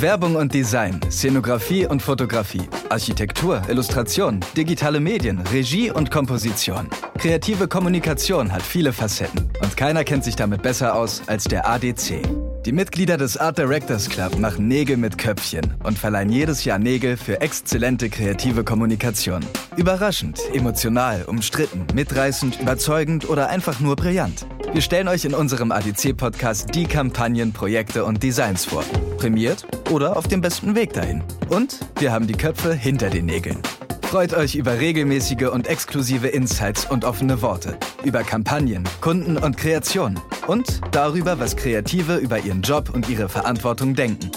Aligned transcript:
Werbung 0.00 0.36
und 0.36 0.52
Design, 0.52 1.00
Szenografie 1.10 1.86
und 1.86 2.02
Fotografie, 2.02 2.68
Architektur, 2.90 3.62
Illustration, 3.68 4.40
digitale 4.54 5.00
Medien, 5.00 5.38
Regie 5.38 5.90
und 5.90 6.10
Komposition. 6.10 6.88
Kreative 7.16 7.66
Kommunikation 7.66 8.52
hat 8.52 8.60
viele 8.62 8.92
Facetten 8.92 9.50
und 9.62 9.74
keiner 9.76 10.04
kennt 10.04 10.24
sich 10.24 10.36
damit 10.36 10.60
besser 10.60 10.94
aus 10.94 11.22
als 11.28 11.44
der 11.44 11.66
ADC. 11.66 12.20
Die 12.66 12.72
Mitglieder 12.72 13.16
des 13.16 13.38
Art 13.38 13.56
Directors 13.56 14.10
Club 14.10 14.38
machen 14.38 14.68
Nägel 14.68 14.98
mit 14.98 15.16
Köpfchen 15.16 15.72
und 15.84 15.96
verleihen 15.96 16.30
jedes 16.30 16.64
Jahr 16.64 16.78
Nägel 16.78 17.16
für 17.16 17.40
exzellente 17.40 18.10
kreative 18.10 18.64
Kommunikation. 18.64 19.40
Überraschend, 19.76 20.40
emotional, 20.52 21.24
umstritten, 21.26 21.86
mitreißend, 21.94 22.60
überzeugend 22.60 23.30
oder 23.30 23.48
einfach 23.48 23.80
nur 23.80 23.96
brillant. 23.96 24.46
Wir 24.76 24.82
stellen 24.82 25.08
euch 25.08 25.24
in 25.24 25.32
unserem 25.32 25.72
ADC-Podcast 25.72 26.74
die 26.74 26.84
Kampagnen, 26.84 27.50
Projekte 27.50 28.04
und 28.04 28.22
Designs 28.22 28.66
vor. 28.66 28.84
Prämiert 29.16 29.66
oder 29.90 30.18
auf 30.18 30.28
dem 30.28 30.42
besten 30.42 30.74
Weg 30.74 30.92
dahin. 30.92 31.24
Und 31.48 31.80
wir 31.98 32.12
haben 32.12 32.26
die 32.26 32.34
Köpfe 32.34 32.74
hinter 32.74 33.08
den 33.08 33.24
Nägeln. 33.24 33.56
Freut 34.02 34.34
euch 34.34 34.54
über 34.54 34.78
regelmäßige 34.78 35.48
und 35.50 35.66
exklusive 35.66 36.28
Insights 36.28 36.84
und 36.84 37.06
offene 37.06 37.40
Worte, 37.40 37.78
über 38.04 38.22
Kampagnen, 38.22 38.84
Kunden 39.00 39.38
und 39.38 39.56
Kreationen 39.56 40.20
und 40.46 40.82
darüber, 40.90 41.40
was 41.40 41.56
Kreative 41.56 42.16
über 42.16 42.38
ihren 42.38 42.60
Job 42.60 42.90
und 42.92 43.08
ihre 43.08 43.30
Verantwortung 43.30 43.94
denken. 43.94 44.30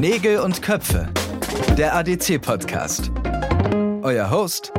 Nägel 0.00 0.38
und 0.38 0.62
Köpfe, 0.62 1.10
der 1.76 1.94
ADC-Podcast. 1.94 3.10
Euer 4.00 4.30
Host, 4.30 4.72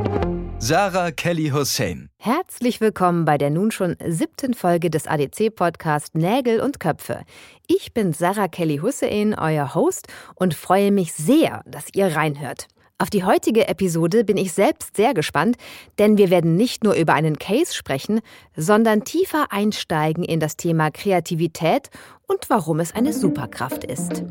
Sarah 0.58 1.10
Kelly 1.10 1.50
Hussein. 1.50 2.08
Herzlich 2.16 2.80
willkommen 2.80 3.24
bei 3.24 3.36
der 3.36 3.50
nun 3.50 3.70
schon 3.70 3.96
siebten 4.06 4.54
Folge 4.54 4.88
des 4.88 5.06
ADC-Podcast 5.06 6.14
Nägel 6.14 6.60
und 6.60 6.80
Köpfe. 6.80 7.22
Ich 7.66 7.92
bin 7.92 8.12
Sarah 8.12 8.48
Kelly 8.48 8.78
Hussein, 8.78 9.34
euer 9.38 9.74
Host, 9.74 10.08
und 10.34 10.54
freue 10.54 10.90
mich 10.90 11.12
sehr, 11.12 11.62
dass 11.66 11.86
ihr 11.92 12.16
reinhört. 12.16 12.68
Auf 12.98 13.10
die 13.10 13.24
heutige 13.24 13.68
Episode 13.68 14.24
bin 14.24 14.36
ich 14.36 14.52
selbst 14.52 14.96
sehr 14.96 15.14
gespannt, 15.14 15.56
denn 15.98 16.16
wir 16.16 16.30
werden 16.30 16.56
nicht 16.56 16.84
nur 16.84 16.94
über 16.94 17.12
einen 17.12 17.38
Case 17.38 17.74
sprechen, 17.74 18.20
sondern 18.56 19.04
tiefer 19.04 19.46
einsteigen 19.50 20.24
in 20.24 20.40
das 20.40 20.56
Thema 20.56 20.90
Kreativität 20.90 21.90
und 22.26 22.48
warum 22.48 22.80
es 22.80 22.94
eine 22.94 23.12
Superkraft 23.12 23.84
ist. 23.84 24.22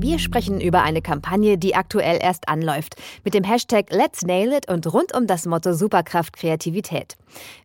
Wir 0.00 0.20
sprechen 0.20 0.60
über 0.60 0.82
eine 0.84 1.02
Kampagne, 1.02 1.58
die 1.58 1.74
aktuell 1.74 2.20
erst 2.22 2.48
anläuft, 2.48 2.94
mit 3.24 3.34
dem 3.34 3.42
Hashtag 3.42 3.86
Let's 3.90 4.22
Nail 4.22 4.52
It 4.52 4.70
und 4.70 4.86
rund 4.92 5.12
um 5.12 5.26
das 5.26 5.44
Motto 5.44 5.72
Superkraft 5.72 6.36
Kreativität. 6.36 7.16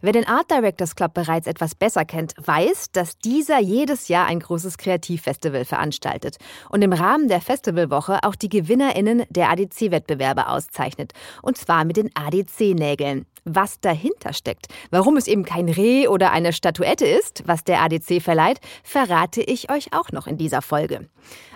Wer 0.02 0.14
den 0.14 0.28
Art 0.28 0.50
Directors 0.50 0.96
Club 0.96 1.14
bereits 1.14 1.46
etwas 1.46 1.76
besser 1.76 2.06
kennt, 2.06 2.34
weiß, 2.44 2.92
dass 2.92 3.20
dieser 3.20 3.60
jedes 3.60 4.08
Jahr 4.08 4.26
ein 4.26 4.40
großes 4.40 4.80
Kreativfestival 4.80 5.64
veranstaltet 5.64 6.38
und 6.70 6.82
im 6.82 6.92
Rahmen 6.92 7.28
der 7.28 7.40
Festivalwoche 7.40 8.24
auch 8.24 8.34
die 8.34 8.50
GewinnerInnen 8.50 9.26
der 9.30 9.52
ADC-Wettbewerbe 9.52 10.48
auszeichnet. 10.48 11.14
Und 11.44 11.60
zwar 11.60 11.86
mit 11.86 11.98
den 11.98 12.10
ADC-Nägeln. 12.16 13.28
Was 13.46 13.80
dahinter 13.82 14.32
steckt, 14.32 14.68
warum 14.90 15.18
es 15.18 15.28
eben 15.28 15.44
kein 15.44 15.68
Reh 15.68 16.08
oder 16.08 16.32
eine 16.32 16.54
Statuette 16.54 17.06
ist, 17.06 17.44
was 17.46 17.66
der 17.66 17.82
ADC 17.84 18.22
verleiht, 18.22 18.60
verrate 18.84 19.42
ich 19.42 19.70
euch 19.70 19.94
auch 19.94 20.14
noch 20.14 20.28
in 20.28 20.38
dieser 20.38 20.62
Folge. 20.62 21.10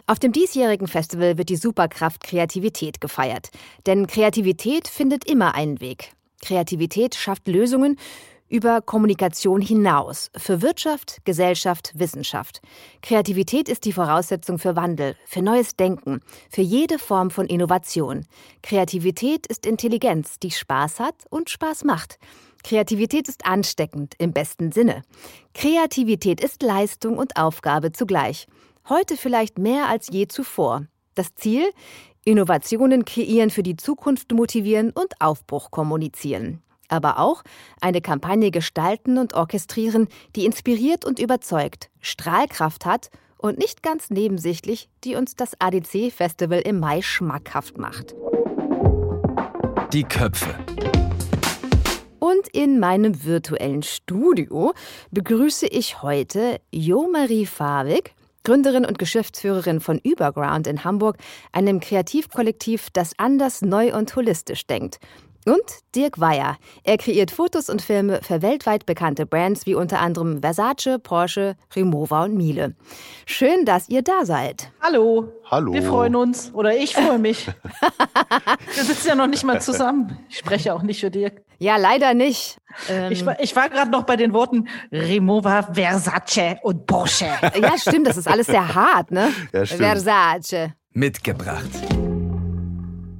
Auf 0.09 0.19
dem 0.19 0.31
diesjährigen 0.31 0.88
Festival 0.88 1.38
wird 1.38 1.50
die 1.50 1.58
Superkraft 1.58 2.23
Kreativität 2.23 3.02
gefeiert. 3.02 3.50
Denn 3.86 4.08
Kreativität 4.08 4.88
findet 4.88 5.30
immer 5.30 5.53
einen 5.53 5.81
Weg. 5.81 6.13
Kreativität 6.41 7.13
schafft 7.13 7.50
Lösungen 7.50 8.00
über 8.47 8.81
Kommunikation 8.81 9.59
hinaus 9.59 10.31
für 10.38 10.61
Wirtschaft, 10.61 11.17
Gesellschaft, 11.25 11.91
Wissenschaft. 11.95 12.61
Kreativität 13.02 13.67
ist 13.67 13.83
die 13.83 13.91
Voraussetzung 13.91 14.59
für 14.59 14.78
Wandel, 14.78 15.17
für 15.25 15.41
neues 15.41 15.75
Denken, 15.75 16.22
für 16.50 16.62
jede 16.62 17.00
Form 17.00 17.29
von 17.29 17.45
Innovation. 17.47 18.25
Kreativität 18.63 19.45
ist 19.47 19.66
Intelligenz, 19.66 20.39
die 20.39 20.51
Spaß 20.51 21.01
hat 21.01 21.16
und 21.29 21.50
Spaß 21.50 21.84
macht. 21.84 22.18
Kreativität 22.63 23.28
ist 23.28 23.45
ansteckend 23.45 24.16
im 24.19 24.31
besten 24.31 24.72
Sinne. 24.72 25.03
Kreativität 25.53 26.39
ist 26.39 26.63
Leistung 26.63 27.18
und 27.18 27.35
Aufgabe 27.35 27.91
zugleich. 27.91 28.47
Heute 28.90 29.18
vielleicht 29.18 29.58
mehr 29.58 29.90
als 29.90 30.08
je 30.09 30.30
zuvor. 30.30 30.86
Das 31.14 31.36
Ziel? 31.36 31.66
Innovationen 32.24 33.03
kreieren, 33.03 33.50
für 33.50 33.64
die 33.64 33.75
Zukunft 33.75 34.31
motivieren 34.31 34.92
und 34.92 35.20
Aufbruch 35.20 35.72
kommunizieren. 35.72 36.62
Aber 36.88 37.20
auch 37.20 37.44
eine 37.81 38.00
Kampagne 38.00 38.50
gestalten 38.50 39.18
und 39.18 39.34
orchestrieren, 39.34 40.08
die 40.38 40.46
inspiriert 40.46 41.03
und 41.03 41.20
überzeugt, 41.20 41.90
Strahlkraft 42.00 42.86
hat 42.86 43.09
und 43.38 43.58
nicht 43.58 43.84
ganz 43.84 44.09
nebensächlich, 44.09 44.90
die 45.04 45.16
uns 45.16 45.36
das 45.36 45.59
ADC-Festival 45.59 46.62
im 46.62 46.80
Mai 46.80 47.02
schmackhaft 47.02 47.78
macht. 47.78 48.16
Die 49.92 50.04
Köpfe. 50.04 50.56
Und 52.19 52.48
in 52.54 52.80
meinem 52.80 53.25
virtuellen 53.25 53.84
Studio 53.84 54.74
begrüße 55.12 55.68
ich 55.68 56.02
heute 56.02 56.62
Jo-Marie 56.72 57.46
Fawig, 57.46 58.14
Gründerin 58.47 58.85
und 58.85 58.97
Geschäftsführerin 58.97 59.81
von 59.81 60.00
Überground 60.00 60.68
in 60.68 60.85
Hamburg, 60.85 61.18
einem 61.52 61.81
Kreativkollektiv, 61.81 62.88
das 62.94 63.12
anders, 63.18 63.62
neu 63.62 63.94
und 63.94 64.16
holistisch 64.16 64.66
denkt. 64.66 65.00
Und 65.47 65.96
Dirk 65.96 66.19
Weyer. 66.19 66.58
Er 66.84 66.97
kreiert 66.97 67.31
Fotos 67.31 67.69
und 67.69 67.81
Filme 67.81 68.19
für 68.22 68.41
weltweit 68.41 68.85
bekannte 68.85 69.25
Brands 69.25 69.66
wie 69.66 69.75
unter 69.75 70.02
anderem 70.02 70.41
Versace, 70.41 71.00
Porsche, 71.02 71.56
Rimowa 71.74 72.25
und 72.25 72.35
Miele. 72.35 72.75
Schön, 73.25 73.63
dass 73.63 73.88
ihr 73.88 74.02
da 74.02 74.25
seid. 74.25 74.72
Hallo. 74.81 75.31
Hallo. 75.50 75.72
Wir 75.72 75.84
freuen 75.84 76.18
uns. 76.18 76.53
Oder 76.53 76.75
ich 76.75 76.94
freue 76.94 77.18
mich. 77.18 77.47
Wir 78.75 78.84
sitzen 78.84 79.07
ja 79.07 79.16
noch 79.16 79.28
nicht 79.28 79.46
mal 79.46 79.62
zusammen. 79.62 80.19
Ich 80.28 80.38
spreche 80.38 80.74
auch 80.74 80.81
nicht 80.81 81.00
für 81.00 81.12
Dirk. 81.12 81.41
Ja, 81.59 81.78
leider 81.78 82.13
nicht. 82.13 82.57
Ähm 82.90 83.13
ich 83.13 83.25
war, 83.25 83.40
ich 83.40 83.56
war 83.56 83.69
gerade 83.69 83.90
noch 83.90 84.03
bei 84.03 84.18
den 84.18 84.34
Worten 84.34 84.68
Rimowa, 84.91 85.63
Versace 85.74 86.57
und 86.62 86.86
Porsche. 86.86 87.30
Ja, 87.62 87.78
stimmt, 87.78 88.07
das 88.07 88.18
ist 88.18 88.28
alles 88.28 88.47
sehr 88.47 88.75
hart, 88.75 89.12
ne? 89.12 89.31
Ja, 89.53 89.66
stimmt. 89.66 89.81
Versace. 89.81 90.74
Mitgebracht. 90.91 91.69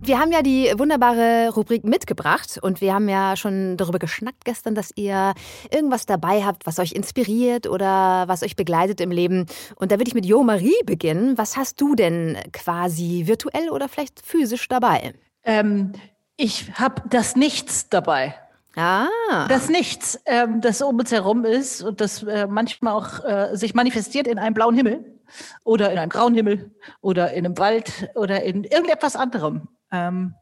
Wir 0.07 0.19
haben 0.19 0.31
ja 0.31 0.41
die 0.41 0.72
wunderbare 0.78 1.50
Rubrik 1.53 1.84
mitgebracht 1.84 2.57
und 2.62 2.79
wir 2.79 2.94
haben 2.94 3.09
ja 3.09 3.35
schon 3.35 3.75
darüber 3.75 4.00
geschnackt 4.00 4.45
gestern, 4.45 4.73
dass 4.73 4.94
ihr 4.95 5.34
irgendwas 5.69 6.06
dabei 6.06 6.45
habt, 6.45 6.66
was 6.66 6.79
euch 6.79 6.94
inspiriert 6.94 7.68
oder 7.68 8.23
was 8.25 8.41
euch 8.41 8.56
begleitet 8.56 9.01
im 9.01 9.12
Leben. 9.12 9.47
Und 9.75 9.91
da 9.91 9.97
würde 9.97 10.07
ich 10.07 10.13
mit 10.13 10.25
Jo 10.25 10.44
Marie 10.44 10.81
beginnen. 10.85 11.38
Was 11.38 11.57
hast 11.57 11.81
du 11.81 11.94
denn 11.94 12.38
quasi 12.53 13.23
virtuell 13.25 13.69
oder 13.69 13.90
vielleicht 13.90 14.25
physisch 14.25 14.69
dabei? 14.69 15.13
Ähm, 15.44 15.91
ich 16.38 16.72
habe 16.75 17.03
das 17.09 17.35
Nichts 17.35 17.89
dabei. 17.89 18.34
Ah. 18.78 19.09
Das 19.50 19.68
Nichts, 19.68 20.22
ähm, 20.25 20.62
das 20.62 20.81
um 20.81 20.97
uns 20.97 21.12
herum 21.12 21.44
ist 21.44 21.84
und 21.84 22.00
das 22.00 22.24
äh, 22.24 22.47
manchmal 22.47 22.94
auch 22.94 23.25
äh, 23.25 23.57
sich 23.57 23.74
manifestiert 23.74 24.28
in 24.28 24.39
einem 24.39 24.53
blauen 24.53 24.74
Himmel 24.74 25.19
oder 25.66 25.91
in 25.91 25.97
einem 25.97 26.09
grauen 26.09 26.34
Himmel 26.34 26.72
oder 27.01 27.34
in 27.34 27.45
einem 27.45 27.57
Wald 27.57 28.09
oder 28.16 28.44
in 28.44 28.63
irgendetwas 28.63 29.18
anderem. 29.18 29.68
Ähm, 29.92 30.36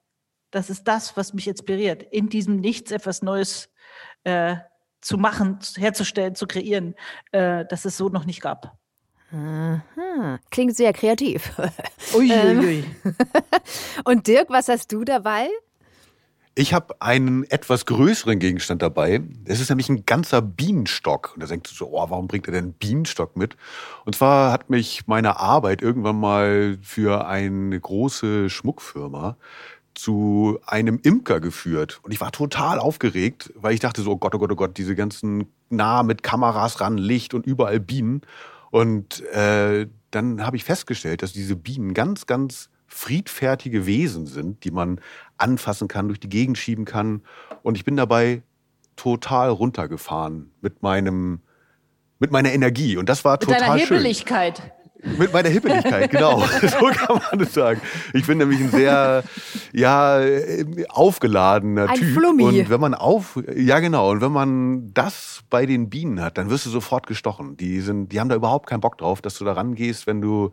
das 0.51 0.69
ist 0.69 0.83
das, 0.85 1.17
was 1.17 1.33
mich 1.33 1.47
inspiriert, 1.47 2.03
in 2.03 2.29
diesem 2.29 2.57
Nichts 2.57 2.91
etwas 2.91 3.21
Neues 3.21 3.69
äh, 4.23 4.55
zu 5.01 5.17
machen, 5.17 5.59
herzustellen, 5.75 6.35
zu 6.35 6.47
kreieren, 6.47 6.95
äh, 7.31 7.65
das 7.65 7.85
es 7.85 7.97
so 7.97 8.09
noch 8.09 8.25
nicht 8.25 8.41
gab. 8.41 8.77
Aha. 9.31 10.39
Klingt 10.49 10.75
sehr 10.75 10.93
kreativ. 10.93 11.51
Uiuiui. 12.13 12.85
Und 14.05 14.27
Dirk, 14.27 14.49
was 14.49 14.69
hast 14.69 14.91
du 14.91 15.03
dabei? 15.03 15.49
Ich 16.57 16.73
habe 16.73 17.01
einen 17.01 17.43
etwas 17.43 17.85
größeren 17.85 18.39
Gegenstand 18.39 18.81
dabei. 18.81 19.21
Es 19.43 19.59
ist 19.59 19.67
nämlich 19.67 19.89
ein 19.89 20.05
ganzer 20.05 20.41
Bienenstock. 20.41 21.31
Und 21.33 21.43
da 21.43 21.47
denkst 21.47 21.69
du 21.69 21.75
so, 21.75 21.89
oh, 21.89 22.09
warum 22.09 22.29
bringt 22.29 22.47
er 22.47 22.53
denn 22.53 22.63
einen 22.63 22.73
Bienenstock 22.73 23.35
mit? 23.35 23.57
Und 24.05 24.15
zwar 24.15 24.53
hat 24.53 24.69
mich 24.69 25.05
meine 25.05 25.37
Arbeit 25.37 25.81
irgendwann 25.81 26.17
mal 26.17 26.77
für 26.81 27.27
eine 27.27 27.77
große 27.77 28.49
Schmuckfirma 28.49 29.35
zu 29.95 30.57
einem 30.65 30.97
Imker 31.03 31.41
geführt. 31.41 31.99
Und 32.03 32.13
ich 32.13 32.21
war 32.21 32.31
total 32.31 32.79
aufgeregt, 32.79 33.51
weil 33.55 33.73
ich 33.73 33.81
dachte 33.81 34.01
so, 34.01 34.11
oh 34.11 34.17
Gott, 34.17 34.33
oh 34.33 34.39
Gott, 34.39 34.51
oh 34.53 34.55
Gott, 34.55 34.77
diese 34.77 34.95
ganzen 34.95 35.51
nah 35.69 36.03
mit 36.03 36.23
Kameras 36.23 36.79
ran, 36.79 36.97
Licht 36.97 37.33
und 37.33 37.45
überall 37.45 37.81
Bienen. 37.81 38.21
Und 38.71 39.25
äh, 39.33 39.87
dann 40.11 40.45
habe 40.45 40.55
ich 40.55 40.63
festgestellt, 40.63 41.21
dass 41.21 41.33
diese 41.33 41.57
Bienen 41.57 41.93
ganz, 41.93 42.27
ganz 42.27 42.69
friedfertige 42.95 43.85
Wesen 43.85 44.25
sind, 44.25 44.63
die 44.63 44.71
man 44.71 45.01
anfassen 45.37 45.89
kann, 45.89 46.07
durch 46.07 46.19
die 46.19 46.29
Gegend 46.29 46.57
schieben 46.57 46.85
kann. 46.85 47.23
Und 47.61 47.75
ich 47.75 47.83
bin 47.83 47.97
dabei 47.97 48.41
total 48.95 49.49
runtergefahren 49.49 50.51
mit 50.61 50.81
meinem, 50.81 51.41
mit 52.19 52.31
meiner 52.31 52.53
Energie. 52.53 52.95
Und 52.95 53.09
das 53.09 53.25
war 53.25 53.33
Mit 53.33 53.41
total 53.41 53.59
deiner 53.59 53.73
schön. 53.79 53.97
Mit 55.17 55.31
meiner 55.31 55.49
Hippeligkeit, 55.49 56.09
genau. 56.09 56.39
so 56.61 56.85
kann 56.87 57.21
man 57.31 57.39
das 57.39 57.53
sagen. 57.53 57.79
Ich 58.13 58.25
bin 58.25 58.39
nämlich 58.39 58.59
ein 58.59 58.71
sehr, 58.71 59.23
ja, 59.71 60.19
aufgeladener 60.89 61.89
ein 61.89 61.95
Typ. 61.95 62.15
Flummi. 62.15 62.43
Und 62.43 62.69
wenn 62.69 62.81
man 62.81 62.93
auf, 62.93 63.39
ja 63.55 63.79
genau, 63.79 64.11
und 64.11 64.21
wenn 64.21 64.31
man 64.31 64.93
das 64.93 65.43
bei 65.49 65.65
den 65.65 65.89
Bienen 65.89 66.21
hat, 66.21 66.37
dann 66.37 66.49
wirst 66.49 66.65
du 66.65 66.69
sofort 66.69 67.07
gestochen. 67.07 67.55
Die 67.57 67.81
sind, 67.81 68.11
die 68.11 68.19
haben 68.19 68.29
da 68.29 68.35
überhaupt 68.35 68.67
keinen 68.67 68.81
Bock 68.81 68.97
drauf, 68.97 69.21
dass 69.21 69.37
du 69.37 69.45
da 69.45 69.53
rangehst, 69.53 70.07
wenn 70.07 70.21
du, 70.21 70.51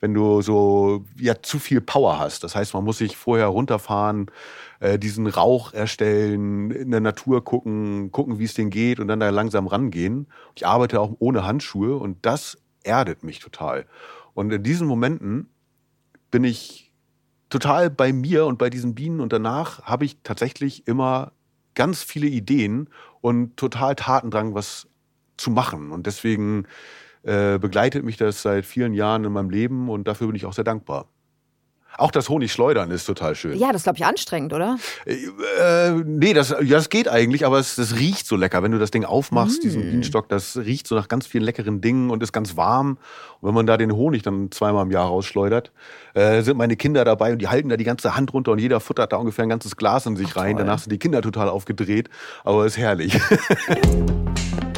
wenn 0.00 0.12
du 0.12 0.42
so, 0.42 1.04
ja, 1.18 1.34
zu 1.40 1.58
viel 1.58 1.80
Power 1.80 2.18
hast. 2.18 2.44
Das 2.44 2.54
heißt, 2.54 2.74
man 2.74 2.84
muss 2.84 2.98
sich 2.98 3.16
vorher 3.16 3.46
runterfahren, 3.46 4.30
äh, 4.80 4.98
diesen 4.98 5.26
Rauch 5.26 5.72
erstellen, 5.72 6.70
in 6.70 6.90
der 6.90 7.00
Natur 7.00 7.42
gucken, 7.42 8.12
gucken, 8.12 8.38
wie 8.38 8.44
es 8.44 8.54
denen 8.54 8.70
geht 8.70 9.00
und 9.00 9.08
dann 9.08 9.20
da 9.20 9.30
langsam 9.30 9.66
rangehen. 9.66 10.26
Ich 10.54 10.66
arbeite 10.66 11.00
auch 11.00 11.12
ohne 11.20 11.46
Handschuhe 11.46 11.96
und 11.96 12.18
das 12.22 12.58
erdet 12.84 13.24
mich 13.24 13.40
total. 13.40 13.86
Und 14.34 14.52
in 14.52 14.62
diesen 14.62 14.86
Momenten 14.86 15.48
bin 16.30 16.44
ich 16.44 16.92
total 17.48 17.90
bei 17.90 18.12
mir 18.12 18.46
und 18.46 18.58
bei 18.58 18.70
diesen 18.70 18.94
Bienen 18.94 19.20
und 19.20 19.32
danach 19.32 19.82
habe 19.82 20.04
ich 20.04 20.18
tatsächlich 20.22 20.86
immer 20.86 21.32
ganz 21.74 22.02
viele 22.02 22.26
Ideen 22.26 22.88
und 23.20 23.56
total 23.56 23.94
Tatendrang, 23.94 24.54
was 24.54 24.88
zu 25.36 25.50
machen. 25.50 25.90
Und 25.90 26.06
deswegen 26.06 26.66
äh, 27.22 27.58
begleitet 27.58 28.04
mich 28.04 28.16
das 28.16 28.42
seit 28.42 28.64
vielen 28.64 28.92
Jahren 28.92 29.24
in 29.24 29.32
meinem 29.32 29.50
Leben 29.50 29.88
und 29.88 30.06
dafür 30.06 30.28
bin 30.28 30.36
ich 30.36 30.46
auch 30.46 30.52
sehr 30.52 30.64
dankbar. 30.64 31.08
Auch 31.96 32.10
das 32.10 32.28
Honigschleudern 32.28 32.90
ist 32.90 33.04
total 33.04 33.34
schön. 33.34 33.56
Ja, 33.58 33.68
das 33.68 33.76
ist, 33.80 33.84
glaube 33.84 33.98
ich, 33.98 34.04
anstrengend, 34.04 34.52
oder? 34.52 34.78
Äh, 35.06 35.90
nee, 36.04 36.32
das, 36.34 36.50
ja, 36.50 36.76
das 36.76 36.88
geht 36.88 37.08
eigentlich, 37.08 37.46
aber 37.46 37.58
es, 37.58 37.76
das 37.76 37.96
riecht 37.96 38.26
so 38.26 38.36
lecker. 38.36 38.62
Wenn 38.62 38.72
du 38.72 38.78
das 38.78 38.90
Ding 38.90 39.04
aufmachst, 39.04 39.60
Mm. 39.60 39.62
diesen 39.62 39.82
Bienenstock, 39.82 40.28
das 40.28 40.56
riecht 40.56 40.86
so 40.88 40.94
nach 40.96 41.08
ganz 41.08 41.26
vielen 41.26 41.44
leckeren 41.44 41.80
Dingen 41.80 42.10
und 42.10 42.22
ist 42.22 42.32
ganz 42.32 42.56
warm. 42.56 42.98
Und 43.40 43.48
wenn 43.48 43.54
man 43.54 43.66
da 43.66 43.76
den 43.76 43.92
Honig 43.92 44.22
dann 44.22 44.50
zweimal 44.50 44.84
im 44.84 44.90
Jahr 44.90 45.06
rausschleudert, 45.06 45.70
äh, 46.14 46.42
sind 46.42 46.56
meine 46.56 46.76
Kinder 46.76 47.04
dabei 47.04 47.32
und 47.32 47.38
die 47.38 47.48
halten 47.48 47.68
da 47.68 47.76
die 47.76 47.84
ganze 47.84 48.16
Hand 48.16 48.32
runter 48.32 48.52
und 48.52 48.58
jeder 48.58 48.80
futtert 48.80 49.12
da 49.12 49.16
ungefähr 49.16 49.44
ein 49.44 49.48
ganzes 49.48 49.76
Glas 49.76 50.06
in 50.06 50.16
sich 50.16 50.34
rein. 50.36 50.56
toll. 50.56 50.64
Danach 50.64 50.78
sind 50.80 50.90
die 50.90 50.98
Kinder 50.98 51.22
total 51.22 51.48
aufgedreht, 51.48 52.08
aber 52.42 52.66
ist 52.66 52.76
herrlich. 52.78 53.18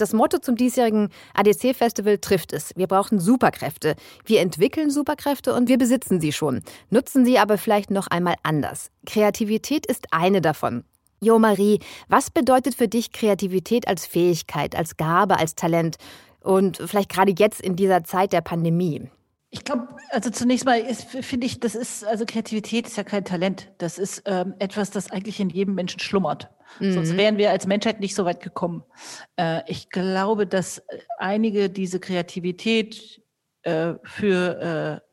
Das 0.00 0.14
Motto 0.14 0.38
zum 0.38 0.56
diesjährigen 0.56 1.10
ADC-Festival 1.34 2.18
trifft 2.18 2.54
es. 2.54 2.72
Wir 2.74 2.86
brauchen 2.86 3.20
Superkräfte. 3.20 3.96
Wir 4.24 4.40
entwickeln 4.40 4.88
Superkräfte 4.88 5.54
und 5.54 5.68
wir 5.68 5.76
besitzen 5.76 6.20
sie 6.20 6.32
schon. 6.32 6.62
Nutzen 6.88 7.26
sie 7.26 7.38
aber 7.38 7.58
vielleicht 7.58 7.90
noch 7.90 8.06
einmal 8.06 8.36
anders. 8.42 8.90
Kreativität 9.04 9.84
ist 9.84 10.06
eine 10.10 10.40
davon. 10.40 10.84
Jo 11.20 11.38
Marie, 11.38 11.80
was 12.08 12.30
bedeutet 12.30 12.74
für 12.74 12.88
dich 12.88 13.12
Kreativität 13.12 13.86
als 13.88 14.06
Fähigkeit, 14.06 14.74
als 14.74 14.96
Gabe, 14.96 15.38
als 15.38 15.54
Talent? 15.54 15.96
Und 16.40 16.78
vielleicht 16.78 17.10
gerade 17.10 17.34
jetzt 17.36 17.60
in 17.60 17.76
dieser 17.76 18.02
Zeit 18.04 18.32
der 18.32 18.40
Pandemie. 18.40 19.10
Ich 19.50 19.64
glaube, 19.64 19.88
also 20.10 20.30
zunächst 20.30 20.64
mal 20.64 20.82
finde 20.94 21.46
ich, 21.46 21.60
das 21.60 21.74
ist, 21.74 22.06
also 22.06 22.24
Kreativität 22.24 22.86
ist 22.86 22.96
ja 22.96 23.04
kein 23.04 23.26
Talent. 23.26 23.70
Das 23.76 23.98
ist 23.98 24.22
ähm, 24.24 24.54
etwas, 24.60 24.90
das 24.90 25.10
eigentlich 25.10 25.40
in 25.40 25.50
jedem 25.50 25.74
Menschen 25.74 26.00
schlummert. 26.00 26.48
Sonst 26.78 27.16
wären 27.16 27.36
wir 27.36 27.50
als 27.50 27.66
Menschheit 27.66 28.00
nicht 28.00 28.14
so 28.14 28.24
weit 28.24 28.40
gekommen. 28.40 28.84
Äh, 29.36 29.62
ich 29.66 29.90
glaube, 29.90 30.46
dass 30.46 30.82
einige 31.18 31.68
diese 31.68 32.00
Kreativität 32.00 33.22
äh, 33.62 33.94
für 34.04 35.00
äh, 35.00 35.10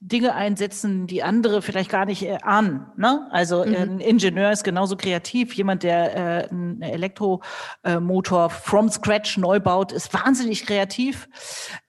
Dinge 0.00 0.34
einsetzen, 0.34 1.06
die 1.06 1.22
andere 1.22 1.62
vielleicht 1.62 1.90
gar 1.90 2.04
nicht 2.04 2.22
äh, 2.24 2.38
ahnen. 2.42 2.86
Ne? 2.96 3.28
Also 3.30 3.62
äh, 3.62 3.76
ein 3.76 4.00
Ingenieur 4.00 4.50
ist 4.50 4.64
genauso 4.64 4.96
kreativ. 4.96 5.54
Jemand, 5.54 5.84
der 5.84 6.16
äh, 6.16 6.48
einen 6.48 6.82
Elektromotor 6.82 8.50
from 8.50 8.88
scratch 8.88 9.38
neu 9.38 9.60
baut, 9.60 9.92
ist 9.92 10.12
wahnsinnig 10.12 10.66
kreativ. 10.66 11.28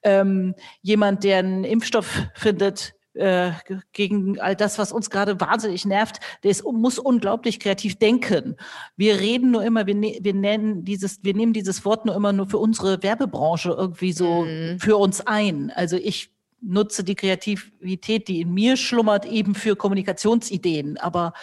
Ähm, 0.04 0.54
jemand, 0.82 1.24
der 1.24 1.40
einen 1.40 1.64
Impfstoff 1.64 2.24
findet, 2.36 2.94
äh, 3.14 3.52
ge- 3.68 3.80
gegen 3.92 4.40
all 4.40 4.56
das, 4.56 4.78
was 4.80 4.92
uns 4.92 5.10
gerade 5.10 5.40
wahnsinnig 5.40 5.86
nervt, 5.86 6.20
der 6.44 6.52
ist, 6.52 6.64
muss 6.64 7.00
unglaublich 7.00 7.60
kreativ 7.60 7.98
denken. 7.98 8.56
Wir 8.98 9.20
reden 9.20 9.52
nur 9.52 9.64
immer, 9.64 9.86
wir, 9.88 9.96
ne, 9.96 10.20
wir 10.22 10.34
nennen 10.34 10.84
dieses, 10.84 11.24
wir 11.24 11.34
nehmen 11.34 11.54
dieses 11.54 11.86
Wort 11.86 12.06
nur 12.06 12.16
immer 12.16 12.34
nur 12.34 12.48
für 12.48 12.58
unsere 12.58 13.04
Werbebranche 13.04 13.70
irgendwie 13.72 14.14
so 14.14 14.46
für 14.80 14.98
uns 14.98 15.22
ein. 15.22 15.72
Also 15.76 15.98
ich 15.98 16.32
nutze 16.62 17.04
die 17.04 17.16
Kreativität, 17.16 18.28
die 18.28 18.42
in 18.42 18.54
mir 18.54 18.78
schlummert, 18.78 19.26
eben 19.26 19.54
für 19.54 19.76
Kommunikationsideen. 19.76 20.98
Aber 20.98 21.34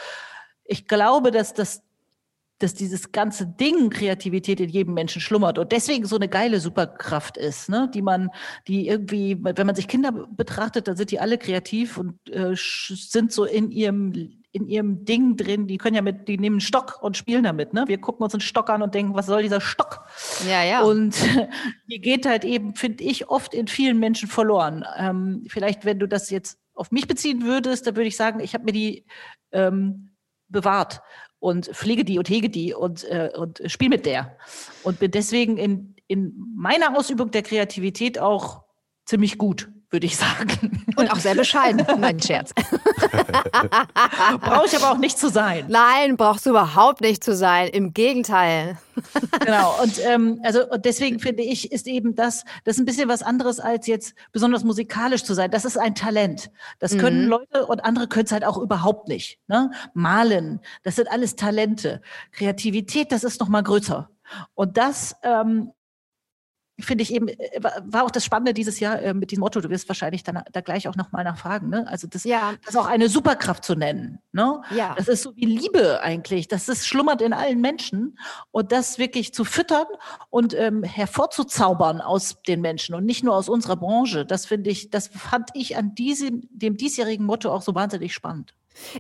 ich 0.65 0.89
glaube, 0.89 1.31
dass 1.31 1.53
das 1.53 1.83
dass 2.61 2.75
dieses 2.75 3.11
ganze 3.11 3.47
Ding 3.47 3.91
Kreativität 3.91 4.61
in 4.61 4.69
jedem 4.69 4.95
Menschen 4.95 5.21
schlummert 5.21 5.59
und 5.59 5.73
deswegen 5.73 6.05
so 6.05 6.17
eine 6.17 6.29
geile 6.29 6.61
Superkraft 6.61 7.37
ist, 7.37 7.69
ne? 7.69 7.91
die 7.93 8.03
man, 8.03 8.31
die 8.69 8.87
irgendwie, 8.87 9.37
wenn 9.41 9.67
man 9.67 9.75
sich 9.75 9.89
Kinder 9.89 10.13
betrachtet, 10.13 10.87
dann 10.87 10.97
sind 10.97 11.11
die 11.11 11.21
alle 11.21 11.39
kreativ 11.39 11.99
und 11.99 12.15
äh, 12.31 12.55
sind 12.55 13.33
so 13.33 13.45
in 13.45 13.71
ihrem 13.71 14.41
in 14.53 14.67
ihrem 14.67 15.05
Ding 15.05 15.37
drin. 15.37 15.69
Die 15.69 15.79
können 15.79 15.95
ja 15.95 16.03
mit, 16.03 16.27
die 16.27 16.37
nehmen 16.37 16.55
einen 16.55 16.61
Stock 16.61 16.99
und 17.03 17.17
spielen 17.17 17.45
damit. 17.45 17.73
Ne? 17.73 17.85
Wir 17.87 18.01
gucken 18.01 18.25
uns 18.25 18.35
einen 18.35 18.41
Stock 18.41 18.69
an 18.69 18.83
und 18.83 18.95
denken, 18.95 19.15
was 19.15 19.27
soll 19.27 19.43
dieser 19.43 19.61
Stock? 19.61 20.07
Ja, 20.49 20.65
ja. 20.65 20.83
Und 20.83 21.15
die 21.89 22.01
geht 22.01 22.27
halt 22.27 22.45
eben, 22.45 22.75
finde 22.75 23.05
ich, 23.05 23.29
oft 23.29 23.55
in 23.55 23.69
vielen 23.69 24.01
Menschen 24.01 24.29
verloren. 24.29 24.85
Ähm, 24.97 25.45
vielleicht, 25.49 25.85
wenn 25.85 26.01
du 26.01 26.09
das 26.09 26.31
jetzt 26.31 26.59
auf 26.75 26.91
mich 26.91 27.07
beziehen 27.07 27.45
würdest, 27.45 27.87
dann 27.87 27.95
würde 27.95 28.09
ich 28.09 28.17
sagen, 28.17 28.41
ich 28.41 28.55
habe 28.55 28.65
mir 28.65 28.73
die 28.73 29.05
ähm, 29.53 30.11
bewahrt 30.49 31.01
und 31.41 31.67
pflege 31.67 32.05
die 32.05 32.19
und 32.19 32.29
hege 32.29 32.51
die 32.51 32.75
und, 32.75 33.05
äh, 33.05 33.31
und 33.37 33.61
spiele 33.67 33.91
mit 33.91 34.07
der. 34.07 34.37
Und 34.85 35.01
bin 35.01 35.11
deswegen 35.11 35.57
in, 35.57 35.97
in 36.07 36.33
meiner 36.55 36.97
Ausübung 36.97 37.31
der 37.31 37.43
Kreativität 37.43 38.19
auch 38.19 38.63
ziemlich 39.07 39.39
gut, 39.39 39.69
würde 39.91 40.07
ich 40.07 40.17
sagen. 40.17 40.85
Und 40.97 41.11
auch 41.11 41.19
sehr 41.19 41.35
bescheiden. 41.35 41.85
Nein, 41.99 42.21
Scherz. 42.21 42.53
Brauche 44.41 44.67
ich 44.67 44.77
aber 44.77 44.93
auch 44.93 44.99
nicht 44.99 45.19
zu 45.19 45.29
sein. 45.29 45.67
Nein, 45.69 46.17
brauchst 46.17 46.47
du 46.47 46.51
überhaupt 46.51 47.01
nicht 47.01 47.25
zu 47.25 47.35
sein. 47.35 47.69
Im 47.69 47.93
Gegenteil. 47.93 48.79
Genau. 49.41 49.81
Und 49.83 49.99
ähm, 50.05 50.41
also 50.43 50.69
und 50.69 50.85
deswegen 50.85 51.21
finde 51.21 51.43
ich, 51.43 51.73
ist 51.73 51.87
eben 51.87 52.15
das, 52.15 52.45
das 52.65 52.77
ist 52.77 52.83
ein 52.83 52.85
bisschen 52.85 53.09
was 53.09 53.23
anderes 53.23 53.59
als 53.59 53.87
jetzt 53.87 54.15
besonders 54.31 54.63
musikalisch 54.63 55.25
zu 55.25 55.33
sein. 55.33 55.51
Das 55.51 55.65
ist 55.65 55.79
ein 55.79 55.95
Talent. 55.95 56.51
Das 56.81 56.99
können 56.99 57.27
Leute 57.27 57.65
und 57.67 57.83
andere 57.83 58.09
können 58.09 58.27
es 58.27 58.33
halt 58.33 58.45
auch 58.45 58.59
überhaupt 58.59 59.09
nicht. 59.09 59.39
Ne? 59.49 59.71
Malen, 59.95 60.61
das 60.83 60.97
sind 60.97 61.11
alles 61.11 61.35
Talente. 61.35 62.03
Kreativität, 62.33 63.11
das 63.11 63.25
ist 63.25 63.41
noch 63.41 63.49
mal 63.49 63.63
größer. 63.63 64.11
Und 64.55 64.77
das 64.77 65.17
ähm, 65.23 65.73
finde 66.83 67.03
ich 67.03 67.13
eben, 67.15 67.29
äh, 67.29 67.61
war- 67.85 68.05
auch 68.05 68.11
das 68.11 68.25
Spannende 68.25 68.55
dieses 68.55 68.81
Jahr 68.81 69.01
äh, 69.03 69.15
mit 69.15 69.31
diesem 69.31 69.41
Motto, 69.41 69.61
du 69.61 69.69
wirst 69.71 69.89
wahrscheinlich 69.89 70.23
dann 70.23 70.43
da 70.53 70.61
gleich 70.61 70.89
auch 70.89 70.97
nochmal 70.97 71.25
nachfragen, 71.25 71.69
ne? 71.69 71.87
Also 71.89 72.07
das, 72.07 72.25
Ja. 72.25 72.55
das 72.65 72.77
auch 72.77 72.87
eine 72.87 73.09
Superkraft 73.09 73.65
zu 73.65 73.75
nennen. 73.75 74.19
Ne? 74.33 74.63
Ja. 74.75 74.95
Das 74.97 75.09
ist 75.09 75.23
so 75.23 75.35
wie 75.37 75.45
Liebe 75.47 76.01
eigentlich. 76.03 76.49
Das 76.49 76.69
ist 76.69 76.87
schlummert 76.87 77.21
in 77.23 77.33
allen 77.33 77.61
Menschen 77.61 78.19
und 78.51 78.73
das 78.73 78.99
wirklich 78.99 79.35
zu 79.35 79.45
füttern 79.45 79.87
und 80.31 80.55
ähm, 80.55 80.83
hervorzuzaubern 80.85 82.01
aus 82.01 82.37
den 82.47 82.61
Menschen 82.61 82.95
und 82.95 83.05
nicht 83.05 83.23
nur 83.25 83.35
aus 83.35 83.49
unserer 83.49 83.77
Branche. 83.77 84.25
Das 84.27 84.47
finde 84.47 84.71
ich, 84.71 84.91
das 84.91 85.09
fand 85.09 85.51
ich 85.55 85.77
an 85.77 85.95
diesem, 85.95 86.49
dem 86.51 86.77
diesjährigen 86.77 87.27
Motto 87.27 87.53
auch 87.53 87.63
so 87.63 87.75
wahnsinnig 87.75 88.15
spannend. 88.15 88.55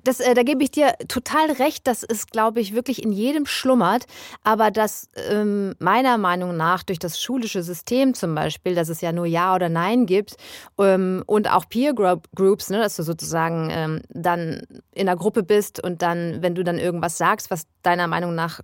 Das, 0.05 0.21
äh, 0.21 0.35
da 0.35 0.43
gebe 0.43 0.62
ich 0.62 0.71
dir 0.71 0.95
total 1.09 1.50
recht, 1.53 1.87
dass 1.87 2.03
es, 2.03 2.27
glaube 2.27 2.61
ich, 2.61 2.75
wirklich 2.75 3.03
in 3.03 3.12
jedem 3.12 3.47
schlummert, 3.47 4.07
aber 4.43 4.71
dass 4.71 5.09
ähm, 5.29 5.75
meiner 5.79 6.19
Meinung 6.19 6.57
nach 6.57 6.83
durch 6.83 6.99
das 6.99 7.21
schulische 7.21 7.62
System 7.62 8.15
zum 8.15 8.35
Beispiel, 8.35 8.75
dass 8.75 8.89
es 8.89 9.00
ja 9.00 9.12
nur 9.12 9.27
Ja 9.27 9.55
oder 9.55 9.69
Nein 9.69 10.07
gibt 10.07 10.37
ähm, 10.79 11.23
und 11.27 11.50
auch 11.50 11.69
Peer 11.69 11.95
Group 11.95 12.29
Groups, 12.35 12.71
ne, 12.71 12.79
dass 12.79 12.97
du 12.97 13.03
sozusagen 13.03 13.69
ähm, 13.71 14.03
dann 14.09 14.62
in 14.93 15.09
einer 15.09 15.17
Gruppe 15.17 15.43
bist 15.43 15.83
und 15.83 16.03
dann, 16.03 16.43
wenn 16.43 16.55
du 16.55 16.65
dann 16.65 16.79
irgendwas 16.79 17.19
sagst, 17.19 17.50
was 17.50 17.67
deiner 17.83 18.07
Meinung 18.07 18.35
nach 18.35 18.61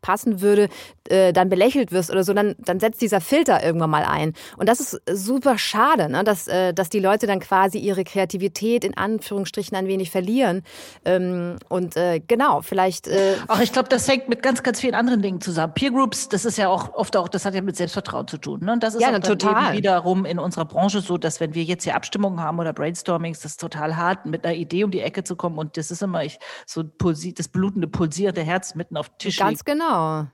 passen 0.00 0.40
würde, 0.40 0.68
äh, 1.08 1.32
dann 1.32 1.48
belächelt 1.48 1.92
wirst 1.92 2.10
oder 2.10 2.24
so, 2.24 2.32
dann, 2.32 2.54
dann 2.58 2.80
setzt 2.80 3.00
dieser 3.02 3.20
Filter 3.20 3.62
irgendwann 3.62 3.90
mal 3.90 4.04
ein. 4.04 4.34
Und 4.56 4.68
das 4.68 4.80
ist 4.80 5.00
super 5.12 5.58
schade, 5.58 6.08
ne? 6.08 6.24
dass, 6.24 6.48
äh, 6.48 6.72
dass 6.72 6.88
die 6.88 7.00
Leute 7.00 7.26
dann 7.26 7.40
quasi 7.40 7.78
ihre 7.78 8.04
Kreativität 8.04 8.84
in 8.84 8.96
Anführungsstrichen 8.96 9.76
ein 9.76 9.86
wenig 9.86 10.10
verlieren. 10.10 10.62
Ähm, 11.04 11.56
und 11.68 11.96
äh, 11.96 12.20
genau, 12.26 12.62
vielleicht. 12.62 13.08
Äh, 13.08 13.36
Ach, 13.48 13.60
ich 13.60 13.72
glaube, 13.72 13.88
das 13.88 14.08
hängt 14.08 14.28
mit 14.28 14.42
ganz, 14.42 14.62
ganz 14.62 14.80
vielen 14.80 14.94
anderen 14.94 15.22
Dingen 15.22 15.40
zusammen. 15.40 15.74
Peer 15.74 15.90
Groups, 15.90 16.28
das 16.28 16.44
ist 16.44 16.58
ja 16.58 16.68
auch 16.68 16.94
oft 16.94 17.16
auch, 17.16 17.28
das 17.28 17.44
hat 17.44 17.54
ja 17.54 17.62
mit 17.62 17.76
Selbstvertrauen 17.76 18.28
zu 18.28 18.38
tun. 18.38 18.60
Ne? 18.64 18.72
Und 18.72 18.82
das 18.82 18.94
ist 18.94 19.02
Ja, 19.02 19.10
dann 19.10 19.22
total. 19.22 19.72
wiederum 19.72 20.24
in 20.24 20.38
unserer 20.38 20.64
Branche 20.64 21.00
so, 21.00 21.18
dass 21.18 21.40
wenn 21.40 21.54
wir 21.54 21.64
jetzt 21.64 21.84
hier 21.84 21.94
Abstimmungen 21.94 22.40
haben 22.40 22.58
oder 22.58 22.72
Brainstormings, 22.72 23.40
das 23.40 23.52
ist 23.52 23.60
total 23.60 23.96
hart, 23.96 24.26
mit 24.26 24.44
einer 24.44 24.54
Idee 24.54 24.84
um 24.84 24.90
die 24.90 25.00
Ecke 25.00 25.24
zu 25.24 25.36
kommen. 25.36 25.58
Und 25.58 25.76
das 25.76 25.90
ist 25.90 26.02
immer 26.02 26.24
ich, 26.24 26.38
so 26.66 26.82
das 26.82 27.48
blutende, 27.48 27.88
pulsierende 27.88 28.42
Herz 28.42 28.74
mitten 28.74 28.96
auf 28.96 29.10
Tisch 29.18 29.36
liegt. 29.38 29.48
ganz 29.48 29.64
genau. 29.90 30.26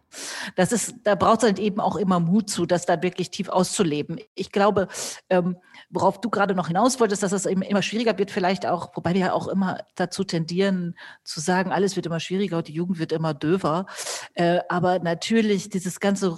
Das 0.54 0.72
ist, 0.72 0.94
da 1.04 1.14
braucht 1.14 1.38
es 1.38 1.44
halt 1.44 1.58
eben 1.58 1.80
auch 1.80 1.96
immer 1.96 2.20
Mut 2.20 2.48
zu, 2.48 2.66
das 2.66 2.86
da 2.86 3.02
wirklich 3.02 3.30
tief 3.30 3.48
auszuleben. 3.48 4.18
Ich 4.34 4.52
glaube, 4.52 4.88
ähm, 5.28 5.56
worauf 5.90 6.20
du 6.20 6.30
gerade 6.30 6.54
noch 6.54 6.68
hinaus 6.68 7.00
wolltest, 7.00 7.22
dass 7.22 7.32
es 7.32 7.46
eben 7.46 7.62
immer 7.62 7.82
schwieriger 7.82 8.16
wird, 8.18 8.30
vielleicht 8.30 8.66
auch, 8.66 8.96
wobei 8.96 9.14
wir 9.14 9.20
ja 9.20 9.32
auch 9.32 9.48
immer 9.48 9.80
dazu 9.94 10.24
tendieren 10.24 10.96
zu 11.24 11.40
sagen, 11.40 11.72
alles 11.72 11.96
wird 11.96 12.06
immer 12.06 12.20
schwieriger 12.20 12.58
und 12.58 12.68
die 12.68 12.72
Jugend 12.72 12.98
wird 12.98 13.12
immer 13.12 13.34
döver. 13.34 13.86
Äh, 14.34 14.60
aber 14.68 14.98
natürlich 15.00 15.68
dieses 15.68 16.00
ganze 16.00 16.36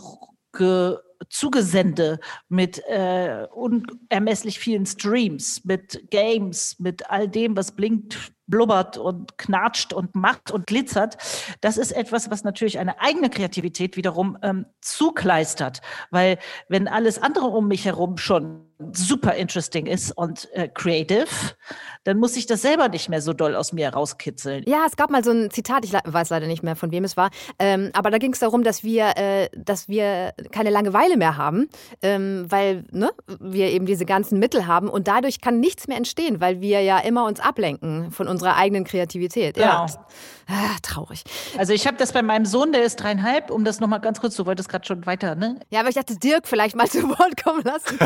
Ge 0.52 0.96
Zugesende 1.30 2.20
mit 2.48 2.82
äh, 2.87 3.46
unermesslich 3.52 4.58
vielen 4.58 4.87
Streams, 4.87 5.64
mit 5.64 6.10
Games, 6.10 6.76
mit 6.78 7.10
all 7.10 7.28
dem, 7.28 7.56
was 7.56 7.72
blinkt, 7.72 8.32
blubbert 8.48 8.96
und 8.96 9.38
knatscht 9.38 9.92
und 9.92 10.14
macht 10.14 10.50
und 10.50 10.66
glitzert. 10.66 11.16
Das 11.60 11.76
ist 11.76 11.92
etwas, 11.92 12.30
was 12.30 12.44
natürlich 12.44 12.78
eine 12.78 13.00
eigene 13.00 13.30
Kreativität 13.30 13.96
wiederum 13.96 14.38
ähm, 14.42 14.66
zukleistert. 14.80 15.80
Weil 16.10 16.38
wenn 16.68 16.88
alles 16.88 17.22
andere 17.22 17.46
um 17.46 17.68
mich 17.68 17.84
herum 17.84 18.16
schon 18.16 18.64
super 18.92 19.34
interesting 19.34 19.87
ist 19.87 20.12
und 20.12 20.50
äh, 20.52 20.68
creative, 20.68 21.26
dann 22.05 22.19
muss 22.19 22.37
ich 22.37 22.47
das 22.47 22.62
selber 22.62 22.88
nicht 22.88 23.09
mehr 23.09 23.21
so 23.21 23.33
doll 23.33 23.55
aus 23.55 23.73
mir 23.73 23.88
rauskitzeln. 23.90 24.64
Ja, 24.67 24.85
es 24.87 24.97
gab 24.97 25.11
mal 25.11 25.25
so 25.25 25.31
ein 25.31 25.50
Zitat, 25.50 25.85
ich 25.85 25.93
weiß 25.93 26.31
leider 26.31 26.47
nicht 26.47 26.62
mehr, 26.62 26.76
von 26.76 26.90
wem 26.90 27.05
es 27.05 27.17
war, 27.17 27.31
ähm, 27.59 27.90
aber 27.93 28.11
da 28.11 28.19
ging 28.19 28.33
es 28.33 28.38
darum, 28.38 28.62
dass 28.62 28.83
wir, 28.85 29.17
äh, 29.17 29.49
dass 29.57 29.88
wir 29.88 30.33
keine 30.52 30.71
Langeweile 30.71 31.17
mehr 31.17 31.37
haben, 31.37 31.69
ähm, 32.02 32.47
weil 32.49 32.85
ne, 32.90 33.11
wir 33.40 33.71
eben 33.71 33.87
diese 33.87 34.05
ganzen 34.05 34.38
Mittel 34.38 34.67
haben 34.67 34.88
und 34.88 35.09
dadurch 35.09 35.40
kann 35.40 35.61
nichts 35.61 35.88
mehr 35.88 35.97
entstehen, 35.97 36.40
weil 36.40 36.61
wir 36.61 36.81
ja 36.83 36.99
immer 36.99 37.25
uns 37.26 37.40
ablenken 37.40 38.11
von 38.11 38.28
unserer 38.28 38.57
eigenen 38.57 38.85
Kreativität. 38.85 39.57
Ja, 39.57 39.87
Genau. 39.87 40.00
ah, 40.49 40.76
traurig. 40.83 41.25
Also 41.59 41.73
ich 41.73 41.87
habe 41.87 41.97
das 41.97 42.12
bei 42.12 42.23
meinem 42.23 42.47
Sohn, 42.47 42.73
der 42.73 42.83
ist 42.85 42.97
dreieinhalb, 42.97 43.50
um 43.50 43.64
das 43.64 43.81
nochmal 43.81 44.00
ganz 44.00 44.21
kurz, 44.21 44.37
du 44.37 44.47
wolltest 44.47 44.69
gerade 44.69 44.87
schon 44.87 45.05
weiter, 45.07 45.35
ne? 45.35 45.59
Ja, 45.71 45.81
aber 45.81 45.88
ich 45.88 45.95
dachte, 45.95 46.17
Dirk 46.19 46.47
vielleicht 46.49 46.76
mal 46.76 46.87
zu 46.90 47.02
Wort 47.09 47.43
kommen 47.43 47.62
lassen. 47.62 47.99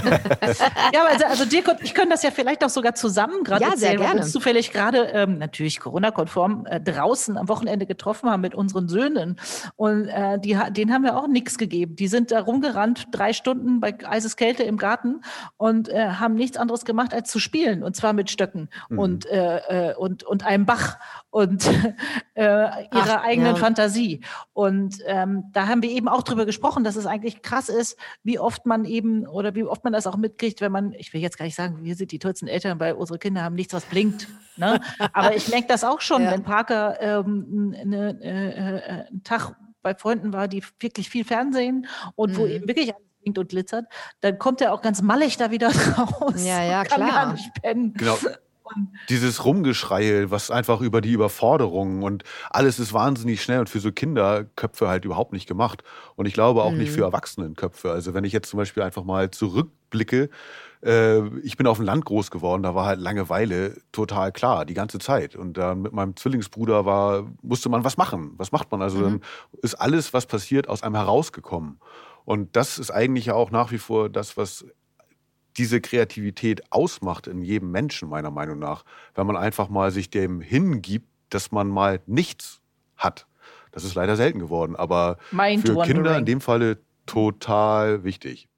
Ja, 0.92 1.02
aber 1.02 1.10
also, 1.10 1.24
also 1.26 1.44
Dirk 1.44 1.68
und 1.68 1.82
ich 1.82 1.94
können 1.94 2.10
das 2.10 2.22
ja 2.22 2.30
vielleicht 2.30 2.64
auch 2.64 2.68
sogar 2.68 2.94
zusammen 2.94 3.44
gerade 3.44 3.62
Ja, 3.62 3.76
sehr 3.82 3.92
erzählen, 3.92 4.00
wir 4.00 4.06
gerne. 4.12 4.20
uns 4.22 4.32
zufällig 4.32 4.72
gerade, 4.72 4.98
ähm, 5.12 5.38
natürlich 5.38 5.80
Corona-konform, 5.80 6.66
äh, 6.66 6.80
draußen 6.80 7.36
am 7.36 7.48
Wochenende 7.48 7.86
getroffen 7.86 8.30
haben 8.30 8.40
mit 8.40 8.54
unseren 8.54 8.88
Söhnen. 8.88 9.38
Und 9.76 10.08
äh, 10.08 10.38
die, 10.38 10.58
denen 10.70 10.92
haben 10.92 11.04
wir 11.04 11.16
auch 11.16 11.28
nichts 11.28 11.58
gegeben. 11.58 11.96
Die 11.96 12.08
sind 12.08 12.30
da 12.30 12.40
rumgerannt, 12.40 13.08
drei 13.12 13.32
Stunden 13.32 13.80
bei 13.80 13.94
Eiseskälte 14.04 14.62
im 14.62 14.76
Garten 14.76 15.20
und 15.56 15.88
äh, 15.88 16.08
haben 16.08 16.34
nichts 16.34 16.56
anderes 16.56 16.84
gemacht, 16.84 17.12
als 17.14 17.30
zu 17.30 17.38
spielen. 17.38 17.82
Und 17.82 17.96
zwar 17.96 18.12
mit 18.12 18.30
Stöcken 18.30 18.68
und, 18.88 19.26
äh, 19.26 19.90
äh, 19.90 19.94
und, 19.94 20.24
und 20.24 20.44
einem 20.44 20.66
Bach 20.66 20.98
und 21.30 21.66
äh, 22.34 22.42
ihrer 22.42 22.84
Ach, 22.92 23.24
eigenen 23.24 23.54
ja. 23.54 23.56
Fantasie. 23.56 24.20
Und 24.52 24.98
ähm, 25.06 25.44
da 25.52 25.66
haben 25.66 25.82
wir 25.82 25.90
eben 25.90 26.08
auch 26.08 26.22
drüber 26.22 26.44
gesprochen, 26.46 26.84
dass 26.84 26.96
es 26.96 27.06
eigentlich 27.06 27.42
krass 27.42 27.68
ist, 27.68 27.96
wie 28.22 28.38
oft 28.38 28.66
man 28.66 28.84
eben 28.84 29.26
oder 29.26 29.54
wie 29.54 29.64
oft 29.64 29.82
man 29.82 29.92
das 29.92 30.06
auch 30.06 30.16
mitkriegt, 30.16 30.60
wenn 30.60 30.72
man, 30.72 30.92
ich 30.92 31.12
will 31.14 31.20
jetzt 31.20 31.38
gar 31.38 31.46
nicht 31.46 31.54
sagen, 31.54 31.78
wir 31.82 31.94
sind 31.94 32.12
die 32.12 32.18
tollsten 32.18 32.48
Eltern, 32.48 32.78
weil 32.80 32.92
unsere 32.92 33.18
Kinder 33.18 33.42
haben 33.42 33.54
nichts, 33.54 33.71
was 33.72 33.84
blinkt. 33.84 34.28
Ne? 34.56 34.80
Aber 35.12 35.34
ich 35.34 35.48
merke 35.48 35.66
das 35.68 35.82
auch 35.84 36.00
schon, 36.00 36.22
Ja. 36.24 36.32
wenn 36.32 36.42
Parker 36.42 37.00
ähm, 37.00 37.70
ne, 37.84 38.18
äh, 38.22 38.50
äh, 38.50 39.06
einen 39.08 39.22
Tag 39.24 39.54
bei 39.82 39.94
Freunden 39.94 40.32
war, 40.32 40.46
die 40.48 40.62
wirklich 40.80 41.08
viel 41.08 41.24
Fernsehen 41.24 41.86
und 42.14 42.36
wo 42.36 42.42
Mhm. 42.42 42.50
eben 42.50 42.68
wirklich 42.68 42.94
alles 42.94 43.04
blinkt 43.22 43.38
und 43.38 43.48
glitzert, 43.48 43.86
dann 44.20 44.38
kommt 44.38 44.60
er 44.60 44.72
auch 44.74 44.82
ganz 44.82 45.00
mallig 45.02 45.36
da 45.38 45.50
wieder 45.50 45.68
raus. 45.98 46.44
Ja, 46.44 46.62
ja, 46.62 46.80
und 46.82 46.88
kann 46.88 47.00
klar. 47.00 47.10
gar 47.24 47.32
nicht 47.32 47.50
pennen. 47.62 47.94
Genau. 47.94 48.18
Und 48.64 48.88
Dieses 49.10 49.44
Rumgeschreie, 49.44 50.30
was 50.30 50.50
einfach 50.52 50.80
über 50.80 51.00
die 51.00 51.10
Überforderung 51.10 52.02
und 52.04 52.22
alles 52.48 52.78
ist 52.78 52.92
wahnsinnig 52.94 53.42
schnell 53.42 53.58
und 53.58 53.68
für 53.68 53.80
so 53.80 53.90
Kinderköpfe 53.90 54.86
halt 54.88 55.04
überhaupt 55.04 55.32
nicht 55.32 55.48
gemacht. 55.48 55.82
Und 56.14 56.26
ich 56.26 56.32
glaube 56.32 56.62
auch 56.62 56.72
nicht 56.72 56.92
für 56.92 57.02
Erwachsenenköpfe. 57.02 57.90
Also 57.90 58.14
wenn 58.14 58.22
ich 58.24 58.32
jetzt 58.32 58.48
zum 58.48 58.58
Beispiel 58.58 58.84
einfach 58.84 59.02
mal 59.02 59.30
zurückblicke, 59.32 60.30
äh, 60.84 61.26
ich 61.40 61.56
bin 61.56 61.66
auf 61.66 61.78
dem 61.78 61.86
Land 61.86 62.04
groß 62.04 62.30
geworden, 62.30 62.62
da 62.62 62.74
war 62.74 62.86
halt 62.86 63.00
Langeweile 63.00 63.76
total 63.92 64.32
klar, 64.32 64.64
die 64.64 64.74
ganze 64.74 64.98
Zeit. 64.98 65.36
Und 65.36 65.56
dann 65.56 65.82
mit 65.82 65.92
meinem 65.92 66.16
Zwillingsbruder 66.16 66.84
war, 66.84 67.26
musste 67.42 67.68
man 67.68 67.84
was 67.84 67.96
machen. 67.96 68.32
Was 68.36 68.52
macht 68.52 68.70
man? 68.70 68.82
Also 68.82 69.00
dann 69.00 69.20
ist 69.62 69.74
alles, 69.74 70.12
was 70.12 70.26
passiert, 70.26 70.68
aus 70.68 70.82
einem 70.82 70.96
herausgekommen. 70.96 71.78
Und 72.24 72.56
das 72.56 72.78
ist 72.78 72.90
eigentlich 72.90 73.26
ja 73.26 73.34
auch 73.34 73.50
nach 73.50 73.72
wie 73.72 73.78
vor 73.78 74.08
das, 74.08 74.36
was 74.36 74.64
diese 75.56 75.80
Kreativität 75.80 76.62
ausmacht 76.70 77.26
in 77.26 77.42
jedem 77.42 77.70
Menschen, 77.70 78.08
meiner 78.08 78.30
Meinung 78.30 78.58
nach, 78.58 78.84
wenn 79.14 79.26
man 79.26 79.36
einfach 79.36 79.68
mal 79.68 79.90
sich 79.90 80.08
dem 80.10 80.40
hingibt, 80.40 81.08
dass 81.28 81.52
man 81.52 81.68
mal 81.68 82.00
nichts 82.06 82.60
hat. 82.96 83.26
Das 83.70 83.84
ist 83.84 83.94
leider 83.94 84.16
selten 84.16 84.38
geworden, 84.38 84.76
aber 84.76 85.18
Mind 85.30 85.66
für 85.66 85.80
Kinder 85.82 86.16
in 86.16 86.24
dem 86.24 86.40
Falle 86.40 86.78
total 87.06 88.04
wichtig. 88.04 88.48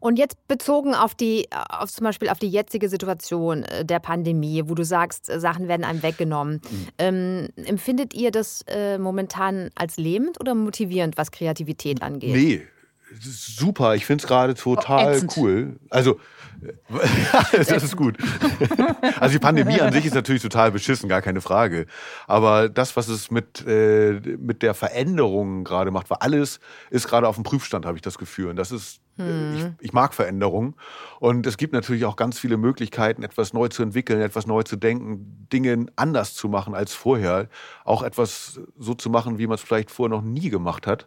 Und 0.00 0.18
jetzt 0.18 0.36
bezogen 0.48 0.94
auf 0.94 1.14
die, 1.14 1.48
auf 1.68 1.90
zum 1.90 2.04
Beispiel 2.04 2.28
auf 2.28 2.38
die 2.38 2.48
jetzige 2.48 2.88
Situation 2.88 3.62
äh, 3.64 3.84
der 3.84 3.98
Pandemie, 3.98 4.62
wo 4.66 4.74
du 4.74 4.84
sagst, 4.84 5.30
äh, 5.30 5.40
Sachen 5.40 5.68
werden 5.68 5.84
einem 5.84 6.02
weggenommen. 6.02 6.60
Mhm. 6.62 6.88
Ähm, 6.98 7.48
empfindet 7.64 8.14
ihr 8.14 8.30
das 8.30 8.62
äh, 8.68 8.98
momentan 8.98 9.70
als 9.74 9.96
lähmend 9.96 10.40
oder 10.40 10.54
motivierend, 10.54 11.16
was 11.16 11.30
Kreativität 11.30 12.02
angeht? 12.02 12.34
Nee, 12.34 12.62
super. 13.20 13.94
Ich 13.94 14.06
finde 14.06 14.22
es 14.22 14.28
gerade 14.28 14.54
total 14.54 15.14
ätzend. 15.14 15.36
cool. 15.36 15.76
Also, 15.90 16.12
äh, 16.12 16.16
das 17.52 17.82
ist 17.82 17.96
gut. 17.96 18.16
Also 19.20 19.32
die 19.32 19.38
Pandemie 19.38 19.80
an 19.80 19.92
sich 19.92 20.06
ist 20.06 20.14
natürlich 20.14 20.42
total 20.42 20.72
beschissen, 20.72 21.08
gar 21.08 21.22
keine 21.22 21.40
Frage. 21.40 21.86
Aber 22.26 22.68
das, 22.68 22.96
was 22.96 23.08
es 23.08 23.30
mit, 23.30 23.64
äh, 23.66 24.20
mit 24.38 24.62
der 24.62 24.74
Veränderung 24.74 25.64
gerade 25.64 25.90
macht, 25.90 26.10
weil 26.10 26.18
alles 26.20 26.60
ist 26.90 27.08
gerade 27.08 27.28
auf 27.28 27.36
dem 27.36 27.44
Prüfstand, 27.44 27.86
habe 27.86 27.96
ich 27.96 28.02
das 28.02 28.18
Gefühl. 28.18 28.50
Und 28.50 28.56
das 28.56 28.72
ist, 28.72 29.00
äh, 29.18 29.54
ich, 29.54 29.66
ich 29.80 29.92
mag 29.92 30.14
Veränderung. 30.14 30.76
Und 31.20 31.46
es 31.46 31.56
gibt 31.56 31.72
natürlich 31.72 32.04
auch 32.04 32.16
ganz 32.16 32.38
viele 32.38 32.56
Möglichkeiten, 32.56 33.22
etwas 33.22 33.52
neu 33.52 33.68
zu 33.68 33.82
entwickeln, 33.82 34.20
etwas 34.20 34.46
neu 34.46 34.62
zu 34.62 34.76
denken, 34.76 35.46
Dinge 35.52 35.86
anders 35.96 36.34
zu 36.34 36.48
machen 36.48 36.74
als 36.74 36.94
vorher. 36.94 37.48
Auch 37.84 38.02
etwas 38.02 38.60
so 38.78 38.94
zu 38.94 39.10
machen, 39.10 39.38
wie 39.38 39.46
man 39.46 39.56
es 39.56 39.62
vielleicht 39.62 39.90
vorher 39.90 40.16
noch 40.16 40.22
nie 40.22 40.50
gemacht 40.50 40.86
hat. 40.86 41.06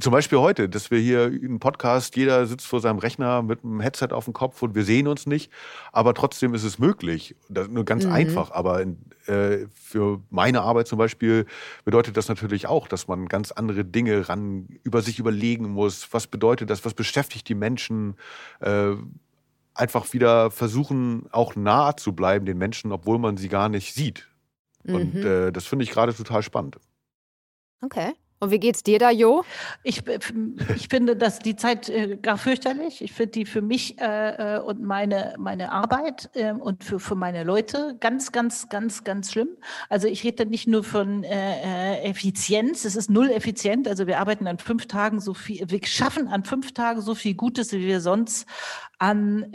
Zum 0.00 0.12
Beispiel 0.12 0.38
heute, 0.38 0.68
dass 0.68 0.90
wir 0.90 0.98
hier 0.98 1.24
einen 1.24 1.60
Podcast, 1.60 2.14
jeder 2.16 2.46
sitzt 2.46 2.66
vor 2.66 2.80
seinem 2.80 2.98
Rechner 2.98 3.42
mit 3.42 3.64
einem 3.64 3.80
Headset 3.80 4.08
auf 4.10 4.26
dem 4.26 4.34
Kopf 4.34 4.60
und 4.62 4.74
wir 4.74 4.84
sehen 4.84 5.08
uns 5.08 5.24
nicht, 5.24 5.50
aber 5.92 6.12
trotzdem 6.12 6.52
ist 6.52 6.64
es 6.64 6.78
möglich. 6.78 7.34
Das 7.48 7.68
ist 7.68 7.72
nur 7.72 7.86
ganz 7.86 8.04
einfach, 8.04 8.50
aber 8.50 8.82
in, 8.82 8.98
äh, 9.26 9.66
für 9.72 10.20
meine 10.28 10.60
Arbeit 10.60 10.88
zum 10.88 10.98
Beispiel 10.98 11.46
bedeutet 11.86 12.18
das 12.18 12.28
natürlich 12.28 12.66
auch, 12.66 12.86
dass 12.86 13.08
man 13.08 13.28
ganz 13.28 13.50
andere 13.50 13.82
Dinge 13.82 14.28
ran 14.28 14.68
über 14.82 15.00
sich 15.00 15.18
überlegen 15.18 15.70
muss. 15.70 16.12
Was 16.12 16.26
bedeutet 16.26 16.68
das? 16.68 16.84
Was 16.84 16.92
beschäftigt 16.92 17.48
die 17.48 17.54
Menschen? 17.54 18.16
Äh, 18.60 18.92
einfach 19.74 20.12
wieder 20.12 20.50
versuchen, 20.50 21.28
auch 21.30 21.56
nahe 21.56 21.96
zu 21.96 22.12
bleiben 22.12 22.44
den 22.44 22.58
Menschen, 22.58 22.92
obwohl 22.92 23.18
man 23.18 23.36
sie 23.38 23.48
gar 23.48 23.68
nicht 23.70 23.94
sieht. 23.94 24.28
Und 24.84 25.14
Mhm. 25.14 25.26
äh, 25.26 25.50
das 25.52 25.66
finde 25.66 25.84
ich 25.84 25.90
gerade 25.92 26.12
total 26.14 26.42
spannend. 26.42 26.78
Okay. 27.80 28.12
Und 28.40 28.50
wie 28.52 28.60
geht's 28.60 28.82
dir 28.82 28.98
da, 28.98 29.10
Jo? 29.10 29.44
Ich, 29.82 30.02
ich 30.06 30.88
finde, 30.88 31.16
dass 31.16 31.40
die 31.40 31.56
Zeit 31.56 31.88
äh, 31.88 32.16
gar 32.16 32.38
fürchterlich. 32.38 33.02
Ich 33.02 33.12
finde 33.12 33.32
die 33.32 33.44
für 33.44 33.62
mich 33.62 34.00
äh, 34.00 34.56
äh, 34.56 34.60
und 34.60 34.80
meine, 34.80 35.34
meine 35.38 35.72
Arbeit 35.72 36.30
äh, 36.34 36.52
und 36.52 36.84
für, 36.84 37.00
für 37.00 37.16
meine 37.16 37.42
Leute 37.42 37.96
ganz, 37.98 38.30
ganz, 38.30 38.68
ganz, 38.68 39.02
ganz 39.02 39.32
schlimm. 39.32 39.48
Also 39.88 40.06
ich 40.06 40.22
rede 40.22 40.46
nicht 40.46 40.68
nur 40.68 40.84
von 40.84 41.24
äh, 41.24 41.96
äh, 41.98 42.02
Effizienz, 42.04 42.84
es 42.84 42.94
ist 42.94 43.10
null 43.10 43.30
effizient. 43.30 43.88
Also 43.88 44.06
wir 44.06 44.20
arbeiten 44.20 44.46
an 44.46 44.58
fünf 44.58 44.86
Tagen 44.86 45.20
so 45.20 45.34
viel, 45.34 45.68
wir 45.68 45.80
schaffen 45.84 46.28
an 46.28 46.44
fünf 46.44 46.72
Tagen 46.72 47.00
so 47.00 47.14
viel 47.14 47.34
Gutes, 47.34 47.72
wie 47.72 47.86
wir 47.86 48.00
sonst 48.00 48.46
an 48.98 49.52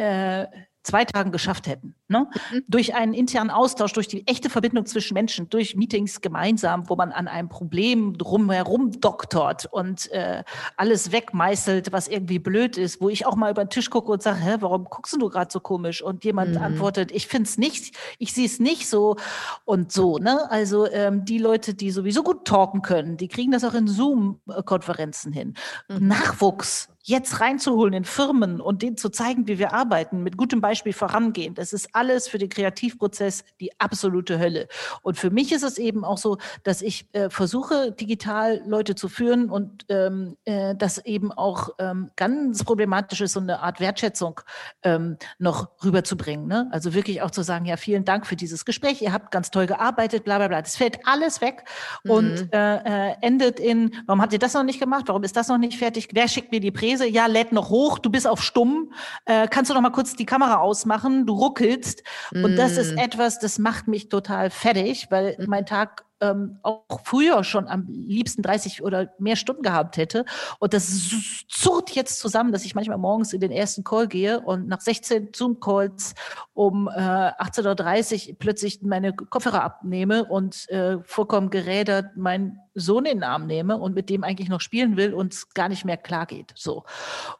zwei 0.83 1.05
Tagen 1.05 1.31
geschafft 1.31 1.67
hätten. 1.67 1.95
Ne? 2.09 2.27
Durch 2.67 2.95
einen 2.95 3.13
internen 3.13 3.49
Austausch, 3.49 3.93
durch 3.93 4.09
die 4.09 4.27
echte 4.27 4.49
Verbindung 4.49 4.85
zwischen 4.85 5.13
Menschen, 5.13 5.49
durch 5.49 5.75
Meetings 5.75 6.19
gemeinsam, 6.19 6.89
wo 6.89 6.97
man 6.97 7.13
an 7.13 7.29
einem 7.29 7.47
Problem 7.47 8.17
drumherum 8.17 8.99
doktort 8.99 9.67
und 9.67 10.11
äh, 10.11 10.43
alles 10.75 11.13
wegmeißelt, 11.13 11.93
was 11.93 12.09
irgendwie 12.09 12.39
blöd 12.39 12.77
ist, 12.77 12.99
wo 12.99 13.07
ich 13.07 13.25
auch 13.25 13.37
mal 13.37 13.51
über 13.51 13.63
den 13.63 13.69
Tisch 13.69 13.89
gucke 13.89 14.11
und 14.11 14.21
sage, 14.21 14.39
hä, 14.39 14.57
warum 14.59 14.83
guckst 14.83 15.13
du 15.13 15.29
gerade 15.29 15.49
so 15.51 15.61
komisch? 15.61 16.01
Und 16.01 16.25
jemand 16.25 16.57
antwortet, 16.57 17.11
ich 17.11 17.27
finde 17.27 17.47
es 17.47 17.57
nicht, 17.57 17.95
ich 18.19 18.33
sehe 18.33 18.45
es 18.45 18.59
nicht 18.59 18.89
so 18.89 19.15
und 19.63 19.91
so. 19.93 20.17
Ne? 20.17 20.51
Also 20.51 20.89
ähm, 20.91 21.23
die 21.23 21.37
Leute, 21.37 21.73
die 21.73 21.89
sowieso 21.89 22.21
gut 22.21 22.45
talken 22.45 22.81
können, 22.81 23.15
die 23.15 23.29
kriegen 23.29 23.51
das 23.51 23.63
auch 23.63 23.73
in 23.73 23.87
Zoom-Konferenzen 23.87 25.31
hin. 25.31 25.53
Nachwuchs 25.87 26.89
jetzt 27.05 27.41
reinzuholen 27.41 27.93
in 27.93 28.05
Firmen 28.05 28.61
und 28.61 28.81
denen 28.81 28.95
zu 28.95 29.09
zeigen, 29.09 29.47
wie 29.47 29.59
wir 29.59 29.73
arbeiten, 29.73 30.23
mit 30.23 30.37
gutem 30.37 30.61
Beispiel 30.61 30.93
vorangehen. 30.93 31.53
Das 31.53 31.73
ist 31.73 31.92
alles 31.93 32.27
für 32.27 32.37
den 32.37 32.49
Kreativprozess 32.49 33.43
die 33.59 33.79
absolute 33.79 34.39
Hölle. 34.39 34.67
Und 35.01 35.17
für 35.17 35.29
mich 35.29 35.51
ist 35.51 35.63
es 35.63 35.77
eben 35.77 36.03
auch 36.03 36.17
so, 36.17 36.37
dass 36.63 36.81
ich 36.81 37.07
äh, 37.13 37.29
versuche, 37.29 37.91
digital 37.91 38.61
Leute 38.65 38.95
zu 38.95 39.09
führen 39.09 39.49
und 39.49 39.85
ähm, 39.89 40.37
äh, 40.45 40.75
das 40.75 40.97
eben 41.05 41.31
auch 41.31 41.69
ähm, 41.79 42.11
ganz 42.15 42.63
problematisch 42.63 43.21
ist, 43.21 43.33
so 43.33 43.39
eine 43.39 43.59
Art 43.59 43.79
Wertschätzung 43.79 44.41
ähm, 44.83 45.17
noch 45.39 45.69
rüberzubringen. 45.83 46.47
Ne? 46.47 46.67
Also 46.71 46.93
wirklich 46.93 47.21
auch 47.21 47.31
zu 47.31 47.43
sagen, 47.43 47.65
ja, 47.65 47.77
vielen 47.77 48.05
Dank 48.05 48.25
für 48.25 48.35
dieses 48.35 48.65
Gespräch, 48.65 49.01
ihr 49.01 49.13
habt 49.13 49.31
ganz 49.31 49.51
toll 49.51 49.67
gearbeitet, 49.67 50.23
bla 50.23 50.37
bla 50.37 50.47
bla. 50.47 50.61
Das 50.61 50.75
fällt 50.75 51.05
alles 51.05 51.41
weg 51.41 51.65
und 52.07 52.49
äh, 52.53 53.09
äh, 53.09 53.15
endet 53.21 53.59
in, 53.59 53.95
warum 54.05 54.21
habt 54.21 54.33
ihr 54.33 54.39
das 54.39 54.53
noch 54.53 54.63
nicht 54.63 54.79
gemacht? 54.79 55.05
Warum 55.07 55.23
ist 55.23 55.35
das 55.35 55.47
noch 55.47 55.57
nicht 55.57 55.77
fertig? 55.77 56.09
Wer 56.13 56.27
schickt 56.27 56.51
mir 56.51 56.59
die 56.59 56.71
Präse? 56.71 57.07
Ja, 57.07 57.27
lädt 57.27 57.51
noch 57.51 57.69
hoch, 57.69 57.99
du 57.99 58.09
bist 58.09 58.27
auf 58.27 58.41
stumm. 58.41 58.91
Äh, 59.25 59.47
kannst 59.47 59.69
du 59.69 59.75
noch 59.75 59.81
mal 59.81 59.91
kurz 59.91 60.15
die 60.15 60.25
Kamera 60.25 60.57
ausmachen? 60.57 61.25
Du 61.25 61.33
ruckelst. 61.33 61.82
Willst. 61.83 62.03
Und 62.43 62.55
das 62.55 62.77
ist 62.77 62.95
Mm. 62.95 62.97
etwas, 62.99 63.39
das 63.39 63.59
macht 63.59 63.87
mich 63.87 64.09
total 64.09 64.49
fertig, 64.49 65.07
weil 65.09 65.35
Mhm. 65.37 65.45
mein 65.47 65.65
Tag 65.65 66.05
ähm, 66.21 66.57
auch 66.63 67.01
früher 67.03 67.43
schon 67.43 67.67
am 67.67 67.85
liebsten 67.89 68.41
30 68.43 68.81
oder 68.81 69.11
mehr 69.19 69.35
Stunden 69.35 69.61
gehabt 69.61 69.97
hätte. 69.97 70.23
Und 70.59 70.73
das 70.73 71.11
zurrt 71.49 71.89
jetzt 71.91 72.17
zusammen, 72.19 72.53
dass 72.53 72.63
ich 72.63 72.75
manchmal 72.75 72.97
morgens 72.97 73.33
in 73.33 73.41
den 73.41 73.51
ersten 73.51 73.83
Call 73.83 74.07
gehe 74.07 74.39
und 74.39 74.69
nach 74.69 74.79
16 74.79 75.31
Zoom-Calls 75.35 76.13
um 76.53 76.87
äh, 76.87 76.91
18.30 76.91 78.29
Uhr 78.29 78.35
plötzlich 78.39 78.81
meine 78.83 79.11
Kopfhörer 79.13 79.63
abnehme 79.63 80.23
und 80.23 80.69
äh, 80.69 80.97
vollkommen 81.03 81.49
gerädert 81.49 82.15
meinen 82.15 82.59
Sohn 82.73 83.03
in 83.05 83.17
den 83.17 83.23
Arm 83.23 83.45
nehme 83.45 83.77
und 83.77 83.93
mit 83.93 84.09
dem 84.09 84.23
eigentlich 84.23 84.47
noch 84.49 84.61
spielen 84.61 84.95
will 84.95 85.13
und 85.13 85.33
es 85.33 85.53
gar 85.53 85.67
nicht 85.67 85.83
mehr 85.83 85.97
klar 85.97 86.25
geht. 86.25 86.53
So. 86.55 86.85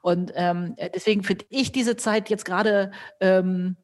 Und 0.02 0.34
ähm, 0.36 0.74
äh, 0.76 0.90
deswegen 0.94 1.24
finde 1.24 1.46
ich 1.50 1.72
diese 1.72 1.96
Zeit 1.96 2.30
jetzt 2.30 2.44
gerade 2.44 2.92
ähm, 3.22 3.78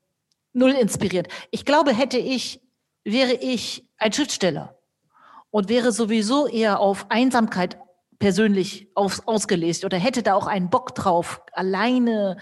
null 0.53 0.71
inspirierend. 0.71 1.29
Ich 1.51 1.65
glaube, 1.65 1.93
hätte 1.93 2.17
ich, 2.17 2.61
wäre 3.03 3.33
ich 3.33 3.87
ein 3.97 4.13
Schriftsteller 4.13 4.77
und 5.51 5.69
wäre 5.69 5.91
sowieso 5.91 6.47
eher 6.47 6.79
auf 6.79 7.09
Einsamkeit 7.09 7.77
persönlich 8.19 8.89
aus, 8.95 9.25
ausgelegt 9.25 9.85
oder 9.85 9.97
hätte 9.97 10.23
da 10.23 10.35
auch 10.35 10.47
einen 10.47 10.69
Bock 10.69 10.93
drauf, 10.93 11.41
alleine 11.53 12.37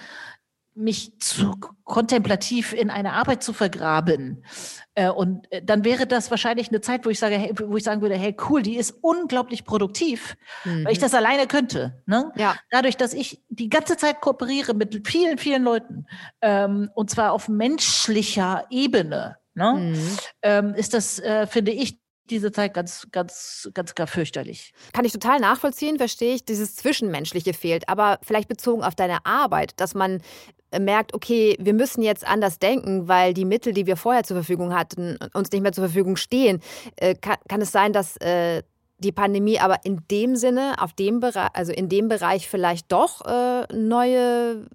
mich 0.78 1.18
zu 1.20 1.56
kontemplativ 1.84 2.74
in 2.74 2.90
eine 2.90 3.14
Arbeit 3.14 3.44
zu 3.44 3.52
vergraben. 3.52 4.44
Äh, 4.94 5.10
und 5.10 5.52
äh, 5.52 5.62
dann 5.64 5.84
wäre 5.84 6.06
das 6.06 6.30
wahrscheinlich 6.30 6.70
eine 6.70 6.82
Zeit, 6.82 7.06
wo 7.06 7.10
ich 7.10 7.20
sage, 7.20 7.36
hey, 7.36 7.54
wo 7.58 7.76
ich 7.78 7.84
sagen 7.84 8.02
würde, 8.02 8.16
hey, 8.16 8.36
cool, 8.50 8.62
die 8.62 8.78
ist 8.78 8.92
unglaublich 9.02 9.66
produktiv, 9.66 10.38
weil 10.64 10.92
ich 10.92 11.00
das 11.00 11.14
alleine 11.14 11.48
könnte. 11.48 12.02
Ne? 12.06 12.32
Ja. 12.36 12.56
Dadurch, 12.70 12.98
dass 12.98 13.14
ich 13.14 13.42
die 13.50 13.70
ganze 13.70 13.98
Zeit 13.98 14.22
kooperiere 14.22 14.74
mit 14.74 15.08
vielen, 15.08 15.38
vielen 15.38 15.64
Leuten, 15.64 16.06
ähm, 16.42 16.90
und 16.94 17.10
zwar 17.10 17.32
auf 17.32 17.48
menschlicher 17.48 18.66
Ebene, 18.70 19.38
ne? 19.56 19.74
Mhm. 19.74 20.18
ähm, 20.44 20.74
ist 20.76 20.94
das, 20.94 21.20
äh, 21.20 21.48
finde 21.48 21.72
ich, 21.72 22.00
diese 22.30 22.52
Zeit 22.52 22.74
ganz, 22.74 23.08
ganz, 23.12 23.70
ganz 23.74 23.96
gar 23.96 24.08
fürchterlich. 24.08 24.74
Kann 24.94 25.06
ich 25.06 25.12
total 25.14 25.40
nachvollziehen, 25.40 25.98
verstehe 25.98 26.36
ich. 26.36 26.46
Dieses 26.46 26.76
Zwischenmenschliche 26.76 27.54
fehlt. 27.54 27.88
Aber 27.90 28.20
vielleicht 28.24 28.48
bezogen 28.48 28.84
auf 28.84 28.96
deine 28.96 29.26
Arbeit, 29.26 29.74
dass 29.80 29.96
man 29.96 30.22
äh, 30.72 30.80
merkt, 30.80 31.14
okay, 31.14 31.56
wir 31.60 31.74
müssen 31.74 32.02
jetzt 32.02 32.28
anders 32.28 32.60
denken, 32.60 33.08
weil 33.08 33.34
die 33.34 33.46
Mittel, 33.46 33.74
die 33.74 33.86
wir 33.86 33.98
vorher 33.98 34.24
zur 34.24 34.36
Verfügung 34.38 34.74
hatten, 34.76 35.18
uns 35.34 35.52
nicht 35.52 35.62
mehr 35.62 35.72
zur 35.74 35.86
Verfügung 35.86 36.16
stehen. 36.18 36.62
Äh, 36.98 37.16
kann, 37.16 37.38
kann 37.48 37.62
es 37.62 37.72
sein, 37.72 37.94
dass 37.94 38.18
äh, 38.18 38.64
die 39.00 39.12
Pandemie 39.12 39.60
aber 39.60 39.86
in 39.86 40.02
dem 40.10 40.36
Sinne, 40.36 40.76
auf 40.80 40.92
dem 40.94 41.20
Bereich, 41.20 41.50
also 41.54 41.72
in 41.72 41.88
dem 41.88 42.08
Bereich 42.08 42.48
vielleicht 42.50 42.92
doch 42.92 43.24
äh, 43.26 43.66
neue 43.74 44.66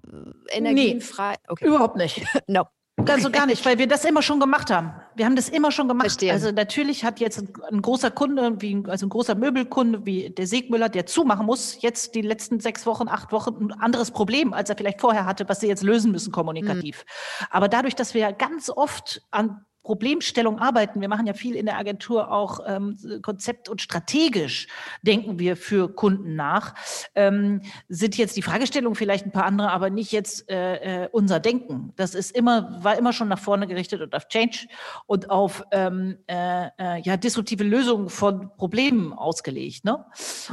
Energien 0.49 0.97
Nee. 0.97 1.01
frei. 1.01 1.35
Okay. 1.47 1.65
Überhaupt 1.67 1.97
nicht. 1.97 2.21
No. 2.47 2.63
Ganz 3.05 3.25
und 3.25 3.31
gar 3.31 3.45
nicht, 3.45 3.65
weil 3.65 3.77
wir 3.77 3.87
das 3.87 4.05
immer 4.05 4.21
schon 4.21 4.39
gemacht 4.39 4.69
haben. 4.71 4.93
Wir 5.15 5.25
haben 5.25 5.35
das 5.35 5.49
immer 5.49 5.71
schon 5.71 5.87
gemacht. 5.87 6.05
Verstehe. 6.05 6.31
Also 6.31 6.51
natürlich 6.51 7.03
hat 7.05 7.19
jetzt 7.19 7.37
ein, 7.39 7.53
ein 7.71 7.81
großer 7.81 8.11
Kunde, 8.11 8.61
wie, 8.61 8.75
ein- 8.75 8.89
also 8.89 9.05
ein 9.05 9.09
großer 9.09 9.35
Möbelkunde 9.35 10.05
wie 10.05 10.29
der 10.29 10.47
Segmüller, 10.47 10.89
der 10.89 11.05
zumachen 11.05 11.45
muss, 11.45 11.81
jetzt 11.81 12.15
die 12.15 12.21
letzten 12.21 12.59
sechs 12.59 12.85
Wochen, 12.85 13.07
acht 13.07 13.31
Wochen 13.31 13.55
ein 13.59 13.71
anderes 13.73 14.11
Problem, 14.11 14.53
als 14.53 14.69
er 14.69 14.77
vielleicht 14.77 15.01
vorher 15.01 15.25
hatte, 15.25 15.47
was 15.49 15.59
sie 15.59 15.67
jetzt 15.67 15.83
lösen 15.83 16.11
müssen 16.11 16.31
kommunikativ. 16.31 17.05
Aber 17.49 17.67
dadurch, 17.67 17.95
dass 17.95 18.13
wir 18.13 18.31
ganz 18.33 18.69
oft 18.69 19.21
an 19.31 19.65
Problemstellung 19.83 20.59
arbeiten. 20.59 21.01
Wir 21.01 21.09
machen 21.09 21.27
ja 21.27 21.33
viel 21.33 21.55
in 21.55 21.65
der 21.65 21.77
Agentur 21.77 22.31
auch 22.31 22.61
ähm, 22.65 22.97
konzept- 23.21 23.69
und 23.69 23.81
strategisch 23.81 24.67
denken 25.01 25.39
wir 25.39 25.57
für 25.57 25.93
Kunden 25.93 26.35
nach. 26.35 26.73
Ähm, 27.15 27.61
sind 27.89 28.17
jetzt 28.17 28.37
die 28.37 28.41
Fragestellungen 28.41 28.95
vielleicht 28.95 29.25
ein 29.25 29.31
paar 29.31 29.45
andere, 29.45 29.71
aber 29.71 29.89
nicht 29.89 30.11
jetzt 30.11 30.49
äh, 30.49 31.03
äh, 31.03 31.09
unser 31.11 31.39
Denken. 31.39 31.91
Das 31.95 32.15
ist 32.15 32.35
immer, 32.35 32.79
war 32.81 32.97
immer 32.97 33.13
schon 33.13 33.27
nach 33.27 33.39
vorne 33.39 33.67
gerichtet 33.67 34.01
und 34.01 34.15
auf 34.15 34.27
Change 34.29 34.67
und 35.05 35.29
auf 35.29 35.63
ähm, 35.71 36.17
äh, 36.27 36.67
äh, 36.79 37.01
ja, 37.01 37.17
disruptive 37.17 37.63
Lösungen 37.63 38.09
von 38.09 38.55
Problemen 38.55 39.13
ausgelegt. 39.13 39.83
Ne? 39.83 40.05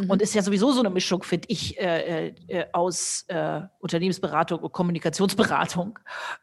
Und 0.09 0.23
ist 0.23 0.35
ja 0.35 0.43
sowieso 0.43 0.73
so 0.73 0.81
eine 0.81 0.91
Mischung, 0.91 1.23
finde 1.23 1.47
ich, 1.49 1.79
äh, 1.79 2.29
äh, 2.49 2.67
aus 2.73 3.25
äh, 3.29 3.61
Unternehmensberatung 3.79 4.59
und 4.61 4.73
Kommunikationsberatung. 4.73 5.99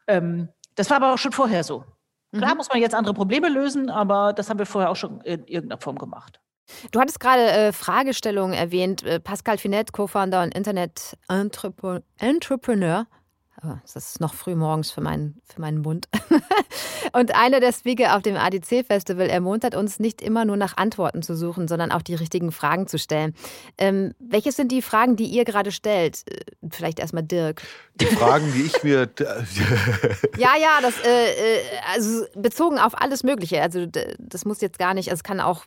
Ähm, 0.06 0.48
das 0.74 0.90
war 0.90 0.98
aber 0.98 1.12
auch 1.12 1.18
schon 1.18 1.32
vorher 1.32 1.64
so. 1.64 1.84
Klar 2.32 2.54
muss 2.54 2.68
man 2.68 2.80
jetzt 2.80 2.94
andere 2.94 3.14
Probleme 3.14 3.48
lösen, 3.48 3.90
aber 3.90 4.34
das 4.34 4.50
haben 4.50 4.58
wir 4.58 4.66
vorher 4.66 4.90
auch 4.90 4.96
schon 4.96 5.22
in 5.22 5.46
irgendeiner 5.46 5.80
Form 5.80 5.96
gemacht. 5.96 6.40
Du 6.92 7.00
hattest 7.00 7.20
gerade 7.20 7.50
äh, 7.50 7.72
Fragestellungen 7.72 8.54
erwähnt. 8.54 9.02
Äh, 9.02 9.20
Pascal 9.20 9.56
Finette, 9.56 9.92
Co-Founder 9.92 10.42
und 10.42 10.54
Internet-Entrepreneur. 10.54 13.06
Das 13.60 13.96
ist 13.96 14.20
noch 14.20 14.34
früh 14.34 14.54
morgens 14.54 14.90
für 14.90 15.00
meinen, 15.00 15.40
für 15.44 15.60
meinen 15.60 15.78
Mund. 15.78 16.08
und 17.12 17.34
einer 17.34 17.58
der 17.58 17.72
Speaker 17.72 18.16
auf 18.16 18.22
dem 18.22 18.36
ADC-Festival 18.36 19.28
ermuntert 19.28 19.74
uns, 19.74 19.98
nicht 19.98 20.22
immer 20.22 20.44
nur 20.44 20.56
nach 20.56 20.76
Antworten 20.76 21.22
zu 21.22 21.36
suchen, 21.36 21.66
sondern 21.66 21.90
auch 21.90 22.02
die 22.02 22.14
richtigen 22.14 22.52
Fragen 22.52 22.86
zu 22.86 22.98
stellen. 22.98 23.34
Ähm, 23.76 24.14
welche 24.20 24.52
sind 24.52 24.70
die 24.70 24.80
Fragen, 24.80 25.16
die 25.16 25.26
ihr 25.26 25.44
gerade 25.44 25.72
stellt? 25.72 26.22
Äh, 26.28 26.44
Vielleicht 26.70 27.00
erstmal 27.00 27.24
Dirk. 27.24 27.62
Die 27.96 28.06
Fragen, 28.06 28.52
die 28.52 28.62
ich 28.62 28.82
mir. 28.82 29.08
Ja, 30.36 30.52
ja, 30.56 30.80
das 30.80 30.94
äh, 31.04 31.30
äh, 31.30 31.60
also 31.92 32.26
bezogen 32.34 32.78
auf 32.78 33.00
alles 33.00 33.24
Mögliche. 33.24 33.60
Also 33.60 33.86
das 34.18 34.44
muss 34.44 34.60
jetzt 34.60 34.78
gar 34.78 34.94
nicht, 34.94 35.10
also 35.10 35.18
es 35.18 35.24
kann 35.24 35.40
auch 35.40 35.64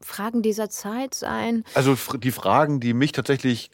Fragen 0.00 0.42
dieser 0.42 0.68
Zeit 0.70 1.14
sein. 1.14 1.64
Also 1.74 1.96
die 2.18 2.30
Fragen, 2.30 2.80
die 2.80 2.94
mich 2.94 3.12
tatsächlich 3.12 3.70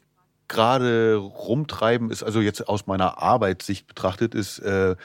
gerade 0.49 1.17
rumtreiben, 1.17 2.11
ist 2.11 2.23
also 2.23 2.41
jetzt 2.41 2.69
aus 2.69 2.87
meiner 2.87 3.19
Arbeitssicht 3.23 3.87
betrachtet, 3.87 4.35
ist, 4.35 4.59
äh, 4.61 4.97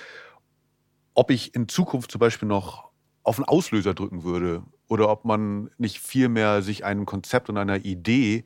ob 1.13 1.31
ich 1.31 1.53
in 1.53 1.67
Zukunft 1.67 2.11
zum 2.11 2.19
Beispiel 2.19 2.47
noch 2.47 2.89
auf 3.23 3.37
einen 3.37 3.45
Auslöser 3.45 3.93
drücken 3.93 4.23
würde 4.23 4.63
oder 4.87 5.09
ob 5.09 5.25
man 5.25 5.69
nicht 5.77 5.99
viel 5.99 6.29
mehr 6.29 6.61
sich 6.61 6.85
einem 6.85 7.05
Konzept 7.05 7.49
und 7.49 7.57
einer 7.57 7.85
Idee 7.85 8.45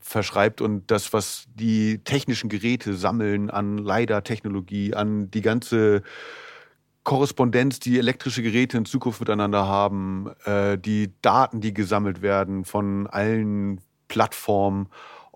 verschreibt 0.00 0.60
und 0.60 0.90
das, 0.90 1.12
was 1.12 1.46
die 1.54 2.02
technischen 2.04 2.48
Geräte 2.48 2.94
sammeln 2.94 3.50
an 3.50 3.78
LiDAR-Technologie, 3.78 4.94
an 4.94 5.30
die 5.30 5.40
ganze 5.40 6.02
Korrespondenz, 7.04 7.80
die 7.80 7.98
elektrische 7.98 8.42
Geräte 8.42 8.76
in 8.76 8.84
Zukunft 8.84 9.20
miteinander 9.20 9.66
haben, 9.66 10.30
äh, 10.44 10.76
die 10.76 11.12
Daten, 11.22 11.60
die 11.60 11.72
gesammelt 11.72 12.20
werden 12.22 12.64
von 12.64 13.06
allen 13.06 13.80
Plattformen, 14.08 14.88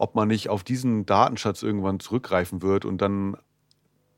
ob 0.03 0.17
man 0.17 0.27
nicht 0.27 0.49
auf 0.49 0.65
diesen 0.65 1.07
Datenschatz 1.07 1.62
irgendwann 1.62 2.01
zurückgreifen 2.01 2.61
wird 2.61 2.85
und 2.85 2.99
dann, 3.01 3.37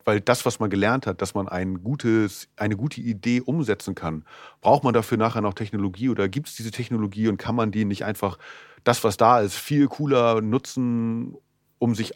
weil 0.07 0.19
das, 0.19 0.47
was 0.47 0.59
man 0.59 0.71
gelernt 0.71 1.07
hat, 1.07 1.21
dass 1.21 1.35
man 1.35 1.47
ein 1.47 1.83
gutes, 1.83 2.49
eine 2.57 2.75
gute 2.75 3.03
Idee 3.03 3.43
umsetzen 3.43 3.95
kann, 3.95 4.25
braucht 4.63 4.83
man 4.83 4.95
dafür 4.95 5.19
nachher 5.19 5.43
noch 5.43 5.53
Technologie 5.53 6.09
oder 6.09 6.27
gibt 6.31 6.49
es 6.49 6.55
diese 6.57 6.71
Technologie 6.71 7.29
und 7.29 7.37
kann 7.37 7.55
man 7.55 7.71
die 7.71 7.85
nicht 7.85 8.03
einfach 8.03 8.39
das, 8.83 9.05
was 9.05 9.19
da 9.19 9.41
ist, 9.41 9.57
viel 9.57 9.87
cooler 9.89 10.41
nutzen, 10.41 11.37
um 11.79 11.95
sich, 11.95 12.15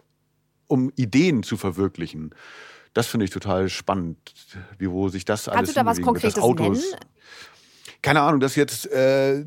um 0.66 0.90
Ideen 0.96 1.42
zu 1.42 1.58
verwirklichen? 1.58 2.34
Das 2.94 3.06
finde 3.06 3.24
ich 3.24 3.30
total 3.30 3.68
spannend, 3.68 4.16
wie 4.78 4.90
wo 4.90 5.10
sich 5.10 5.26
das 5.26 5.46
alles 5.46 5.56
Kannst 5.56 5.76
du 5.76 5.80
da 5.80 5.84
was 5.84 6.00
Konkretes 6.00 6.42
nennen? 6.42 6.82
Keine 8.02 8.20
Ahnung, 8.20 8.40
dass 8.40 8.56
jetzt 8.56 8.90
äh, 8.90 9.44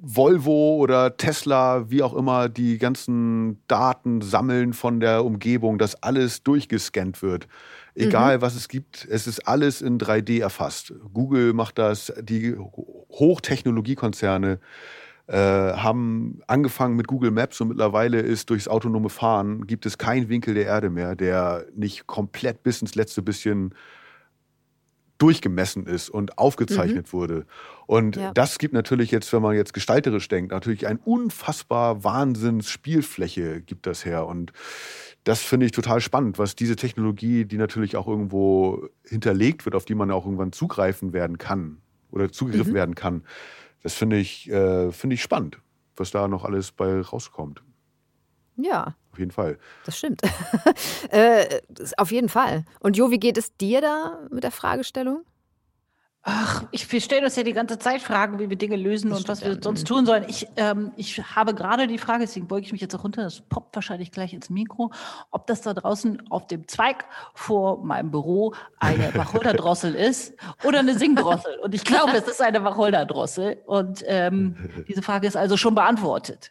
Volvo 0.00 0.76
oder 0.76 1.16
Tesla, 1.16 1.90
wie 1.90 2.02
auch 2.02 2.14
immer, 2.14 2.48
die 2.48 2.78
ganzen 2.78 3.62
Daten 3.68 4.20
sammeln 4.20 4.74
von 4.74 5.00
der 5.00 5.24
Umgebung, 5.24 5.78
dass 5.78 6.02
alles 6.02 6.42
durchgescannt 6.42 7.22
wird. 7.22 7.48
Egal, 7.94 8.42
was 8.42 8.56
es 8.56 8.68
gibt, 8.68 9.06
es 9.08 9.26
ist 9.26 9.46
alles 9.46 9.80
in 9.80 9.98
3D 9.98 10.40
erfasst. 10.40 10.92
Google 11.12 11.52
macht 11.52 11.78
das, 11.78 12.12
die 12.20 12.56
Hochtechnologiekonzerne 12.56 14.58
äh, 15.26 15.36
haben 15.36 16.40
angefangen 16.48 16.96
mit 16.96 17.06
Google 17.06 17.30
Maps 17.30 17.60
und 17.60 17.68
mittlerweile 17.68 18.20
ist 18.20 18.50
durchs 18.50 18.68
autonome 18.68 19.08
Fahren 19.08 19.66
gibt 19.66 19.86
es 19.86 19.96
keinen 19.96 20.28
Winkel 20.28 20.52
der 20.52 20.66
Erde 20.66 20.90
mehr, 20.90 21.16
der 21.16 21.64
nicht 21.74 22.06
komplett 22.06 22.62
bis 22.62 22.82
ins 22.82 22.94
letzte 22.94 23.22
bisschen 23.22 23.74
durchgemessen 25.24 25.86
ist 25.86 26.10
und 26.10 26.36
aufgezeichnet 26.38 27.12
wurde. 27.14 27.46
Und 27.86 28.16
Ja. 28.16 28.32
das 28.34 28.58
gibt 28.58 28.74
natürlich 28.74 29.10
jetzt, 29.10 29.32
wenn 29.32 29.40
man 29.40 29.56
jetzt 29.56 29.72
gestalterisch 29.72 30.28
denkt, 30.28 30.52
natürlich 30.52 30.86
ein 30.86 30.98
unfassbar 30.98 32.04
Wahnsinns 32.04 32.68
Spielfläche 32.68 33.62
gibt 33.62 33.86
das 33.86 34.04
her. 34.04 34.26
Und 34.26 34.52
das 35.24 35.40
finde 35.40 35.64
ich 35.64 35.72
total 35.72 36.02
spannend, 36.02 36.38
was 36.38 36.54
diese 36.56 36.76
Technologie, 36.76 37.46
die 37.46 37.56
natürlich 37.56 37.96
auch 37.96 38.06
irgendwo 38.06 38.88
hinterlegt 39.04 39.64
wird, 39.64 39.74
auf 39.74 39.86
die 39.86 39.94
man 39.94 40.10
auch 40.10 40.26
irgendwann 40.26 40.52
zugreifen 40.52 41.14
werden 41.14 41.38
kann 41.38 41.78
oder 42.10 42.30
zugegriffen 42.30 42.74
werden 42.74 42.94
kann. 42.94 43.24
Das 43.82 43.94
finde 43.94 44.18
ich, 44.18 44.50
äh, 44.50 44.92
finde 44.92 45.14
ich 45.14 45.22
spannend, 45.22 45.58
was 45.96 46.10
da 46.10 46.28
noch 46.28 46.44
alles 46.44 46.70
bei 46.72 47.00
rauskommt. 47.00 47.62
Ja, 48.56 48.94
Auf 49.12 49.18
jeden 49.18 49.30
Fall. 49.32 49.58
das 49.84 49.98
stimmt. 49.98 50.22
äh, 51.10 51.60
das- 51.68 51.96
auf 51.98 52.12
jeden 52.12 52.28
Fall. 52.28 52.64
Und 52.80 52.96
Jo, 52.96 53.10
wie 53.10 53.18
geht 53.18 53.36
es 53.38 53.56
dir 53.56 53.80
da 53.80 54.20
mit 54.30 54.44
der 54.44 54.50
Fragestellung? 54.52 55.24
Ach, 56.26 56.64
ich, 56.70 56.90
wir 56.90 57.02
stellen 57.02 57.22
uns 57.24 57.36
ja 57.36 57.42
die 57.42 57.52
ganze 57.52 57.78
Zeit 57.78 58.00
Fragen, 58.00 58.38
wie 58.38 58.48
wir 58.48 58.56
Dinge 58.56 58.76
lösen 58.76 59.10
das 59.10 59.18
und 59.18 59.28
was 59.28 59.44
wir 59.44 59.58
sonst 59.60 59.86
tun 59.86 60.06
sollen. 60.06 60.24
Ich, 60.26 60.48
ähm, 60.56 60.90
ich 60.96 61.18
habe 61.36 61.54
gerade 61.54 61.86
die 61.86 61.98
Frage, 61.98 62.20
deswegen 62.24 62.46
beuge 62.48 62.64
ich 62.64 62.72
mich 62.72 62.80
jetzt 62.80 62.94
auch 62.94 63.04
runter, 63.04 63.24
das 63.24 63.42
poppt 63.42 63.76
wahrscheinlich 63.76 64.10
gleich 64.10 64.32
ins 64.32 64.48
Mikro, 64.48 64.90
ob 65.30 65.46
das 65.46 65.60
da 65.60 65.74
draußen 65.74 66.22
auf 66.30 66.46
dem 66.46 66.66
Zweig 66.66 67.04
vor 67.34 67.84
meinem 67.84 68.10
Büro 68.10 68.54
eine 68.80 69.14
Wacholderdrossel 69.14 69.94
ist 69.94 70.32
oder 70.64 70.78
eine 70.78 70.98
Singdrossel. 70.98 71.58
Und 71.58 71.74
ich 71.74 71.84
glaube, 71.84 72.12
es 72.16 72.26
ist 72.26 72.40
eine 72.40 72.64
Wacholderdrossel. 72.64 73.58
Und 73.66 74.02
ähm, 74.06 74.56
diese 74.88 75.02
Frage 75.02 75.26
ist 75.26 75.36
also 75.36 75.58
schon 75.58 75.74
beantwortet 75.74 76.50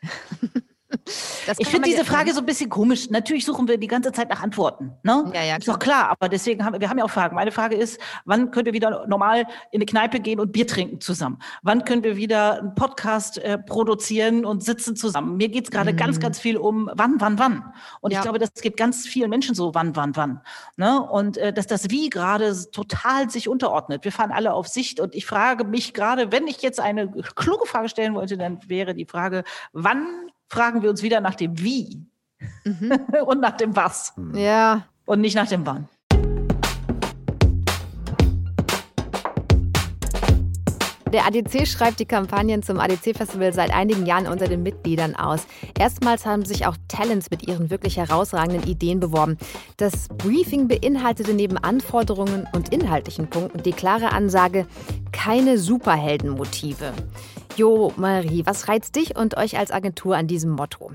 ich 1.57 1.67
finde 1.67 1.89
diese 1.89 2.05
Frage 2.05 2.33
so 2.33 2.39
ein 2.39 2.45
bisschen 2.45 2.69
komisch. 2.69 3.09
Natürlich 3.09 3.45
suchen 3.45 3.67
wir 3.67 3.77
die 3.77 3.87
ganze 3.87 4.11
Zeit 4.11 4.29
nach 4.29 4.41
Antworten. 4.41 4.91
Ne? 5.03 5.31
Ja, 5.33 5.43
ja, 5.43 5.55
ist 5.57 5.67
doch 5.67 5.79
klar. 5.79 6.09
Aber 6.09 6.29
deswegen 6.29 6.63
haben 6.63 6.79
wir 6.79 6.89
haben 6.89 6.97
ja 6.97 7.05
auch 7.05 7.09
Fragen. 7.09 7.35
Meine 7.35 7.51
Frage 7.51 7.75
ist, 7.75 7.99
wann 8.25 8.51
können 8.51 8.65
wir 8.65 8.73
wieder 8.73 9.05
normal 9.07 9.45
in 9.71 9.77
eine 9.77 9.85
Kneipe 9.85 10.19
gehen 10.19 10.39
und 10.39 10.51
Bier 10.51 10.67
trinken 10.67 11.01
zusammen? 11.01 11.39
Wann 11.61 11.85
können 11.85 12.03
wir 12.03 12.15
wieder 12.15 12.59
einen 12.59 12.75
Podcast 12.75 13.37
äh, 13.37 13.57
produzieren 13.57 14.45
und 14.45 14.63
sitzen 14.63 14.95
zusammen? 14.95 15.37
Mir 15.37 15.49
geht 15.49 15.65
es 15.65 15.71
gerade 15.71 15.93
mhm. 15.93 15.97
ganz, 15.97 16.19
ganz 16.19 16.39
viel 16.39 16.57
um 16.57 16.89
wann, 16.93 17.15
wann, 17.19 17.39
wann. 17.39 17.73
Und 18.01 18.11
ja. 18.11 18.19
ich 18.19 18.23
glaube, 18.23 18.39
das 18.39 18.53
geht 18.53 18.77
ganz 18.77 19.05
vielen 19.07 19.29
Menschen 19.29 19.55
so, 19.55 19.73
wann, 19.73 19.95
wann, 19.95 20.15
wann. 20.15 20.41
Ne? 20.77 21.01
Und 21.01 21.37
äh, 21.37 21.53
dass 21.53 21.67
das 21.67 21.89
Wie 21.89 22.09
gerade 22.09 22.53
total 22.71 23.29
sich 23.29 23.47
unterordnet. 23.47 24.03
Wir 24.03 24.11
fahren 24.11 24.31
alle 24.31 24.53
auf 24.53 24.67
Sicht 24.67 24.99
und 24.99 25.15
ich 25.15 25.25
frage 25.25 25.63
mich 25.63 25.93
gerade, 25.93 26.31
wenn 26.31 26.47
ich 26.47 26.61
jetzt 26.61 26.79
eine 26.79 27.09
kluge 27.35 27.65
Frage 27.65 27.89
stellen 27.89 28.13
wollte, 28.13 28.37
dann 28.37 28.59
wäre 28.67 28.93
die 28.93 29.05
Frage, 29.05 29.43
wann 29.71 30.07
fragen 30.53 30.83
wir 30.83 30.91
uns 30.91 31.01
wieder 31.01 31.19
nach 31.19 31.33
dem 31.33 31.59
Wie 31.59 32.05
mhm. 32.63 32.91
und 33.25 33.41
nach 33.41 33.57
dem 33.57 33.75
Was. 33.75 34.13
Ja. 34.33 34.85
Und 35.05 35.19
nicht 35.19 35.35
nach 35.35 35.47
dem 35.47 35.65
Wann. 35.65 35.89
Der 41.11 41.27
ADC 41.27 41.67
schreibt 41.67 41.99
die 41.99 42.05
Kampagnen 42.05 42.63
zum 42.63 42.79
ADC-Festival 42.79 43.53
seit 43.53 43.71
einigen 43.71 44.07
Jahren 44.07 44.25
unter 44.25 44.47
den 44.47 44.63
Mitgliedern 44.63 45.15
aus. 45.15 45.45
Erstmals 45.77 46.25
haben 46.25 46.43
sich 46.43 46.65
auch 46.65 46.75
Talents 46.87 47.29
mit 47.29 47.47
ihren 47.47 47.69
wirklich 47.69 47.97
herausragenden 47.97 48.67
Ideen 48.67 48.99
beworben. 48.99 49.37
Das 49.77 50.07
Briefing 50.07 50.67
beinhaltete 50.67 51.35
neben 51.35 51.57
Anforderungen 51.57 52.47
und 52.53 52.73
inhaltlichen 52.73 53.29
Punkten 53.29 53.61
die 53.61 53.73
klare 53.73 54.11
Ansage, 54.11 54.65
keine 55.11 55.59
Superheldenmotive. 55.59 56.93
Jo, 57.55 57.93
Marie, 57.97 58.45
was 58.45 58.67
reizt 58.67 58.95
dich 58.95 59.15
und 59.15 59.37
euch 59.37 59.57
als 59.59 59.69
Agentur 59.69 60.17
an 60.17 60.25
diesem 60.25 60.51
Motto? 60.51 60.91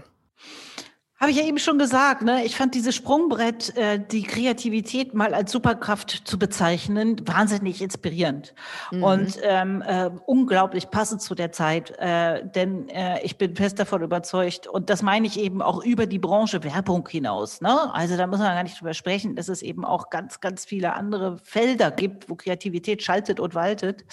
Habe 1.20 1.32
ich 1.32 1.36
ja 1.36 1.44
eben 1.44 1.58
schon 1.58 1.78
gesagt, 1.78 2.22
ne? 2.22 2.44
Ich 2.44 2.54
fand 2.54 2.76
dieses 2.76 2.94
Sprungbrett, 2.94 3.76
äh, 3.76 3.98
die 3.98 4.22
Kreativität 4.22 5.14
mal 5.14 5.34
als 5.34 5.50
Superkraft 5.50 6.10
zu 6.10 6.38
bezeichnen, 6.38 7.20
wahnsinnig 7.26 7.82
inspirierend 7.82 8.54
mhm. 8.92 9.02
und 9.02 9.38
ähm, 9.42 9.82
äh, 9.82 10.10
unglaublich 10.26 10.90
passend 10.90 11.20
zu 11.20 11.34
der 11.34 11.50
Zeit. 11.50 11.92
Äh, 11.98 12.44
denn 12.48 12.88
äh, 12.88 13.20
ich 13.24 13.36
bin 13.36 13.56
fest 13.56 13.80
davon 13.80 14.02
überzeugt, 14.02 14.68
und 14.68 14.90
das 14.90 15.02
meine 15.02 15.26
ich 15.26 15.40
eben 15.40 15.60
auch 15.60 15.84
über 15.84 16.06
die 16.06 16.20
Branche 16.20 16.62
Werbung 16.62 17.08
hinaus. 17.08 17.60
Ne? 17.60 17.92
Also 17.94 18.16
da 18.16 18.28
muss 18.28 18.38
man 18.38 18.54
gar 18.54 18.62
nicht 18.62 18.80
drüber 18.80 18.94
sprechen, 18.94 19.34
dass 19.34 19.48
es 19.48 19.62
eben 19.62 19.84
auch 19.84 20.10
ganz, 20.10 20.40
ganz 20.40 20.64
viele 20.64 20.92
andere 20.94 21.38
Felder 21.42 21.90
gibt, 21.90 22.30
wo 22.30 22.36
Kreativität 22.36 23.02
schaltet 23.02 23.40
und 23.40 23.56
waltet. 23.56 24.04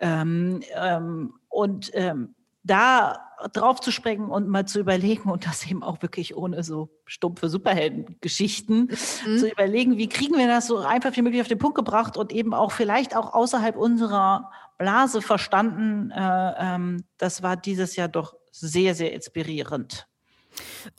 Ähm, 0.00 0.62
ähm, 0.74 1.34
und 1.58 1.90
ähm, 1.94 2.36
da 2.62 3.18
drauf 3.52 3.80
zu 3.80 3.90
springen 3.90 4.30
und 4.30 4.48
mal 4.48 4.66
zu 4.66 4.78
überlegen 4.78 5.30
und 5.30 5.44
das 5.44 5.66
eben 5.66 5.82
auch 5.82 6.02
wirklich 6.02 6.36
ohne 6.36 6.62
so 6.62 6.88
stumpfe 7.04 7.48
Superheldengeschichten 7.48 8.90
mhm. 9.26 9.38
zu 9.38 9.50
überlegen, 9.50 9.96
wie 9.96 10.08
kriegen 10.08 10.36
wir 10.38 10.46
das 10.46 10.68
so 10.68 10.78
einfach 10.78 11.16
wie 11.16 11.22
möglich 11.22 11.40
auf 11.40 11.48
den 11.48 11.58
Punkt 11.58 11.76
gebracht 11.76 12.16
und 12.16 12.32
eben 12.32 12.54
auch 12.54 12.70
vielleicht 12.70 13.16
auch 13.16 13.34
außerhalb 13.34 13.76
unserer 13.76 14.52
Blase 14.76 15.20
verstanden. 15.20 16.12
Äh, 16.12 16.52
ähm, 16.58 17.04
das 17.16 17.42
war 17.42 17.56
dieses 17.56 17.96
Jahr 17.96 18.08
doch 18.08 18.36
sehr, 18.52 18.94
sehr 18.94 19.12
inspirierend. 19.12 20.06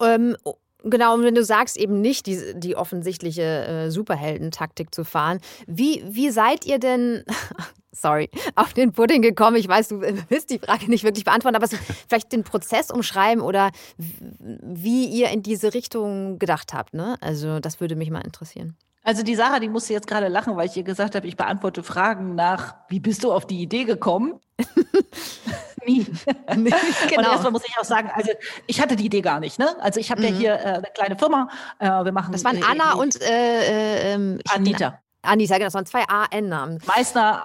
Ähm, 0.01 0.35
Genau, 0.83 1.15
und 1.15 1.23
wenn 1.23 1.35
du 1.35 1.43
sagst, 1.43 1.77
eben 1.77 1.99
nicht 1.99 2.25
die, 2.25 2.53
die 2.55 2.75
offensichtliche 2.75 3.41
äh, 3.41 3.91
Superheldentaktik 3.91 4.95
zu 4.95 5.03
fahren, 5.03 5.39
wie, 5.67 6.03
wie 6.07 6.29
seid 6.29 6.65
ihr 6.65 6.79
denn, 6.79 7.25
sorry, 7.91 8.29
auf 8.55 8.73
den 8.73 8.93
Pudding 8.93 9.21
gekommen? 9.21 9.57
Ich 9.57 9.67
weiß, 9.67 9.89
du 9.89 10.01
willst 10.29 10.49
die 10.49 10.59
Frage 10.59 10.89
nicht 10.89 11.03
wirklich 11.03 11.25
beantworten, 11.25 11.57
aber 11.57 11.67
vielleicht 12.07 12.31
den 12.31 12.43
Prozess 12.43 12.91
umschreiben 12.91 13.43
oder 13.43 13.71
wie 13.97 15.05
ihr 15.05 15.29
in 15.31 15.43
diese 15.43 15.73
Richtung 15.73 16.39
gedacht 16.39 16.73
habt. 16.73 16.93
Ne? 16.93 17.17
Also 17.19 17.59
das 17.59 17.81
würde 17.81 17.97
mich 17.97 18.09
mal 18.09 18.21
interessieren. 18.21 18.77
Also 19.03 19.23
die 19.23 19.35
Sarah, 19.35 19.59
die 19.59 19.69
musste 19.69 19.93
jetzt 19.93 20.07
gerade 20.07 20.27
lachen, 20.27 20.55
weil 20.55 20.67
ich 20.67 20.77
ihr 20.77 20.83
gesagt 20.83 21.15
habe, 21.15 21.27
ich 21.27 21.35
beantworte 21.35 21.83
Fragen 21.83 22.35
nach, 22.35 22.75
wie 22.89 22.99
bist 22.99 23.23
du 23.23 23.31
auf 23.33 23.47
die 23.47 23.61
Idee 23.61 23.83
gekommen? 23.85 24.39
Nie. 25.89 26.05
genau. 26.47 27.17
Und 27.17 27.25
erstmal 27.31 27.51
muss 27.51 27.63
ich 27.67 27.77
auch 27.79 27.83
sagen, 27.83 28.11
also 28.13 28.31
ich 28.67 28.79
hatte 28.79 28.95
die 28.95 29.05
Idee 29.05 29.21
gar 29.21 29.39
nicht. 29.39 29.57
Ne? 29.57 29.75
Also 29.81 29.99
ich 29.99 30.11
habe 30.11 30.21
mhm. 30.21 30.27
ja 30.27 30.33
hier 30.33 30.53
äh, 30.53 30.63
eine 30.65 30.87
kleine 30.93 31.17
Firma. 31.17 31.49
Äh, 31.79 31.87
wir 31.87 32.11
machen. 32.11 32.31
Das 32.31 32.43
waren 32.43 32.57
äh, 32.57 32.63
Anna 32.63 32.93
und 32.93 33.19
äh, 33.21 34.13
ähm, 34.13 34.39
Anita. 34.53 34.99
Anita, 35.21 35.55
genau, 35.55 35.65
das 35.65 35.73
waren 35.73 35.85
zwei 35.85 36.03
AN-Namen. 36.07 36.79
Meister 36.85 37.43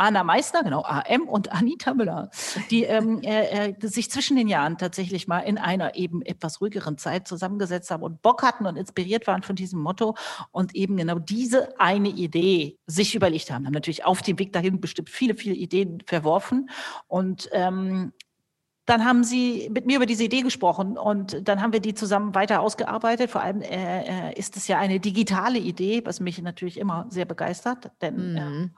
Anna 0.00 0.24
Meissner, 0.24 0.62
genau, 0.62 0.82
AM 0.82 1.28
und 1.28 1.52
Anita 1.52 1.92
Müller, 1.92 2.30
die 2.70 2.84
ähm, 2.84 3.20
äh, 3.22 3.68
äh, 3.68 3.86
sich 3.86 4.10
zwischen 4.10 4.36
den 4.36 4.48
Jahren 4.48 4.78
tatsächlich 4.78 5.28
mal 5.28 5.40
in 5.40 5.58
einer 5.58 5.94
eben 5.94 6.22
etwas 6.22 6.60
ruhigeren 6.60 6.96
Zeit 6.96 7.28
zusammengesetzt 7.28 7.90
haben 7.90 8.02
und 8.02 8.22
Bock 8.22 8.42
hatten 8.42 8.66
und 8.66 8.76
inspiriert 8.76 9.26
waren 9.26 9.42
von 9.42 9.56
diesem 9.56 9.80
Motto 9.80 10.16
und 10.52 10.74
eben 10.74 10.96
genau 10.96 11.18
diese 11.18 11.78
eine 11.78 12.08
Idee 12.08 12.78
sich 12.86 13.14
überlegt 13.14 13.50
haben. 13.50 13.66
Haben 13.66 13.74
natürlich 13.74 14.04
auf 14.04 14.22
dem 14.22 14.38
Weg 14.38 14.52
dahin 14.52 14.80
bestimmt 14.80 15.10
viele, 15.10 15.34
viele 15.34 15.54
Ideen 15.54 16.02
verworfen 16.06 16.70
und 17.06 17.50
ähm, 17.52 18.12
dann 18.90 19.04
haben 19.04 19.22
sie 19.22 19.70
mit 19.72 19.86
mir 19.86 19.96
über 19.96 20.06
diese 20.06 20.24
Idee 20.24 20.42
gesprochen 20.42 20.98
und 20.98 21.46
dann 21.46 21.62
haben 21.62 21.72
wir 21.72 21.78
die 21.78 21.94
zusammen 21.94 22.34
weiter 22.34 22.60
ausgearbeitet. 22.60 23.30
Vor 23.30 23.40
allem 23.40 23.62
äh, 23.62 24.30
äh 24.30 24.38
ist 24.38 24.56
es 24.56 24.66
ja 24.66 24.78
eine 24.78 24.98
digitale 24.98 25.58
Idee, 25.58 26.02
was 26.04 26.18
mich 26.18 26.42
natürlich 26.42 26.76
immer 26.76 27.06
sehr 27.08 27.24
begeistert, 27.24 27.92
denn 28.02 28.32
mhm. 28.32 28.70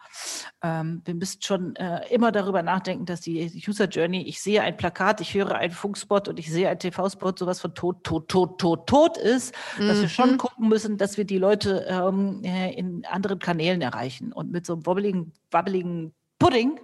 äh, 0.63 0.69
ähm, 0.69 1.03
wir 1.07 1.15
müssen 1.15 1.41
schon 1.41 1.77
äh, 1.77 2.07
immer 2.13 2.31
darüber 2.31 2.63
nachdenken, 2.63 3.07
dass 3.07 3.23
die 3.23 3.51
User 3.67 3.87
Journey, 3.87 4.23
ich 4.23 4.43
sehe 4.43 4.61
ein 4.61 4.77
Plakat, 4.77 5.23
ich 5.23 5.33
höre 5.33 5.55
einen 5.55 5.73
Funkspot 5.73 6.29
und 6.29 6.39
ich 6.39 6.53
sehe 6.53 6.69
einen 6.69 6.79
TV-Spot, 6.79 7.33
sowas 7.39 7.61
von 7.61 7.75
tot, 7.75 8.05
tot, 8.05 8.29
tot, 8.29 8.59
tot, 8.59 8.87
tot 8.87 9.17
ist, 9.17 9.55
mhm. 9.79 9.89
dass 9.89 10.01
wir 10.03 10.09
schon 10.11 10.33
mhm. 10.33 10.39
gucken 10.39 10.69
müssen, 10.69 10.99
dass 10.99 11.17
wir 11.17 11.25
die 11.25 11.39
Leute 11.39 11.87
ähm, 11.89 12.43
äh, 12.45 12.75
in 12.75 13.07
anderen 13.07 13.39
Kanälen 13.39 13.81
erreichen 13.81 14.33
und 14.33 14.53
mit 14.53 14.67
so 14.67 14.75
einem 14.75 14.85
wobbeligen, 14.85 15.33
wabbeligen 15.51 16.13
Pudding, 16.43 16.81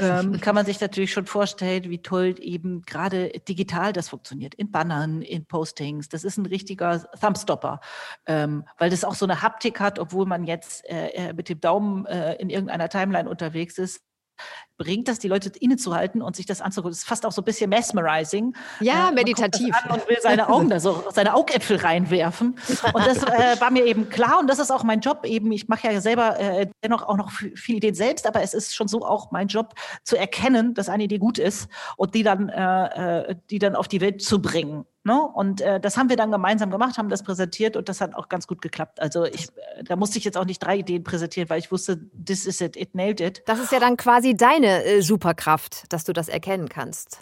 ähm, 0.00 0.40
kann 0.40 0.54
man 0.54 0.64
sich 0.64 0.80
natürlich 0.80 1.12
schon 1.12 1.26
vorstellen, 1.26 1.90
wie 1.90 2.02
toll 2.02 2.36
eben 2.38 2.82
gerade 2.82 3.30
digital 3.48 3.92
das 3.92 4.08
funktioniert. 4.08 4.54
In 4.54 4.70
Bannern, 4.70 5.22
in 5.22 5.46
Postings. 5.46 6.08
Das 6.08 6.24
ist 6.24 6.36
ein 6.36 6.46
richtiger 6.46 7.10
Thumbstopper, 7.20 7.80
ähm, 8.26 8.64
weil 8.78 8.90
das 8.90 9.04
auch 9.04 9.14
so 9.14 9.26
eine 9.26 9.42
Haptik 9.42 9.80
hat, 9.80 9.98
obwohl 9.98 10.26
man 10.26 10.44
jetzt 10.44 10.88
äh, 10.88 11.08
äh 11.08 11.32
mit 11.32 11.48
dem 11.48 11.60
Daumen 11.60 12.06
äh, 12.06 12.34
in 12.34 12.50
irgendeiner 12.50 12.88
Timeline 12.88 13.28
unterwegs 13.28 13.78
ist 13.78 14.00
bringt 14.80 15.08
das, 15.08 15.18
die 15.18 15.28
Leute 15.28 15.52
innezuhalten 15.60 16.22
und 16.22 16.36
sich 16.36 16.46
das 16.46 16.62
anzugucken. 16.62 16.92
Das 16.92 17.00
ist 17.00 17.08
fast 17.08 17.26
auch 17.26 17.32
so 17.32 17.42
ein 17.42 17.44
bisschen 17.44 17.68
mesmerizing. 17.68 18.56
Ja, 18.80 19.10
äh, 19.10 19.12
meditativ. 19.12 19.74
und 19.90 20.08
will 20.08 20.16
seine 20.22 20.48
Augen 20.48 20.70
da 20.70 20.80
so, 20.80 21.04
seine 21.12 21.34
Augäpfel 21.34 21.76
reinwerfen. 21.76 22.56
Und 22.94 23.06
das 23.06 23.22
äh, 23.22 23.56
war 23.60 23.70
mir 23.70 23.84
eben 23.84 24.08
klar 24.08 24.38
und 24.40 24.48
das 24.48 24.58
ist 24.58 24.70
auch 24.70 24.82
mein 24.82 25.00
Job 25.00 25.26
eben. 25.26 25.52
Ich 25.52 25.68
mache 25.68 25.92
ja 25.92 26.00
selber 26.00 26.40
äh, 26.40 26.66
dennoch 26.82 27.02
auch 27.02 27.18
noch 27.18 27.30
viele 27.30 27.76
Ideen 27.76 27.94
selbst, 27.94 28.26
aber 28.26 28.40
es 28.40 28.54
ist 28.54 28.74
schon 28.74 28.88
so 28.88 29.04
auch 29.04 29.30
mein 29.32 29.48
Job 29.48 29.74
zu 30.02 30.16
erkennen, 30.16 30.72
dass 30.72 30.88
eine 30.88 31.04
Idee 31.04 31.18
gut 31.18 31.38
ist 31.38 31.68
und 31.98 32.14
die 32.14 32.22
dann, 32.22 32.48
äh, 32.48 33.28
äh 33.28 33.36
die 33.50 33.58
dann 33.58 33.76
auf 33.76 33.86
die 33.86 34.00
Welt 34.00 34.22
zu 34.22 34.40
bringen. 34.40 34.86
Ne? 35.02 35.18
Und 35.18 35.62
äh, 35.62 35.80
das 35.80 35.96
haben 35.96 36.10
wir 36.10 36.16
dann 36.16 36.30
gemeinsam 36.30 36.70
gemacht, 36.70 36.98
haben 36.98 37.08
das 37.08 37.22
präsentiert 37.22 37.74
und 37.74 37.88
das 37.88 38.02
hat 38.02 38.14
auch 38.14 38.28
ganz 38.28 38.46
gut 38.46 38.60
geklappt. 38.60 39.00
Also 39.00 39.24
ich, 39.24 39.48
äh, 39.76 39.84
da 39.84 39.96
musste 39.96 40.18
ich 40.18 40.24
jetzt 40.24 40.36
auch 40.36 40.44
nicht 40.44 40.58
drei 40.58 40.76
Ideen 40.76 41.04
präsentieren, 41.04 41.48
weil 41.48 41.58
ich 41.58 41.72
wusste, 41.72 41.98
this 42.22 42.44
is 42.44 42.60
it, 42.60 42.76
it 42.76 42.94
nailed 42.94 43.20
it. 43.20 43.42
Das 43.46 43.58
ist 43.58 43.72
ja 43.72 43.80
dann 43.80 43.96
quasi 43.96 44.36
deine 44.36 44.84
äh, 44.84 45.00
Superkraft, 45.00 45.90
dass 45.90 46.04
du 46.04 46.12
das 46.12 46.28
erkennen 46.28 46.68
kannst. 46.68 47.20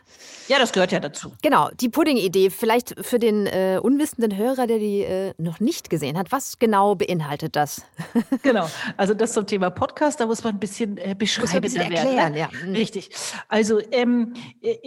Ja, 0.48 0.58
das 0.58 0.72
gehört 0.72 0.90
ja 0.90 0.98
dazu. 0.98 1.32
Genau, 1.40 1.68
die 1.80 1.88
Pudding-Idee, 1.88 2.50
vielleicht 2.50 2.96
für 3.06 3.20
den 3.20 3.46
äh, 3.46 3.78
unwissenden 3.80 4.36
Hörer, 4.36 4.66
der 4.66 4.80
die 4.80 5.02
äh, 5.02 5.34
noch 5.38 5.60
nicht 5.60 5.88
gesehen 5.88 6.18
hat, 6.18 6.32
was 6.32 6.58
genau 6.58 6.96
beinhaltet 6.96 7.54
das? 7.54 7.82
genau, 8.42 8.68
also 8.96 9.14
das 9.14 9.32
zum 9.34 9.46
Thema 9.46 9.70
Podcast, 9.70 10.18
da 10.18 10.26
muss 10.26 10.42
man 10.42 10.54
ein 10.54 10.60
bisschen 10.60 10.98
äh, 10.98 11.14
beschreiben. 11.16 11.48
Ein 11.54 11.60
bisschen 11.60 11.92
erklären, 11.92 12.34
werden, 12.34 12.34
ja. 12.34 12.48
Mhm. 12.64 12.74
Richtig. 12.74 13.10
Also 13.46 13.80
ähm, 13.92 14.34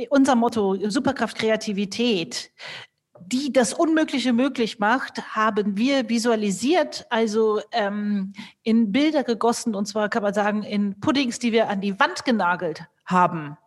unser 0.10 0.36
Motto, 0.36 0.78
Superkraft 0.90 1.38
Kreativität, 1.38 2.52
die 3.28 3.54
das 3.54 3.74
Unmögliche 3.74 4.34
möglich 4.34 4.80
macht, 4.80 5.36
haben 5.36 5.78
wir 5.78 6.10
visualisiert, 6.10 7.06
also 7.10 7.62
ähm, 7.72 8.34
in 8.64 8.92
Bilder 8.92 9.24
gegossen, 9.24 9.76
und 9.76 9.86
zwar 9.88 10.10
kann 10.10 10.24
man 10.24 10.34
sagen, 10.34 10.64
in 10.64 11.00
Puddings, 11.00 11.40
die 11.40 11.52
wir 11.52 11.70
an 11.70 11.82
die 11.82 12.00
Wand 12.00 12.26
genagelt 12.26 12.86
haben. 13.06 13.58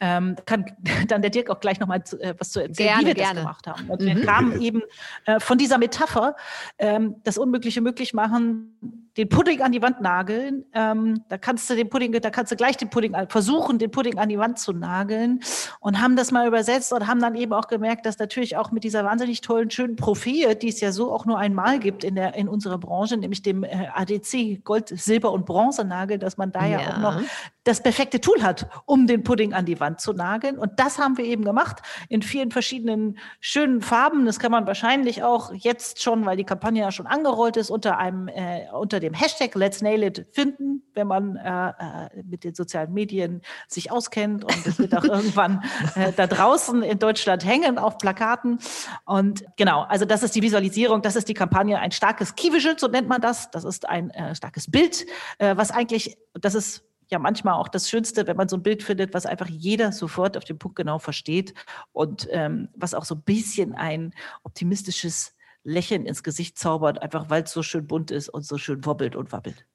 Ähm, 0.00 0.36
kann 0.46 0.64
dann 1.08 1.22
der 1.22 1.30
Dirk 1.30 1.50
auch 1.50 1.60
gleich 1.60 1.80
nochmal 1.80 2.02
äh, 2.20 2.34
was 2.38 2.52
zu 2.52 2.60
erzählen, 2.60 2.88
gerne, 2.88 3.02
wie 3.02 3.06
wir 3.06 3.14
gerne. 3.14 3.34
das 3.34 3.42
gemacht 3.42 3.66
haben. 3.66 3.90
Und 3.90 4.00
mhm. 4.00 4.06
wir 4.06 4.24
kamen 4.24 4.60
eben 4.60 4.82
äh, 5.26 5.40
von 5.40 5.58
dieser 5.58 5.78
Metapher, 5.78 6.36
ähm, 6.78 7.16
das 7.24 7.38
Unmögliche 7.38 7.80
möglich 7.80 8.14
machen, 8.14 8.99
den 9.16 9.28
Pudding 9.28 9.62
an 9.62 9.72
die 9.72 9.82
Wand 9.82 10.00
nageln. 10.00 10.64
Ähm, 10.72 11.24
da 11.28 11.38
kannst 11.38 11.68
du 11.68 11.74
den 11.74 11.88
Pudding, 11.88 12.12
da 12.12 12.30
kannst 12.30 12.52
du 12.52 12.56
gleich 12.56 12.76
den 12.76 12.90
Pudding 12.90 13.14
versuchen, 13.28 13.78
den 13.78 13.90
Pudding 13.90 14.18
an 14.18 14.28
die 14.28 14.38
Wand 14.38 14.58
zu 14.58 14.72
nageln 14.72 15.40
und 15.80 16.00
haben 16.00 16.16
das 16.16 16.30
mal 16.30 16.46
übersetzt 16.46 16.92
und 16.92 17.06
haben 17.06 17.20
dann 17.20 17.34
eben 17.34 17.52
auch 17.52 17.68
gemerkt, 17.68 18.06
dass 18.06 18.18
natürlich 18.18 18.56
auch 18.56 18.70
mit 18.70 18.84
dieser 18.84 19.04
wahnsinnig 19.04 19.40
tollen, 19.40 19.70
schönen 19.70 19.96
Profil, 19.96 20.54
die 20.54 20.68
es 20.68 20.80
ja 20.80 20.92
so 20.92 21.12
auch 21.12 21.26
nur 21.26 21.38
einmal 21.38 21.78
gibt 21.78 22.04
in 22.04 22.14
der 22.14 22.34
in 22.34 22.48
unserer 22.48 22.78
Branche, 22.78 23.16
nämlich 23.16 23.42
dem 23.42 23.64
äh, 23.64 23.88
ADC 23.94 24.64
Gold, 24.64 24.88
Silber 24.88 25.32
und 25.32 25.46
Bronzenagel, 25.46 26.18
dass 26.18 26.36
man 26.36 26.52
da 26.52 26.66
ja. 26.66 26.80
ja 26.80 26.94
auch 26.94 26.98
noch 26.98 27.22
das 27.64 27.82
perfekte 27.82 28.20
Tool 28.20 28.42
hat, 28.42 28.68
um 28.86 29.06
den 29.06 29.22
Pudding 29.22 29.52
an 29.52 29.66
die 29.66 29.80
Wand 29.80 30.00
zu 30.00 30.12
nageln. 30.12 30.58
Und 30.58 30.72
das 30.80 30.98
haben 30.98 31.18
wir 31.18 31.24
eben 31.24 31.44
gemacht 31.44 31.82
in 32.08 32.22
vielen 32.22 32.50
verschiedenen 32.50 33.18
schönen 33.40 33.82
Farben. 33.82 34.24
Das 34.24 34.38
kann 34.38 34.50
man 34.50 34.66
wahrscheinlich 34.66 35.22
auch 35.22 35.52
jetzt 35.52 36.02
schon, 36.02 36.24
weil 36.24 36.38
die 36.38 36.44
Kampagne 36.44 36.80
ja 36.80 36.90
schon 36.90 37.06
angerollt 37.06 37.58
ist, 37.58 37.70
unter 37.70 37.98
einem 37.98 38.28
äh, 38.28 38.66
unter 38.72 38.98
dem 38.98 39.12
Hashtag 39.12 39.54
Let's 39.54 39.82
Nail 39.82 40.02
It 40.02 40.26
finden, 40.32 40.82
wenn 40.94 41.06
man 41.06 41.36
äh, 41.36 41.68
äh 41.68 42.22
mit 42.24 42.44
den 42.44 42.54
sozialen 42.54 42.92
Medien 42.94 43.42
sich 43.68 43.92
auskennt. 43.92 44.44
Und 44.44 44.66
es 44.66 44.78
wird 44.78 44.96
auch 44.96 45.04
irgendwann 45.04 45.62
äh, 45.96 46.12
da 46.12 46.26
draußen 46.26 46.82
in 46.82 46.98
Deutschland 46.98 47.44
hängen 47.44 47.78
auf 47.78 47.98
Plakaten. 47.98 48.58
Und 49.04 49.44
genau, 49.56 49.82
also 49.82 50.06
das 50.06 50.22
ist 50.22 50.34
die 50.34 50.42
Visualisierung, 50.42 51.02
das 51.02 51.16
ist 51.16 51.28
die 51.28 51.34
Kampagne. 51.34 51.78
Ein 51.78 51.92
starkes 51.92 52.34
Key 52.34 52.52
Visual, 52.52 52.78
so 52.78 52.88
nennt 52.88 53.08
man 53.08 53.20
das. 53.20 53.50
Das 53.50 53.64
ist 53.64 53.86
ein 53.86 54.10
äh, 54.10 54.34
starkes 54.34 54.70
Bild, 54.70 55.04
äh, 55.38 55.56
was 55.56 55.70
eigentlich, 55.70 56.16
das 56.34 56.54
ist 56.54 56.89
ja 57.10 57.18
manchmal 57.18 57.54
auch 57.54 57.68
das 57.68 57.88
Schönste, 57.88 58.26
wenn 58.26 58.36
man 58.36 58.48
so 58.48 58.56
ein 58.56 58.62
Bild 58.62 58.82
findet, 58.82 59.14
was 59.14 59.26
einfach 59.26 59.48
jeder 59.48 59.92
sofort 59.92 60.36
auf 60.36 60.44
den 60.44 60.58
Punkt 60.58 60.76
genau 60.76 60.98
versteht 60.98 61.54
und 61.92 62.28
ähm, 62.30 62.68
was 62.74 62.94
auch 62.94 63.04
so 63.04 63.14
ein 63.16 63.22
bisschen 63.22 63.74
ein 63.74 64.12
optimistisches 64.44 65.34
Lächeln 65.62 66.06
ins 66.06 66.22
Gesicht 66.22 66.58
zaubert, 66.58 67.02
einfach 67.02 67.28
weil 67.28 67.42
es 67.42 67.52
so 67.52 67.62
schön 67.62 67.86
bunt 67.86 68.10
ist 68.10 68.28
und 68.28 68.44
so 68.46 68.56
schön 68.56 68.84
wobbelt 68.86 69.16
und 69.16 69.32
wabbelt. 69.32 69.66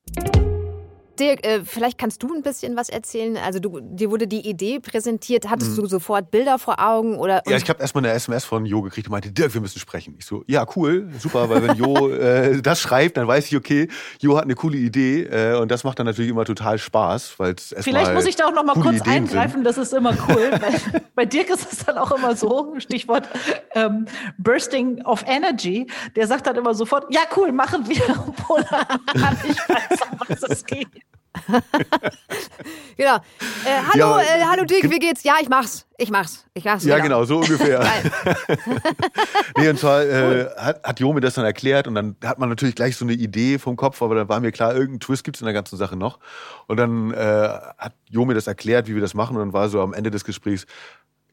Dirk, 1.19 1.45
äh, 1.45 1.61
vielleicht 1.63 1.97
kannst 1.97 2.23
du 2.23 2.33
ein 2.33 2.41
bisschen 2.41 2.75
was 2.75 2.89
erzählen. 2.89 3.37
Also 3.37 3.59
du, 3.59 3.79
dir 3.81 4.11
wurde 4.11 4.27
die 4.27 4.47
Idee 4.47 4.79
präsentiert. 4.79 5.49
Hattest 5.49 5.71
mhm. 5.71 5.81
du 5.81 5.87
sofort 5.87 6.31
Bilder 6.31 6.59
vor 6.59 6.79
Augen? 6.79 7.17
Oder, 7.17 7.41
ja, 7.47 7.57
ich 7.57 7.69
habe 7.69 7.81
erstmal 7.81 8.05
eine 8.05 8.13
SMS 8.13 8.45
von 8.45 8.65
Jo 8.65 8.81
gekriegt 8.81 9.07
und 9.07 9.11
meinte, 9.11 9.31
Dirk, 9.31 9.53
wir 9.53 9.61
müssen 9.61 9.79
sprechen. 9.79 10.15
Ich 10.17 10.25
so, 10.25 10.43
ja, 10.47 10.65
cool, 10.75 11.09
super, 11.19 11.49
weil 11.49 11.67
wenn 11.67 11.77
Jo 11.77 12.09
äh, 12.09 12.61
das 12.61 12.79
schreibt, 12.79 13.17
dann 13.17 13.27
weiß 13.27 13.47
ich, 13.47 13.57
okay, 13.57 13.87
Jo 14.19 14.37
hat 14.37 14.43
eine 14.43 14.55
coole 14.55 14.77
Idee 14.77 15.23
äh, 15.23 15.57
und 15.57 15.71
das 15.71 15.83
macht 15.83 15.99
dann 15.99 16.05
natürlich 16.05 16.31
immer 16.31 16.45
total 16.45 16.77
Spaß. 16.77 17.39
Weil's 17.39 17.75
Vielleicht 17.79 18.13
muss 18.13 18.25
ich 18.25 18.35
da 18.35 18.47
auch 18.47 18.53
noch 18.53 18.63
mal 18.63 18.73
kurz 18.73 18.97
Ideen 18.97 19.23
eingreifen, 19.23 19.55
sind. 19.55 19.63
das 19.63 19.77
ist 19.77 19.93
immer 19.93 20.15
cool. 20.29 20.51
weil 20.61 21.01
bei 21.15 21.25
Dirk 21.25 21.49
ist 21.49 21.71
es 21.71 21.85
dann 21.85 21.97
auch 21.97 22.11
immer 22.11 22.35
so, 22.35 22.73
Stichwort 22.77 23.27
ähm, 23.73 24.05
Bursting 24.37 25.01
of 25.05 25.23
Energy, 25.27 25.87
der 26.15 26.27
sagt 26.27 26.47
dann 26.47 26.55
immer 26.55 26.73
sofort, 26.73 27.05
ja 27.09 27.21
cool, 27.35 27.51
machen 27.51 27.87
wir, 27.87 28.03
obwohl 28.27 28.65
er 28.71 29.31
nicht 29.45 29.69
weiß, 29.69 29.99
um 30.11 30.19
was 30.27 30.43
es 30.49 30.65
geht. 30.65 30.87
genau. 32.97 33.15
Äh, 33.15 33.81
hallo, 33.93 34.17
ja, 34.17 34.21
äh, 34.21 34.43
hallo 34.49 34.65
Dick, 34.65 34.89
wie 34.89 34.99
geht's? 34.99 35.23
Ja, 35.23 35.35
ich 35.41 35.49
mach's. 35.49 35.85
Ich 35.97 36.09
mach's. 36.09 36.45
Ich 36.53 36.65
mach's. 36.65 36.83
Ja, 36.83 36.99
genau, 36.99 37.23
so 37.25 37.37
ungefähr. 37.37 37.83
nee, 39.57 39.69
und 39.69 39.79
zwar 39.79 40.03
äh, 40.03 40.47
hat, 40.57 40.83
hat 40.83 40.99
Jo 40.99 41.13
mir 41.13 41.21
das 41.21 41.35
dann 41.35 41.45
erklärt 41.45 41.87
und 41.87 41.95
dann 41.95 42.15
hat 42.23 42.39
man 42.39 42.49
natürlich 42.49 42.75
gleich 42.75 42.97
so 42.97 43.05
eine 43.05 43.13
Idee 43.13 43.59
vom 43.59 43.75
Kopf, 43.75 44.01
aber 44.01 44.15
dann 44.15 44.29
war 44.29 44.39
mir 44.39 44.51
klar, 44.51 44.73
irgendeinen 44.73 44.99
Twist 44.99 45.23
gibt's 45.23 45.41
in 45.41 45.45
der 45.45 45.53
ganzen 45.53 45.77
Sache 45.77 45.95
noch. 45.95 46.19
Und 46.67 46.77
dann 46.77 47.11
äh, 47.13 47.49
hat 47.77 47.93
Jo 48.09 48.25
mir 48.25 48.33
das 48.33 48.47
erklärt, 48.47 48.87
wie 48.87 48.95
wir 48.95 49.01
das 49.01 49.13
machen 49.13 49.35
und 49.35 49.41
dann 49.41 49.53
war 49.53 49.69
so 49.69 49.81
am 49.81 49.93
Ende 49.93 50.11
des 50.11 50.25
Gesprächs, 50.25 50.65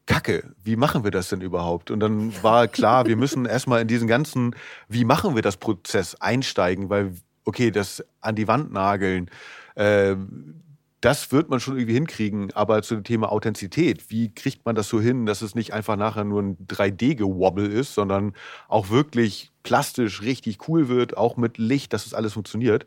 Kacke, 0.05 0.53
wie 0.63 0.75
machen 0.75 1.03
wir 1.03 1.11
das 1.11 1.29
denn 1.29 1.41
überhaupt? 1.41 1.89
Und 1.89 2.01
dann 2.01 2.33
war 2.43 2.67
klar, 2.67 3.05
wir 3.05 3.15
müssen 3.15 3.45
erstmal 3.45 3.81
in 3.81 3.87
diesen 3.87 4.07
ganzen, 4.07 4.53
wie 4.89 5.05
machen 5.05 5.35
wir 5.35 5.41
das 5.41 5.55
Prozess 5.55 6.15
einsteigen, 6.15 6.89
weil, 6.89 7.13
okay, 7.45 7.71
das 7.71 8.03
an 8.19 8.35
die 8.35 8.49
Wand 8.49 8.73
nageln, 8.73 9.29
das 9.75 11.33
wird 11.33 11.49
man 11.49 11.59
schon 11.59 11.77
irgendwie 11.77 11.95
hinkriegen, 11.95 12.53
aber 12.53 12.81
zu 12.81 12.95
dem 12.95 13.03
Thema 13.03 13.29
Authentizität, 13.29 14.09
wie 14.09 14.33
kriegt 14.33 14.65
man 14.65 14.73
das 14.73 14.87
so 14.87 15.01
hin, 15.01 15.25
dass 15.25 15.41
es 15.41 15.53
nicht 15.53 15.73
einfach 15.73 15.97
nachher 15.97 16.23
nur 16.23 16.41
ein 16.41 16.57
3D-Gewobbel 16.67 17.69
ist, 17.69 17.93
sondern 17.93 18.33
auch 18.69 18.89
wirklich 18.89 19.51
plastisch 19.63 20.21
richtig 20.21 20.69
cool 20.69 20.87
wird, 20.87 21.17
auch 21.17 21.35
mit 21.35 21.57
Licht, 21.57 21.91
dass 21.91 22.05
das 22.05 22.13
alles 22.13 22.33
funktioniert. 22.33 22.85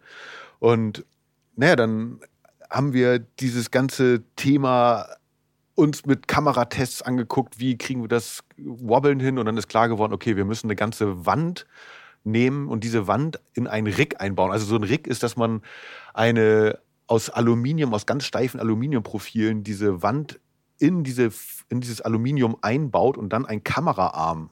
Und 0.60 1.04
naja, 1.56 1.76
dann 1.76 2.20
haben 2.70 2.94
wir 2.94 3.18
dieses 3.18 3.70
ganze 3.70 4.22
Thema 4.36 5.06
uns 5.74 6.06
mit 6.06 6.26
Kameratests 6.26 7.02
angeguckt, 7.02 7.60
wie 7.60 7.76
kriegen 7.76 8.02
wir 8.02 8.08
das 8.08 8.44
Wobbeln 8.56 9.20
hin 9.20 9.38
und 9.38 9.44
dann 9.44 9.58
ist 9.58 9.68
klar 9.68 9.88
geworden, 9.88 10.14
okay, 10.14 10.36
wir 10.36 10.46
müssen 10.46 10.68
eine 10.68 10.76
ganze 10.76 11.26
Wand 11.26 11.66
nehmen 12.26 12.68
und 12.68 12.84
diese 12.84 13.06
Wand 13.06 13.40
in 13.54 13.66
ein 13.66 13.86
Rig 13.86 14.20
einbauen. 14.20 14.52
Also 14.52 14.66
so 14.66 14.76
ein 14.76 14.82
Rig 14.82 15.06
ist, 15.06 15.22
dass 15.22 15.36
man 15.36 15.62
eine 16.12 16.78
aus 17.06 17.30
Aluminium, 17.30 17.94
aus 17.94 18.06
ganz 18.06 18.24
steifen 18.24 18.60
Aluminiumprofilen 18.60 19.62
diese 19.62 20.02
Wand 20.02 20.40
in, 20.78 21.04
diese, 21.04 21.30
in 21.68 21.80
dieses 21.80 22.00
Aluminium 22.00 22.56
einbaut 22.60 23.16
und 23.16 23.32
dann 23.32 23.46
ein 23.46 23.62
Kameraarm 23.64 24.50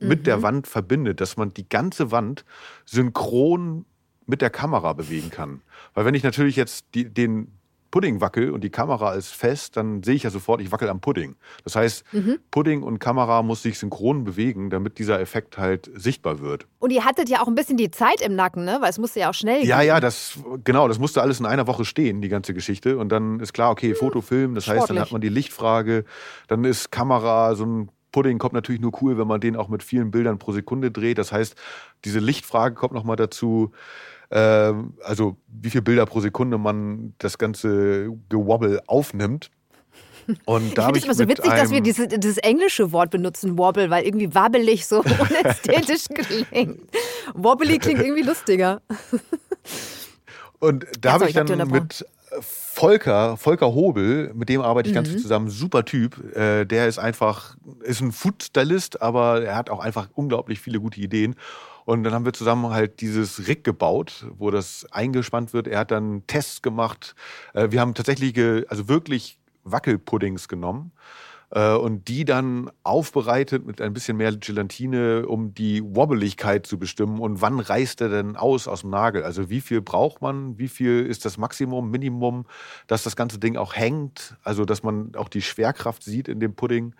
mhm. 0.00 0.08
mit 0.08 0.26
der 0.26 0.38
mhm. 0.38 0.42
Wand 0.42 0.66
verbindet, 0.66 1.20
dass 1.20 1.36
man 1.36 1.52
die 1.52 1.68
ganze 1.68 2.10
Wand 2.10 2.44
synchron 2.84 3.84
mit 4.26 4.42
der 4.42 4.50
Kamera 4.50 4.92
bewegen 4.92 5.30
kann. 5.30 5.62
Weil 5.94 6.04
wenn 6.04 6.14
ich 6.14 6.24
natürlich 6.24 6.56
jetzt 6.56 6.86
die, 6.94 7.12
den 7.12 7.52
Pudding 7.90 8.20
wackel 8.20 8.50
und 8.50 8.62
die 8.62 8.70
Kamera 8.70 9.14
ist 9.14 9.30
fest, 9.30 9.76
dann 9.76 10.02
sehe 10.02 10.14
ich 10.14 10.24
ja 10.24 10.30
sofort, 10.30 10.60
ich 10.60 10.72
wackel 10.72 10.88
am 10.88 11.00
Pudding. 11.00 11.36
Das 11.64 11.76
heißt, 11.76 12.04
mhm. 12.12 12.38
Pudding 12.50 12.82
und 12.82 12.98
Kamera 12.98 13.42
muss 13.42 13.62
sich 13.62 13.78
synchron 13.78 14.24
bewegen, 14.24 14.70
damit 14.70 14.98
dieser 14.98 15.20
Effekt 15.20 15.58
halt 15.58 15.90
sichtbar 15.94 16.40
wird. 16.40 16.66
Und 16.78 16.90
ihr 16.90 17.04
hattet 17.04 17.28
ja 17.28 17.42
auch 17.42 17.48
ein 17.48 17.54
bisschen 17.54 17.76
die 17.76 17.90
Zeit 17.90 18.20
im 18.20 18.34
Nacken, 18.34 18.64
ne? 18.64 18.78
Weil 18.80 18.90
es 18.90 18.98
musste 18.98 19.20
ja 19.20 19.30
auch 19.30 19.34
schnell 19.34 19.60
gehen. 19.60 19.68
Ja, 19.68 19.82
ja, 19.82 20.00
das 20.00 20.38
genau, 20.64 20.88
das 20.88 20.98
musste 20.98 21.22
alles 21.22 21.40
in 21.40 21.46
einer 21.46 21.66
Woche 21.66 21.84
stehen, 21.84 22.20
die 22.20 22.28
ganze 22.28 22.54
Geschichte. 22.54 22.98
Und 22.98 23.10
dann 23.10 23.40
ist 23.40 23.52
klar, 23.52 23.70
okay, 23.70 23.94
Foto, 23.94 24.20
Film, 24.20 24.54
das 24.54 24.64
Sportlich. 24.64 24.82
heißt, 24.82 24.90
dann 24.90 25.00
hat 25.00 25.12
man 25.12 25.20
die 25.20 25.28
Lichtfrage, 25.28 26.04
dann 26.48 26.64
ist 26.64 26.90
Kamera 26.90 27.54
so 27.54 27.64
ein 27.64 27.90
Pudding 28.16 28.38
kommt 28.38 28.54
natürlich 28.54 28.80
nur 28.80 28.92
cool, 29.02 29.18
wenn 29.18 29.28
man 29.28 29.42
den 29.42 29.56
auch 29.56 29.68
mit 29.68 29.82
vielen 29.82 30.10
Bildern 30.10 30.38
pro 30.38 30.52
Sekunde 30.52 30.90
dreht. 30.90 31.18
Das 31.18 31.32
heißt, 31.32 31.54
diese 32.06 32.18
Lichtfrage 32.18 32.74
kommt 32.74 32.94
nochmal 32.94 33.16
dazu. 33.16 33.72
Ähm, 34.30 34.94
also 35.02 35.36
wie 35.48 35.70
viele 35.70 35.82
Bilder 35.82 36.06
pro 36.06 36.20
Sekunde 36.20 36.58
man 36.58 37.14
das 37.18 37.38
ganze 37.38 38.10
Gewobble 38.28 38.82
aufnimmt. 38.86 39.50
Und 40.44 40.76
da 40.76 40.88
ich 40.88 40.94
finde 40.94 40.98
es 40.98 41.04
immer 41.04 41.14
so 41.14 41.28
witzig, 41.28 41.52
dass 41.52 41.70
wir 41.70 41.80
diese, 41.80 42.08
dieses 42.08 42.38
englische 42.38 42.90
Wort 42.90 43.10
benutzen, 43.10 43.56
Wobble, 43.58 43.90
weil 43.90 44.04
irgendwie 44.04 44.34
wabbelig 44.34 44.86
so 44.86 45.00
unästhetisch 45.04 46.06
klingt. 46.14 46.80
Wobbly 47.34 47.78
klingt 47.78 48.00
irgendwie 48.00 48.22
lustiger. 48.22 48.82
Und 50.58 50.86
da 51.00 51.12
habe 51.12 51.28
ich 51.28 51.34
dann 51.34 51.46
mit 51.70 52.04
Volker, 52.40 53.36
Volker 53.36 53.74
Hobel, 53.74 54.32
mit 54.34 54.48
dem 54.48 54.60
arbeite 54.60 54.88
ich 54.88 54.92
mhm. 54.92 54.96
ganz 54.96 55.08
viel 55.08 55.18
zusammen, 55.18 55.48
super 55.48 55.84
Typ. 55.84 56.36
Äh, 56.36 56.64
der 56.64 56.88
ist 56.88 56.98
einfach, 56.98 57.56
ist 57.82 58.00
ein 58.00 58.12
Food-Stylist, 58.12 59.00
aber 59.00 59.42
er 59.42 59.56
hat 59.56 59.70
auch 59.70 59.80
einfach 59.80 60.08
unglaublich 60.14 60.60
viele 60.60 60.80
gute 60.80 61.00
Ideen. 61.00 61.36
Und 61.86 62.02
dann 62.02 62.12
haben 62.12 62.24
wir 62.24 62.32
zusammen 62.32 62.70
halt 62.70 63.00
dieses 63.00 63.46
Rig 63.46 63.62
gebaut, 63.62 64.26
wo 64.36 64.50
das 64.50 64.86
eingespannt 64.90 65.52
wird. 65.52 65.68
Er 65.68 65.78
hat 65.78 65.92
dann 65.92 66.26
Tests 66.26 66.60
gemacht. 66.60 67.14
Äh, 67.54 67.70
wir 67.70 67.80
haben 67.80 67.94
tatsächlich, 67.94 68.36
also 68.68 68.88
wirklich 68.88 69.38
Wackelpuddings 69.62 70.48
genommen 70.48 70.90
äh, 71.50 71.74
und 71.74 72.08
die 72.08 72.24
dann 72.24 72.72
aufbereitet 72.82 73.64
mit 73.64 73.80
ein 73.80 73.92
bisschen 73.92 74.16
mehr 74.16 74.34
Gelatine, 74.36 75.26
um 75.28 75.54
die 75.54 75.80
Wobbeligkeit 75.84 76.66
zu 76.66 76.76
bestimmen 76.76 77.20
und 77.20 77.40
wann 77.40 77.60
reißt 77.60 78.00
er 78.00 78.08
denn 78.08 78.34
aus 78.34 78.66
aus 78.66 78.80
dem 78.80 78.90
Nagel? 78.90 79.22
Also 79.22 79.48
wie 79.48 79.60
viel 79.60 79.80
braucht 79.80 80.20
man? 80.20 80.58
Wie 80.58 80.68
viel 80.68 81.06
ist 81.06 81.24
das 81.24 81.38
Maximum, 81.38 81.88
Minimum, 81.90 82.46
dass 82.88 83.04
das 83.04 83.14
ganze 83.14 83.38
Ding 83.38 83.56
auch 83.56 83.76
hängt? 83.76 84.36
Also 84.42 84.64
dass 84.64 84.82
man 84.82 85.14
auch 85.14 85.28
die 85.28 85.42
Schwerkraft 85.42 86.02
sieht 86.02 86.26
in 86.26 86.40
dem 86.40 86.54
Pudding. 86.54 86.94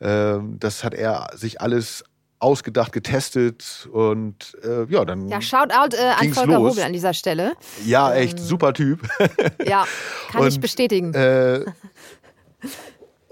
Ähm, 0.00 0.58
das 0.58 0.82
hat 0.82 0.94
er 0.94 1.28
sich 1.34 1.60
alles 1.60 2.04
ausgedacht, 2.44 2.92
getestet 2.92 3.88
und 3.92 4.56
äh, 4.62 4.84
ja, 4.92 5.04
dann. 5.04 5.28
Ja, 5.28 5.40
Shoutout 5.40 5.96
äh, 5.96 6.10
an 6.20 6.32
Volker 6.32 6.58
los. 6.58 6.72
Hobel 6.72 6.84
an 6.84 6.92
dieser 6.92 7.14
Stelle. 7.14 7.54
Ja, 7.84 8.12
echt, 8.12 8.38
ähm, 8.38 8.44
super 8.44 8.74
Typ. 8.74 9.00
ja, 9.66 9.86
kann 10.30 10.42
und, 10.42 10.48
ich 10.48 10.60
bestätigen. 10.60 11.14
Äh, 11.14 11.64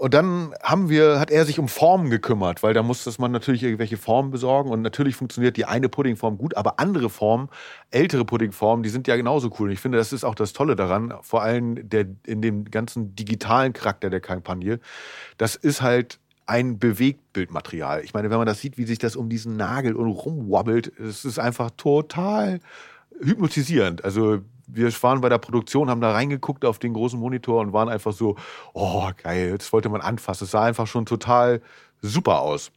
und 0.03 0.13
dann 0.13 0.53
haben 0.61 0.89
wir, 0.89 1.17
hat 1.17 1.31
er 1.31 1.45
sich 1.45 1.59
um 1.59 1.69
Formen 1.69 2.09
gekümmert, 2.09 2.61
weil 2.61 2.73
da 2.73 2.83
muss 2.83 3.17
man 3.19 3.31
natürlich 3.31 3.63
irgendwelche 3.63 3.95
Formen 3.95 4.31
besorgen 4.31 4.69
und 4.69 4.81
natürlich 4.81 5.15
funktioniert 5.15 5.55
die 5.55 5.63
eine 5.63 5.87
Puddingform 5.87 6.37
gut, 6.37 6.57
aber 6.57 6.77
andere 6.81 7.09
Formen, 7.09 7.47
ältere 7.89 8.25
Puddingformen, 8.25 8.83
die 8.83 8.89
sind 8.89 9.07
ja 9.07 9.15
genauso 9.15 9.49
cool. 9.59 9.67
Und 9.69 9.73
ich 9.73 9.79
finde, 9.79 9.97
das 9.97 10.11
ist 10.11 10.25
auch 10.25 10.35
das 10.35 10.51
Tolle 10.51 10.75
daran, 10.75 11.13
vor 11.21 11.41
allem 11.41 11.87
der, 11.87 12.05
in 12.25 12.41
dem 12.41 12.65
ganzen 12.65 13.15
digitalen 13.15 13.71
Charakter 13.71 14.09
der 14.09 14.19
Kampagne. 14.19 14.81
Das 15.37 15.55
ist 15.55 15.81
halt 15.81 16.19
ein 16.45 16.79
Bewegtbildmaterial. 16.79 18.03
Ich 18.03 18.13
meine, 18.13 18.29
wenn 18.29 18.37
man 18.37 18.47
das 18.47 18.59
sieht, 18.59 18.77
wie 18.77 18.85
sich 18.85 18.99
das 18.99 19.15
um 19.15 19.29
diesen 19.29 19.55
Nagel 19.55 19.95
und 19.95 20.07
rumwabbelt, 20.07 20.97
es 20.99 21.25
ist 21.25 21.39
einfach 21.39 21.71
total 21.77 22.59
hypnotisierend. 23.21 24.03
Also 24.03 24.39
wir 24.67 24.91
waren 25.03 25.21
bei 25.21 25.29
der 25.29 25.37
Produktion, 25.37 25.89
haben 25.89 26.01
da 26.01 26.11
reingeguckt 26.11 26.65
auf 26.65 26.79
den 26.79 26.93
großen 26.93 27.19
Monitor 27.19 27.61
und 27.61 27.73
waren 27.73 27.89
einfach 27.89 28.13
so, 28.13 28.35
oh 28.73 29.09
geil, 29.21 29.57
das 29.57 29.71
wollte 29.73 29.89
man 29.89 30.01
anfassen. 30.01 30.45
Es 30.45 30.51
sah 30.51 30.63
einfach 30.63 30.87
schon 30.87 31.05
total 31.05 31.61
super 32.01 32.41
aus. 32.41 32.71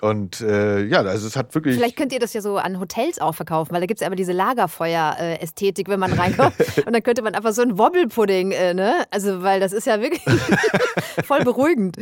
Und 0.00 0.40
äh, 0.40 0.82
ja, 0.84 1.00
also 1.02 1.26
es 1.26 1.36
hat 1.36 1.54
wirklich. 1.54 1.76
Vielleicht 1.76 1.96
könnt 1.96 2.12
ihr 2.12 2.20
das 2.20 2.32
ja 2.32 2.40
so 2.40 2.56
an 2.56 2.80
Hotels 2.80 3.20
auch 3.20 3.34
verkaufen, 3.34 3.72
weil 3.72 3.80
da 3.80 3.86
gibt 3.86 3.98
es 3.98 4.00
ja 4.00 4.06
immer 4.06 4.16
diese 4.16 4.32
Lagerfeuer-Ästhetik, 4.32 5.88
wenn 5.88 6.00
man 6.00 6.12
reinkommt. 6.12 6.54
und 6.86 6.92
dann 6.92 7.02
könnte 7.02 7.20
man 7.20 7.34
einfach 7.34 7.52
so 7.52 7.60
einen 7.60 7.76
Wobbelpudding, 7.76 8.52
äh, 8.52 8.72
ne? 8.72 9.04
Also, 9.10 9.42
weil 9.42 9.60
das 9.60 9.72
ist 9.72 9.86
ja 9.86 10.00
wirklich 10.00 10.22
voll 11.24 11.44
beruhigend. 11.44 11.98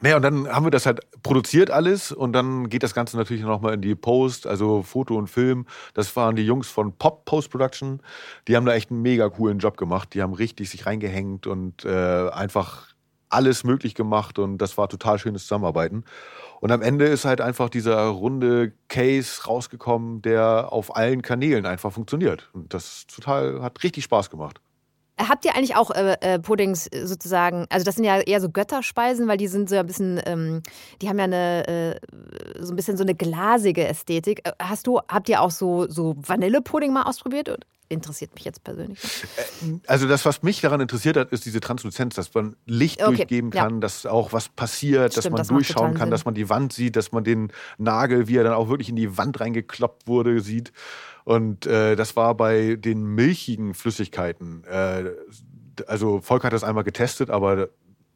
Naja, 0.00 0.16
und 0.16 0.22
dann 0.22 0.48
haben 0.48 0.66
wir 0.66 0.70
das 0.70 0.84
halt 0.84 1.00
produziert 1.22 1.70
alles 1.70 2.12
und 2.12 2.32
dann 2.32 2.68
geht 2.68 2.82
das 2.82 2.94
Ganze 2.94 3.16
natürlich 3.16 3.42
nochmal 3.42 3.74
in 3.74 3.80
die 3.80 3.94
Post, 3.94 4.46
also 4.46 4.82
Foto 4.82 5.16
und 5.16 5.28
Film. 5.28 5.66
Das 5.94 6.14
waren 6.16 6.36
die 6.36 6.44
Jungs 6.44 6.68
von 6.68 6.92
Pop 6.92 7.24
Post 7.24 7.50
Production. 7.50 8.00
Die 8.46 8.56
haben 8.56 8.66
da 8.66 8.74
echt 8.74 8.90
einen 8.90 9.00
mega 9.00 9.28
coolen 9.30 9.58
Job 9.58 9.78
gemacht. 9.78 10.12
Die 10.12 10.20
haben 10.20 10.34
richtig 10.34 10.68
sich 10.68 10.84
reingehängt 10.84 11.46
und 11.46 11.84
äh, 11.86 12.28
einfach 12.28 12.88
alles 13.28 13.64
möglich 13.64 13.94
gemacht 13.94 14.38
und 14.38 14.58
das 14.58 14.78
war 14.78 14.88
total 14.88 15.18
schönes 15.18 15.42
Zusammenarbeiten. 15.42 16.04
Und 16.60 16.70
am 16.72 16.82
Ende 16.82 17.06
ist 17.06 17.24
halt 17.24 17.40
einfach 17.40 17.68
dieser 17.68 18.06
runde 18.06 18.72
Case 18.88 19.44
rausgekommen, 19.46 20.22
der 20.22 20.72
auf 20.72 20.94
allen 20.96 21.22
Kanälen 21.22 21.66
einfach 21.66 21.92
funktioniert. 21.92 22.48
Und 22.52 22.72
das 22.72 23.06
total 23.06 23.62
hat 23.62 23.82
richtig 23.82 24.04
Spaß 24.04 24.30
gemacht. 24.30 24.60
Habt 25.18 25.46
ihr 25.46 25.54
eigentlich 25.54 25.76
auch 25.76 25.90
äh, 25.90 26.16
äh, 26.20 26.38
Puddings 26.38 26.90
sozusagen, 26.92 27.66
also 27.70 27.84
das 27.84 27.94
sind 27.94 28.04
ja 28.04 28.20
eher 28.20 28.40
so 28.40 28.50
Götterspeisen, 28.50 29.26
weil 29.28 29.38
die 29.38 29.46
sind 29.46 29.70
so 29.70 29.76
ein 29.76 29.86
bisschen, 29.86 30.20
ähm, 30.26 30.62
die 31.00 31.08
haben 31.08 31.18
ja 31.18 31.24
eine, 31.24 31.66
äh, 31.66 32.00
so 32.60 32.74
ein 32.74 32.76
bisschen 32.76 32.98
so 32.98 33.02
eine 33.02 33.14
glasige 33.14 33.86
Ästhetik. 33.86 34.46
Äh, 34.46 34.52
hast 34.60 34.86
du, 34.86 35.00
habt 35.08 35.30
ihr 35.30 35.40
auch 35.40 35.50
so, 35.50 35.88
so 35.88 36.16
Vanillepudding 36.18 36.92
mal 36.92 37.04
ausprobiert? 37.04 37.48
Interessiert 37.88 38.34
mich 38.34 38.44
jetzt 38.44 38.64
persönlich. 38.64 38.98
Äh, 39.36 39.78
also 39.86 40.08
das, 40.08 40.24
was 40.24 40.42
mich 40.42 40.60
daran 40.60 40.80
interessiert 40.80 41.16
hat, 41.16 41.32
ist 41.32 41.44
diese 41.44 41.60
Transluzenz, 41.60 42.14
dass 42.14 42.32
man 42.34 42.56
Licht 42.66 43.02
okay, 43.02 43.16
durchgeben 43.16 43.50
kann, 43.50 43.74
ja. 43.74 43.80
dass 43.80 44.06
auch 44.06 44.32
was 44.32 44.48
passiert, 44.48 45.12
Stimmt, 45.12 45.24
dass 45.24 45.30
man 45.30 45.38
das 45.38 45.48
durchschauen 45.48 45.94
kann, 45.94 46.06
Sinn. 46.06 46.10
dass 46.10 46.24
man 46.24 46.34
die 46.34 46.48
Wand 46.48 46.72
sieht, 46.72 46.96
dass 46.96 47.12
man 47.12 47.24
den 47.24 47.52
Nagel, 47.78 48.28
wie 48.28 48.36
er 48.36 48.44
dann 48.44 48.54
auch 48.54 48.68
wirklich 48.68 48.88
in 48.88 48.96
die 48.96 49.16
Wand 49.16 49.40
reingekloppt 49.40 50.06
wurde, 50.06 50.40
sieht. 50.40 50.72
Und 51.24 51.66
äh, 51.66 51.96
das 51.96 52.16
war 52.16 52.36
bei 52.36 52.76
den 52.76 53.04
milchigen 53.04 53.74
Flüssigkeiten. 53.74 54.64
Äh, 54.64 55.10
also 55.86 56.20
Volk 56.20 56.44
hat 56.44 56.52
das 56.52 56.64
einmal 56.64 56.84
getestet, 56.84 57.30
aber 57.30 57.68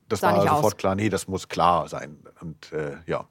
das 0.08 0.22
war 0.22 0.40
sofort 0.40 0.64
aus. 0.64 0.76
klar, 0.76 0.94
nee, 0.94 1.08
das 1.08 1.28
muss 1.28 1.48
klar 1.48 1.88
sein. 1.88 2.18
Und 2.40 2.72
äh, 2.72 2.96
ja. 3.06 3.26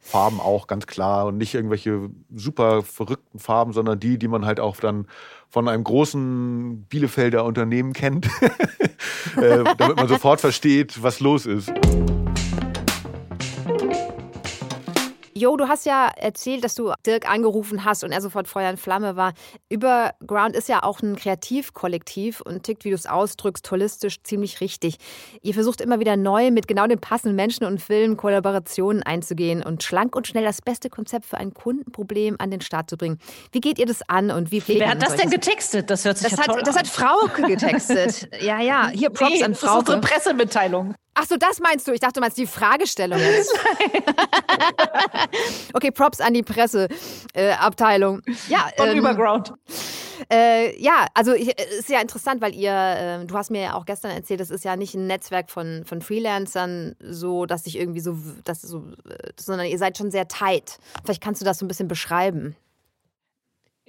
Farben 0.00 0.40
auch 0.40 0.68
ganz 0.68 0.86
klar 0.86 1.26
und 1.26 1.38
nicht 1.38 1.54
irgendwelche 1.54 2.08
super 2.34 2.82
verrückten 2.82 3.38
Farben, 3.38 3.72
sondern 3.72 3.98
die, 3.98 4.18
die 4.18 4.28
man 4.28 4.46
halt 4.46 4.60
auch 4.60 4.76
dann 4.76 5.06
von 5.50 5.68
einem 5.68 5.84
großen 5.84 6.84
Bielefelder 6.88 7.44
Unternehmen 7.44 7.92
kennt, 7.92 8.26
äh, 9.36 9.64
damit 9.76 9.96
man 9.96 10.08
sofort 10.08 10.40
versteht, 10.40 11.02
was 11.02 11.20
los 11.20 11.46
ist. 11.46 11.72
Jo, 15.38 15.56
du 15.56 15.68
hast 15.68 15.86
ja 15.86 16.08
erzählt, 16.16 16.64
dass 16.64 16.74
du 16.74 16.92
Dirk 17.06 17.30
angerufen 17.30 17.84
hast 17.84 18.02
und 18.02 18.10
er 18.10 18.20
sofort 18.20 18.48
Feuer 18.48 18.70
und 18.70 18.80
Flamme 18.80 19.14
war. 19.14 19.34
Überground 19.68 20.56
ist 20.56 20.68
ja 20.68 20.82
auch 20.82 21.00
ein 21.00 21.14
Kreativkollektiv 21.14 22.40
und 22.40 22.64
tickt, 22.64 22.84
wie 22.84 22.88
du 22.88 22.96
es 22.96 23.06
ausdrückst, 23.06 23.70
holistisch 23.70 24.20
ziemlich 24.24 24.60
richtig. 24.60 24.96
Ihr 25.40 25.54
versucht 25.54 25.80
immer 25.80 26.00
wieder 26.00 26.16
neu 26.16 26.50
mit 26.50 26.66
genau 26.66 26.88
den 26.88 26.98
passenden 26.98 27.36
Menschen 27.36 27.64
und 27.66 27.80
Filmen 27.80 28.16
Kollaborationen 28.16 29.04
einzugehen 29.04 29.62
und 29.62 29.84
schlank 29.84 30.16
und 30.16 30.26
schnell 30.26 30.42
das 30.42 30.60
beste 30.60 30.90
Konzept 30.90 31.24
für 31.24 31.38
ein 31.38 31.54
Kundenproblem 31.54 32.34
an 32.40 32.50
den 32.50 32.60
Start 32.60 32.90
zu 32.90 32.96
bringen. 32.96 33.20
Wie 33.52 33.60
geht 33.60 33.78
ihr 33.78 33.86
das 33.86 34.02
an 34.08 34.32
und 34.32 34.50
wie 34.50 34.60
pflegt 34.60 34.80
Wer 34.80 34.90
hat 34.90 35.02
das 35.02 35.14
denn 35.14 35.30
getextet? 35.30 35.88
Das 35.88 36.04
hört 36.04 36.18
sich 36.18 36.30
das 36.30 36.38
ja 36.38 36.44
hat, 36.46 36.52
toll 36.52 36.62
Das 36.64 36.74
an. 36.74 36.80
hat 36.80 36.88
Frauke 36.88 37.42
getextet. 37.42 38.28
ja, 38.42 38.60
ja. 38.60 38.88
Hier 38.88 39.10
Props 39.10 39.30
nee, 39.30 39.44
an 39.44 39.54
Frauke. 39.54 39.84
Das 39.84 39.94
ist 39.94 39.94
unsere 39.94 40.00
Pressemitteilung. 40.00 40.94
Ach 41.20 41.26
so, 41.26 41.36
das 41.36 41.58
meinst 41.58 41.88
du? 41.88 41.92
Ich 41.92 41.98
dachte, 41.98 42.14
du 42.14 42.20
meinst 42.20 42.38
die 42.38 42.46
Fragestellung 42.46 43.18
jetzt. 43.18 43.52
okay, 45.74 45.90
Props 45.90 46.20
an 46.20 46.32
die 46.32 46.44
Presseabteilung. 46.44 48.22
Äh, 48.24 48.32
ja, 48.48 48.68
Von 48.76 48.90
ähm, 48.90 48.98
Überground. 48.98 49.52
Äh, 50.32 50.80
ja, 50.80 51.06
also 51.14 51.32
ich, 51.32 51.58
ist 51.58 51.88
ja 51.88 52.00
interessant, 52.00 52.40
weil 52.40 52.54
ihr, 52.54 52.72
äh, 52.72 53.24
du 53.24 53.34
hast 53.34 53.50
mir 53.50 53.62
ja 53.62 53.74
auch 53.74 53.84
gestern 53.84 54.12
erzählt, 54.12 54.38
das 54.38 54.50
ist 54.50 54.64
ja 54.64 54.76
nicht 54.76 54.94
ein 54.94 55.08
Netzwerk 55.08 55.50
von, 55.50 55.82
von 55.84 56.02
Freelancern, 56.02 56.94
so 57.00 57.46
dass 57.46 57.66
ich 57.66 57.78
irgendwie 57.78 58.00
so, 58.00 58.16
das 58.44 58.62
so, 58.62 58.84
äh, 59.08 59.32
sondern 59.40 59.66
ihr 59.66 59.78
seid 59.78 59.98
schon 59.98 60.12
sehr 60.12 60.28
tight. 60.28 60.78
Vielleicht 61.04 61.22
kannst 61.22 61.40
du 61.40 61.44
das 61.44 61.58
so 61.58 61.64
ein 61.64 61.68
bisschen 61.68 61.88
beschreiben. 61.88 62.54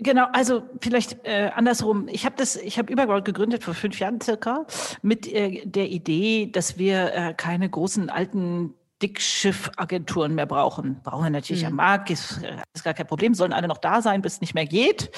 Genau, 0.02 0.28
also 0.32 0.64
vielleicht 0.82 1.26
äh, 1.26 1.52
andersrum. 1.54 2.08
Ich 2.08 2.26
habe 2.26 2.36
das, 2.38 2.56
ich 2.56 2.78
habe 2.78 2.92
Überground 2.92 3.26
gegründet 3.26 3.64
vor 3.64 3.74
fünf 3.74 4.00
Jahren 4.00 4.22
circa 4.22 4.66
mit 5.02 5.28
äh, 5.28 5.66
der 5.66 5.90
Idee, 5.90 6.50
dass 6.52 6.78
wir 6.78 7.14
äh, 7.14 7.34
keine 7.34 7.70
großen 7.70 8.10
alten 8.10 8.76
Dickschiffagenturen 9.02 10.36
mehr 10.36 10.46
brauchen. 10.46 11.02
Brauchen 11.04 11.24
wir 11.24 11.30
natürlich 11.30 11.64
mhm. 11.64 11.70
am 11.70 11.76
Markt, 11.76 12.10
ist, 12.10 12.44
äh, 12.44 12.58
ist 12.74 12.84
gar 12.84 12.94
kein 12.94 13.08
Problem, 13.08 13.34
sollen 13.34 13.54
alle 13.54 13.68
noch 13.68 13.78
da 13.78 14.02
sein, 14.02 14.22
bis 14.22 14.34
es 14.34 14.42
nicht 14.42 14.54
mehr 14.54 14.66
geht. 14.66 15.10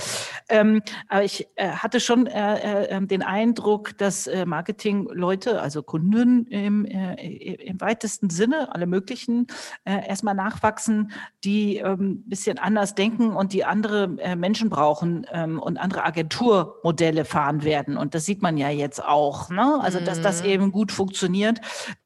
Ähm, 0.49 0.81
aber 1.07 1.23
ich 1.23 1.47
äh, 1.55 1.69
hatte 1.69 1.99
schon 1.99 2.27
äh, 2.27 2.57
äh, 2.57 2.85
ähm, 2.89 3.07
den 3.07 3.23
Eindruck, 3.23 3.97
dass 3.97 4.27
äh, 4.27 4.45
Marketingleute, 4.45 5.61
also 5.61 5.81
Kunden 5.81 6.45
im, 6.47 6.85
äh, 6.85 7.15
im 7.15 7.81
weitesten 7.81 8.29
Sinne, 8.29 8.73
alle 8.73 8.85
möglichen, 8.85 9.47
erstmal 9.83 10.35
nachwachsen, 10.35 11.11
die 11.43 11.77
ähm, 11.77 12.23
bisschen 12.25 12.57
anders 12.57 12.95
denken 12.95 13.35
und 13.35 13.53
die 13.53 13.65
andere 13.65 14.07
Menschen 14.35 14.69
brauchen 14.69 15.25
ähm, 15.31 15.59
und 15.59 15.77
andere 15.77 16.03
Agenturmodelle 16.03 17.25
fahren 17.25 17.63
werden. 17.63 17.97
Und 17.97 18.13
das 18.15 18.25
sieht 18.25 18.41
man 18.41 18.57
ja 18.57 18.69
jetzt 18.69 19.03
auch. 19.03 19.49
Ne? 19.49 19.79
Also, 19.81 19.99
dass 19.99 20.21
das 20.21 20.43
mhm. 20.43 20.49
eben 20.49 20.71
gut 20.71 20.91
funktioniert, 20.91 21.61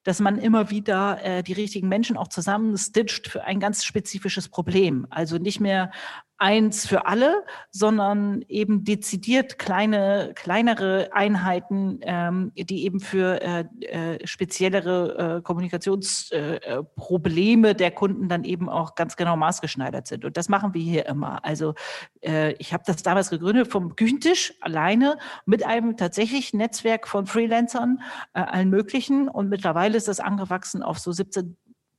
dass 0.05 0.21
man 0.21 0.37
immer 0.37 0.69
wieder 0.69 1.21
äh, 1.23 1.43
die 1.43 1.53
richtigen 1.53 1.89
Menschen 1.89 2.15
auch 2.15 2.29
zusammenstitcht 2.29 3.27
für 3.27 3.43
ein 3.43 3.59
ganz 3.59 3.83
spezifisches 3.83 4.47
Problem. 4.47 5.07
Also 5.09 5.37
nicht 5.37 5.59
mehr 5.59 5.91
eins 6.37 6.85
für 6.85 7.07
alle, 7.07 7.45
sondern 7.71 8.43
eben 8.49 8.83
dezidiert 8.83 9.57
kleine, 9.57 10.33
kleinere 10.35 11.07
Einheiten, 11.13 11.99
ähm, 12.01 12.51
die 12.55 12.83
eben 12.83 12.99
für 12.99 13.41
äh, 13.41 13.63
äh, 13.85 14.27
speziellere 14.27 15.37
äh, 15.37 15.41
Kommunikationsprobleme 15.41 17.69
äh, 17.69 17.75
der 17.75 17.91
Kunden 17.91 18.27
dann 18.27 18.43
eben 18.43 18.67
auch 18.69 18.95
ganz 18.95 19.15
genau 19.15 19.37
maßgeschneidert 19.37 20.07
sind. 20.07 20.25
Und 20.25 20.35
das 20.35 20.49
machen 20.49 20.73
wir 20.73 20.81
hier 20.81 21.05
immer. 21.05 21.45
Also 21.45 21.73
äh, 22.21 22.51
ich 22.53 22.73
habe 22.73 22.83
das 22.85 23.01
damals 23.01 23.29
gegründet 23.29 23.71
vom 23.71 23.95
Küchentisch 23.95 24.55
alleine 24.59 25.17
mit 25.45 25.65
einem 25.65 25.95
tatsächlich 25.95 26.53
Netzwerk 26.53 27.07
von 27.07 27.27
Freelancern, 27.27 28.01
äh, 28.33 28.41
allen 28.41 28.69
möglichen. 28.69 29.29
Und 29.29 29.47
mittlerweile 29.49 29.95
ist 29.95 30.09
das 30.09 30.19
angewachsen 30.19 30.83
auf 30.83 30.99
so 30.99 31.13
17 31.13 31.55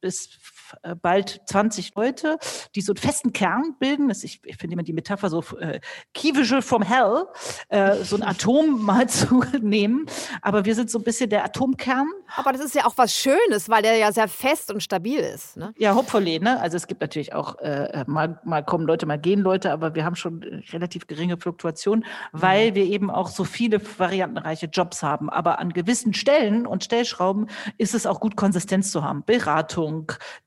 bis 0.07 0.39
äh, 0.83 0.95
bald 0.95 1.41
20 1.47 1.95
Leute, 1.97 2.39
die 2.75 2.81
so 2.81 2.93
einen 2.93 2.99
festen 2.99 3.33
Kern 3.33 3.75
bilden. 3.81 4.09
Ich, 4.11 4.41
ich 4.45 4.57
finde 4.57 4.75
immer 4.75 4.85
die 4.85 4.93
Metapher 4.93 5.31
so 5.31 5.43
äh, 5.59 5.81
Kievische 6.15 6.63
from 6.63 6.83
Hell, 6.83 7.27
äh, 7.69 7.97
so 8.05 8.15
ein 8.15 8.23
Atom 8.27 8.83
mal 8.85 9.09
zu 9.09 9.43
nehmen. 9.61 10.07
Aber 10.43 10.65
wir 10.65 10.77
sind 10.77 10.91
so 10.91 10.99
ein 10.99 11.05
bisschen 11.05 11.31
der 11.31 11.45
Atomkern. 11.45 12.09
Aber 12.37 12.53
das 12.53 12.61
ist 12.61 12.75
ja 12.75 12.87
auch 12.87 12.95
was 12.97 13.15
Schönes, 13.15 13.69
weil 13.69 13.83
der 13.83 13.97
ja 13.97 14.13
sehr 14.13 14.29
fest 14.29 14.73
und 14.73 14.81
stabil 14.81 15.19
ist. 15.19 15.57
Ne? 15.57 15.73
Ja, 15.77 15.95
hopefully. 15.95 16.39
Ne? 16.39 16.61
Also 16.61 16.77
es 16.77 16.87
gibt 16.87 17.01
natürlich 17.01 17.33
auch, 17.33 17.59
äh, 17.59 18.05
mal, 18.07 18.41
mal 18.45 18.65
kommen 18.65 18.87
Leute, 18.87 19.07
mal 19.07 19.19
gehen 19.19 19.41
Leute, 19.41 19.73
aber 19.73 19.95
wir 19.95 20.05
haben 20.05 20.17
schon 20.17 20.43
relativ 20.71 21.07
geringe 21.07 21.37
Fluktuation, 21.37 22.05
weil 22.33 22.71
mhm. 22.71 22.75
wir 22.77 22.85
eben 22.85 23.11
auch 23.11 23.29
so 23.29 23.45
viele 23.45 23.81
variantenreiche 23.99 24.67
Jobs 24.67 25.03
haben. 25.03 25.31
Aber 25.31 25.59
an 25.59 25.73
gewissen 25.73 26.15
Stellen 26.15 26.67
und 26.67 26.85
Stellschrauben 26.85 27.49
ist 27.79 27.95
es 27.95 28.07
auch 28.07 28.21
gut, 28.21 28.37
Konsistenz 28.37 28.91
zu 28.91 29.03
haben. 29.03 29.25
Beratung, 29.25 29.96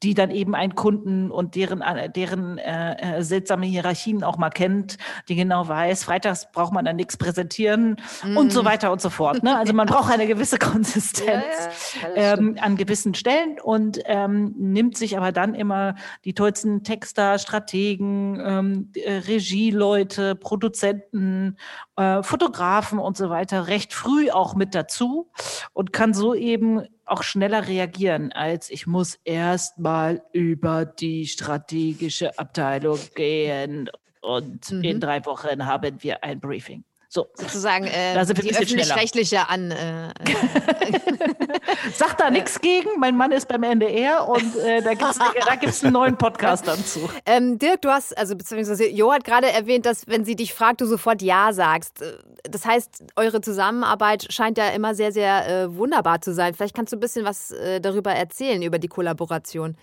die 0.03 0.09
die 0.09 0.15
dann 0.15 0.31
eben 0.31 0.55
einen 0.55 0.73
Kunden 0.73 1.29
und 1.29 1.53
deren, 1.53 1.81
äh, 1.81 2.09
deren 2.09 2.57
äh, 2.57 3.19
äh, 3.19 3.23
seltsame 3.23 3.67
Hierarchien 3.67 4.23
auch 4.23 4.39
mal 4.39 4.49
kennt, 4.49 4.97
die 5.27 5.35
genau 5.35 5.67
weiß, 5.67 6.03
freitags 6.03 6.51
braucht 6.51 6.73
man 6.73 6.83
dann 6.83 6.95
nichts 6.95 7.15
präsentieren 7.15 7.97
mm. 8.23 8.35
und 8.35 8.51
so 8.51 8.63
mhm. 8.63 8.65
weiter 8.65 8.91
und 8.91 9.01
so 9.01 9.11
fort. 9.11 9.43
Ne? 9.43 9.55
Also 9.55 9.73
man 9.73 9.85
braucht 9.87 10.11
eine 10.11 10.25
gewisse 10.25 10.57
Konsistenz 10.57 11.93
ja, 12.01 12.09
ja, 12.09 12.33
ähm, 12.33 12.57
an 12.59 12.75
gewissen 12.75 13.13
Stellen 13.13 13.59
und 13.61 13.99
ähm, 14.05 14.55
nimmt 14.57 14.97
sich 14.97 15.15
aber 15.15 15.31
dann 15.31 15.53
immer 15.53 15.93
die 16.25 16.33
tollsten 16.33 16.83
Texter, 16.83 17.37
Strategen, 17.37 18.41
ähm, 18.43 18.91
äh, 18.95 19.17
Regieleute, 19.27 20.33
Produzenten, 20.33 21.55
äh, 21.99 22.23
Fotografen 22.23 22.97
und 22.97 23.17
so 23.17 23.29
weiter 23.29 23.67
recht 23.67 23.93
früh 23.93 24.31
auch 24.31 24.55
mit 24.55 24.73
dazu 24.73 25.29
und 25.73 25.91
kann 25.91 26.13
so 26.13 26.33
eben 26.33 26.87
auch 27.05 27.23
schneller 27.23 27.67
reagieren, 27.67 28.31
als 28.31 28.69
ich 28.69 28.87
muss 28.87 29.19
erst 29.25 29.79
mal 29.79 30.23
über 30.31 30.85
die 30.85 31.27
strategische 31.27 32.39
Abteilung 32.39 32.99
gehen 33.15 33.89
und 34.21 34.71
mhm. 34.71 34.83
in 34.83 34.99
drei 35.01 35.25
Wochen 35.25 35.65
haben 35.65 36.01
wir 36.01 36.23
ein 36.23 36.39
Briefing. 36.39 36.85
So. 37.11 37.27
Sozusagen 37.33 37.85
äh, 37.85 38.13
da 38.13 38.23
die 38.23 38.55
öffentlich-rechtliche 38.55 39.49
an. 39.49 39.71
Äh, 39.71 40.13
Sagt 41.93 42.19
da 42.19 42.29
nichts 42.29 42.61
gegen. 42.61 42.87
Mein 42.99 43.17
Mann 43.17 43.31
ist 43.31 43.47
beim 43.47 43.63
NDR 43.63 44.27
und 44.27 44.55
äh, 44.57 44.83
da 44.83 44.91
gibt 44.93 45.09
es 45.09 45.17
da 45.47 45.55
gibt's 45.55 45.83
einen 45.83 45.93
neuen 45.93 46.17
Podcast 46.17 46.67
dazu. 46.67 47.09
Ähm, 47.25 47.57
Dirk, 47.57 47.81
du 47.81 47.89
hast, 47.89 48.15
also 48.15 48.35
beziehungsweise 48.35 48.87
Jo 48.87 49.11
hat 49.11 49.23
gerade 49.23 49.51
erwähnt, 49.51 49.87
dass 49.87 50.05
wenn 50.07 50.23
sie 50.23 50.35
dich 50.35 50.53
fragt, 50.53 50.81
du 50.81 50.85
sofort 50.85 51.23
Ja 51.23 51.51
sagst. 51.51 52.03
Das 52.43 52.67
heißt, 52.67 53.05
eure 53.15 53.41
Zusammenarbeit 53.41 54.31
scheint 54.31 54.59
ja 54.59 54.69
immer 54.69 54.93
sehr, 54.93 55.11
sehr 55.11 55.47
äh, 55.47 55.75
wunderbar 55.75 56.21
zu 56.21 56.31
sein. 56.31 56.53
Vielleicht 56.53 56.75
kannst 56.75 56.93
du 56.93 56.97
ein 56.97 56.99
bisschen 56.99 57.25
was 57.25 57.49
äh, 57.49 57.81
darüber 57.81 58.11
erzählen, 58.11 58.61
über 58.61 58.77
die 58.77 58.87
Kollaboration. 58.87 59.77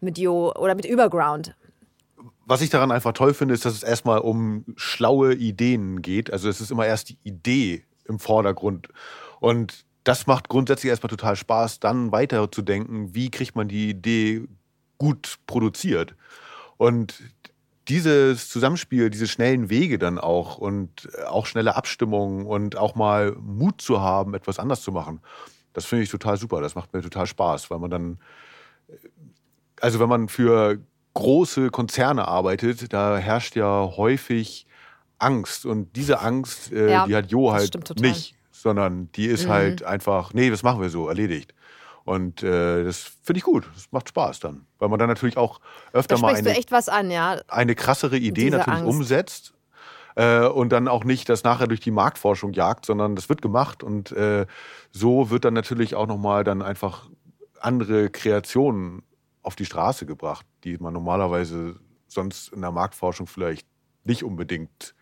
mit 0.00 0.18
Jo 0.18 0.52
oder 0.54 0.74
mit 0.74 0.84
Überground? 0.84 1.54
Was 2.46 2.60
ich 2.60 2.70
daran 2.70 2.90
einfach 2.90 3.12
toll 3.12 3.34
finde, 3.34 3.54
ist, 3.54 3.64
dass 3.64 3.74
es 3.74 3.82
erstmal 3.82 4.18
um 4.18 4.64
schlaue 4.76 5.34
Ideen 5.34 6.02
geht. 6.02 6.32
Also 6.32 6.48
es 6.48 6.60
ist 6.60 6.70
immer 6.70 6.86
erst 6.86 7.10
die 7.10 7.18
Idee 7.22 7.84
im 8.06 8.18
Vordergrund. 8.18 8.88
Und 9.40 9.84
das 10.04 10.26
macht 10.26 10.48
grundsätzlich 10.48 10.90
erstmal 10.90 11.10
total 11.10 11.36
Spaß, 11.36 11.80
dann 11.80 12.10
weiter 12.10 12.50
zu 12.50 12.62
denken, 12.62 13.14
wie 13.14 13.30
kriegt 13.30 13.54
man 13.54 13.68
die 13.68 13.90
Idee 13.90 14.42
gut 14.98 15.36
produziert. 15.46 16.16
Und 16.76 17.22
dieses 17.88 18.48
Zusammenspiel, 18.48 19.10
diese 19.10 19.28
schnellen 19.28 19.70
Wege 19.70 19.98
dann 19.98 20.18
auch 20.18 20.58
und 20.58 21.08
auch 21.26 21.46
schnelle 21.46 21.76
Abstimmungen 21.76 22.46
und 22.46 22.76
auch 22.76 22.94
mal 22.94 23.32
Mut 23.40 23.80
zu 23.80 24.00
haben, 24.00 24.34
etwas 24.34 24.58
anders 24.58 24.82
zu 24.82 24.92
machen, 24.92 25.20
das 25.72 25.84
finde 25.84 26.04
ich 26.04 26.10
total 26.10 26.36
super. 26.36 26.60
Das 26.60 26.74
macht 26.74 26.92
mir 26.92 27.02
total 27.02 27.26
Spaß, 27.26 27.70
weil 27.70 27.78
man 27.78 27.90
dann, 27.90 28.18
also 29.80 30.00
wenn 30.00 30.08
man 30.08 30.28
für 30.28 30.78
große 31.14 31.70
Konzerne 31.70 32.26
arbeitet, 32.28 32.92
da 32.92 33.18
herrscht 33.18 33.56
ja 33.56 33.92
häufig 33.96 34.66
Angst. 35.18 35.66
Und 35.66 35.96
diese 35.96 36.20
Angst, 36.20 36.72
äh, 36.72 36.90
ja, 36.90 37.06
die 37.06 37.16
hat 37.16 37.30
Jo 37.30 37.52
halt 37.52 38.00
nicht, 38.00 38.34
sondern 38.50 39.10
die 39.12 39.26
ist 39.26 39.46
mhm. 39.46 39.50
halt 39.50 39.82
einfach, 39.82 40.34
nee, 40.34 40.50
das 40.50 40.62
machen 40.62 40.80
wir 40.80 40.90
so, 40.90 41.08
erledigt. 41.08 41.54
Und 42.04 42.42
äh, 42.42 42.84
das 42.84 43.12
finde 43.22 43.38
ich 43.38 43.44
gut. 43.44 43.68
Das 43.74 43.86
macht 43.92 44.08
Spaß 44.08 44.40
dann. 44.40 44.66
Weil 44.78 44.88
man 44.88 44.98
dann 44.98 45.08
natürlich 45.08 45.36
auch 45.36 45.60
öfter 45.92 46.18
mal 46.18 46.34
eine, 46.34 46.50
echt 46.50 46.72
was 46.72 46.88
an, 46.88 47.10
ja. 47.10 47.40
eine 47.48 47.74
krassere 47.74 48.16
Idee 48.16 48.50
natürlich 48.50 48.80
Angst. 48.80 48.88
umsetzt. 48.88 49.54
Äh, 50.14 50.46
und 50.46 50.70
dann 50.70 50.88
auch 50.88 51.04
nicht 51.04 51.28
das 51.28 51.44
nachher 51.44 51.68
durch 51.68 51.80
die 51.80 51.90
Marktforschung 51.90 52.52
jagt, 52.52 52.86
sondern 52.86 53.16
das 53.16 53.28
wird 53.28 53.40
gemacht. 53.40 53.82
Und 53.82 54.12
äh, 54.12 54.46
so 54.90 55.30
wird 55.30 55.44
dann 55.44 55.54
natürlich 55.54 55.94
auch 55.94 56.06
nochmal 56.06 56.44
dann 56.44 56.60
einfach 56.60 57.08
andere 57.60 58.10
Kreationen 58.10 59.04
auf 59.42 59.56
die 59.56 59.66
Straße 59.66 60.06
gebracht, 60.06 60.46
die 60.64 60.78
man 60.78 60.92
normalerweise 60.92 61.80
sonst 62.06 62.48
in 62.52 62.60
der 62.60 62.72
Marktforschung 62.72 63.26
vielleicht 63.26 63.66
nicht 64.04 64.24
unbedingt 64.24 64.94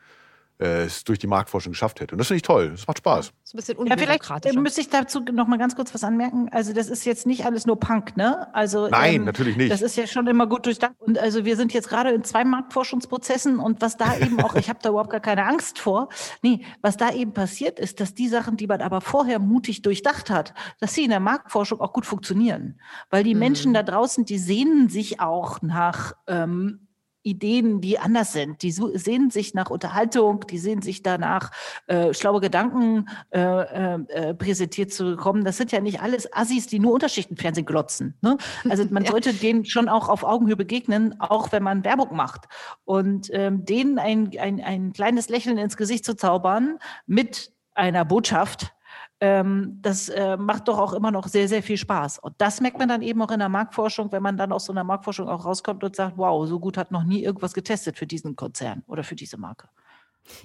äh, 0.61 0.85
es 0.85 1.05
durch 1.05 1.19
die 1.19 1.27
Marktforschung 1.27 1.73
geschafft 1.73 2.01
hätte. 2.01 2.15
Und 2.15 2.19
das 2.19 2.29
finde 2.29 2.37
ich 2.37 2.43
toll. 2.43 2.71
Das 2.71 2.87
macht 2.87 2.99
Spaß. 2.99 3.27
Ja, 3.27 3.33
ist 3.43 3.55
ein 3.55 3.57
bisschen 3.57 3.87
ja, 3.87 3.97
vielleicht 3.97 4.55
müsste 4.55 4.81
ich 4.83 4.91
dazu 4.91 5.21
noch 5.21 5.47
mal 5.47 5.59
ganz 5.59 5.75
kurz 5.75 5.95
was 5.95 6.05
anmerken. 6.05 6.49
Also 6.53 6.73
das 6.73 6.89
ist 6.89 7.05
jetzt 7.05 7.27
nicht 7.27 7.47
alles 7.47 7.67
nur 7.67 7.81
Punk, 7.81 8.17
ne? 8.17 8.55
Also 8.55 8.89
nein, 8.89 9.15
ähm, 9.15 9.25
natürlich 9.25 9.57
nicht. 9.57 9.73
Das 9.73 9.83
ist 9.83 9.97
ja 9.97 10.07
schon 10.07 10.27
immer 10.27 10.47
gut 10.47 10.67
durchdacht. 10.67 10.93
Und 10.99 11.19
also 11.19 11.45
wir 11.45 11.57
sind 11.57 11.73
jetzt 11.73 11.89
gerade 11.89 12.11
in 12.11 12.25
zwei 12.25 12.45
Marktforschungsprozessen 12.45 13.59
und 13.59 13.81
was 13.81 13.97
da 13.97 14.17
eben 14.19 14.41
auch, 14.41 14.55
ich 14.55 14.69
habe 14.69 14.79
da 14.83 14.91
überhaupt 14.91 15.11
gar 15.11 15.21
keine 15.21 15.47
Angst 15.47 15.79
vor. 15.79 16.09
Nee, 16.43 16.65
was 16.83 16.97
da 16.97 17.11
eben 17.13 17.33
passiert 17.33 17.79
ist, 17.79 18.01
dass 18.01 18.15
die 18.15 18.29
Sachen, 18.29 18.57
die 18.57 18.67
man 18.67 18.83
aber 18.83 19.01
vorher 19.01 19.39
mutig 19.39 19.83
durchdacht 19.83 20.31
hat, 20.31 20.55
dass 20.79 20.95
sie 20.95 21.05
in 21.05 21.11
der 21.11 21.21
Marktforschung 21.21 21.81
auch 21.81 21.93
gut 21.93 22.07
funktionieren, 22.07 22.79
weil 23.09 23.25
die 23.25 23.35
mhm. 23.35 23.41
Menschen 23.41 23.75
da 23.75 23.83
draußen, 23.83 24.25
die 24.25 24.39
sehnen 24.39 24.89
sich 24.89 25.21
auch 25.21 25.63
nach 25.63 26.13
ähm, 26.27 26.87
Ideen, 27.23 27.81
die 27.81 27.99
anders 27.99 28.33
sind. 28.33 28.63
Die 28.63 28.71
sehen 28.73 29.31
sich 29.31 29.55
nach 29.55 29.71
Unterhaltung, 29.71 30.47
die 30.49 30.59
sehen 30.59 30.83
sich 30.83 31.03
danach, 31.03 31.51
äh, 31.87 32.15
schlaue 32.15 32.41
Gedanken 32.41 33.09
äh, 33.31 33.41
äh, 33.41 33.99
äh, 34.09 34.35
präsentiert 34.35 34.93
zu 34.93 35.05
bekommen. 35.05 35.45
Das 35.45 35.57
sind 35.57 35.73
ja 35.73 35.81
nicht 35.81 36.01
alles 36.01 36.33
Assis, 36.33 36.67
die 36.67 36.79
nur 36.79 36.93
Unterschichtenfernsehen 36.93 37.67
glotzen. 37.67 38.17
Ne? 38.23 38.37
Also 38.69 38.85
man 38.91 39.05
ja. 39.05 39.11
sollte 39.11 39.35
denen 39.35 39.65
schon 39.65 39.89
auch 39.89 40.09
auf 40.09 40.25
Augenhöhe 40.25 40.57
begegnen, 40.57 41.21
auch 41.21 41.53
wenn 41.53 41.63
man 41.63 41.85
Werbung 41.85 42.17
macht. 42.17 42.47
Und 42.85 43.29
ähm, 43.33 43.65
denen 43.65 43.99
ein, 43.99 44.31
ein, 44.39 44.61
ein 44.61 44.93
kleines 44.93 45.29
Lächeln 45.29 45.59
ins 45.59 45.77
Gesicht 45.77 46.05
zu 46.05 46.15
zaubern 46.15 46.79
mit 47.07 47.53
einer 47.75 48.05
Botschaft, 48.05 48.73
ähm, 49.21 49.79
das 49.83 50.09
äh, 50.09 50.37
macht 50.37 50.69
doch 50.69 50.79
auch 50.79 50.93
immer 50.95 51.11
noch 51.11 51.29
sehr, 51.29 51.49
sehr 51.49 51.63
viel 51.63 51.77
Spaß. 51.77 52.19
Und 52.21 52.35
das 52.39 52.61
merkt 52.61 52.79
man 52.79 52.89
dann 52.89 53.03
eben 53.03 53.21
auch 53.23 53.31
in 53.31 53.39
der 53.39 53.49
Marktforschung, 53.49 54.11
wenn 54.13 54.23
man 54.23 54.37
dann 54.37 54.53
aus 54.53 54.65
so 54.65 54.73
einer 54.73 54.85
Marktforschung 54.85 55.29
auch 55.29 55.45
rauskommt 55.45 55.85
und 55.85 55.95
sagt, 55.95 56.17
wow, 56.17 56.47
so 56.49 56.59
gut 56.59 56.77
hat 56.79 56.91
noch 56.91 57.05
nie 57.05 57.23
irgendwas 57.23 57.53
getestet 57.53 57.99
für 57.99 58.07
diesen 58.07 58.35
Konzern 58.35 58.83
oder 58.87 59.05
für 59.05 59.15
diese 59.17 59.37
Marke. 59.37 59.69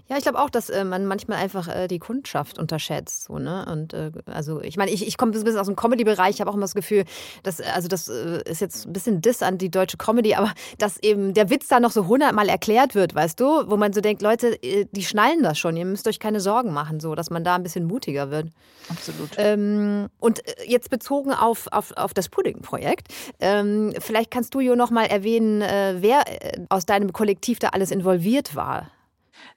Ja, 0.07 0.17
ich 0.17 0.23
glaube 0.23 0.39
auch, 0.39 0.49
dass 0.49 0.69
äh, 0.69 0.83
man 0.83 1.05
manchmal 1.05 1.39
einfach 1.39 1.67
äh, 1.67 1.87
die 1.87 1.99
Kundschaft 1.99 2.59
unterschätzt. 2.59 3.25
So, 3.25 3.39
ne? 3.39 3.65
Und 3.71 3.93
äh, 3.93 4.11
also 4.25 4.61
ich 4.61 4.77
meine, 4.77 4.91
ich, 4.91 5.07
ich 5.07 5.17
komme 5.17 5.31
ein 5.31 5.43
bisschen 5.43 5.59
aus 5.59 5.67
dem 5.67 5.75
Comedy-Bereich, 5.75 6.35
ich 6.35 6.41
habe 6.41 6.49
auch 6.49 6.55
immer 6.55 6.63
das 6.63 6.75
Gefühl, 6.75 7.05
dass, 7.43 7.59
also 7.59 7.87
das 7.87 8.07
äh, 8.07 8.41
ist 8.45 8.61
jetzt 8.61 8.85
ein 8.85 8.93
bisschen 8.93 9.21
Diss 9.21 9.41
an 9.41 9.57
die 9.57 9.69
deutsche 9.69 9.97
Comedy, 9.97 10.35
aber 10.35 10.53
dass 10.77 10.97
eben 11.01 11.33
der 11.33 11.49
Witz 11.49 11.67
da 11.67 11.79
noch 11.79 11.91
so 11.91 12.07
hundertmal 12.07 12.49
erklärt 12.49 12.95
wird, 12.95 13.15
weißt 13.15 13.39
du, 13.39 13.69
wo 13.69 13.77
man 13.77 13.93
so 13.93 14.01
denkt, 14.01 14.21
Leute, 14.21 14.61
äh, 14.63 14.85
die 14.91 15.03
schnallen 15.03 15.43
das 15.43 15.57
schon, 15.57 15.75
ihr 15.75 15.85
müsst 15.85 16.07
euch 16.07 16.19
keine 16.19 16.39
Sorgen 16.39 16.71
machen, 16.71 16.99
so, 16.99 17.15
dass 17.15 17.29
man 17.29 17.43
da 17.43 17.55
ein 17.55 17.63
bisschen 17.63 17.85
mutiger 17.85 18.29
wird. 18.29 18.49
Absolut. 18.89 19.31
Ähm, 19.37 20.07
und 20.19 20.47
äh, 20.47 20.65
jetzt 20.67 20.89
bezogen 20.89 21.33
auf, 21.33 21.67
auf, 21.71 21.91
auf 21.97 22.13
das 22.13 22.29
Pudding-Projekt, 22.29 23.07
ähm, 23.39 23.93
vielleicht 23.99 24.29
kannst 24.29 24.53
du 24.53 24.59
Jo 24.59 24.75
noch 24.75 24.91
mal 24.91 25.05
erwähnen, 25.05 25.61
wer 25.61 26.23
aus 26.69 26.85
deinem 26.85 27.13
Kollektiv 27.13 27.59
da 27.59 27.69
alles 27.69 27.91
involviert 27.91 28.55
war. 28.55 28.89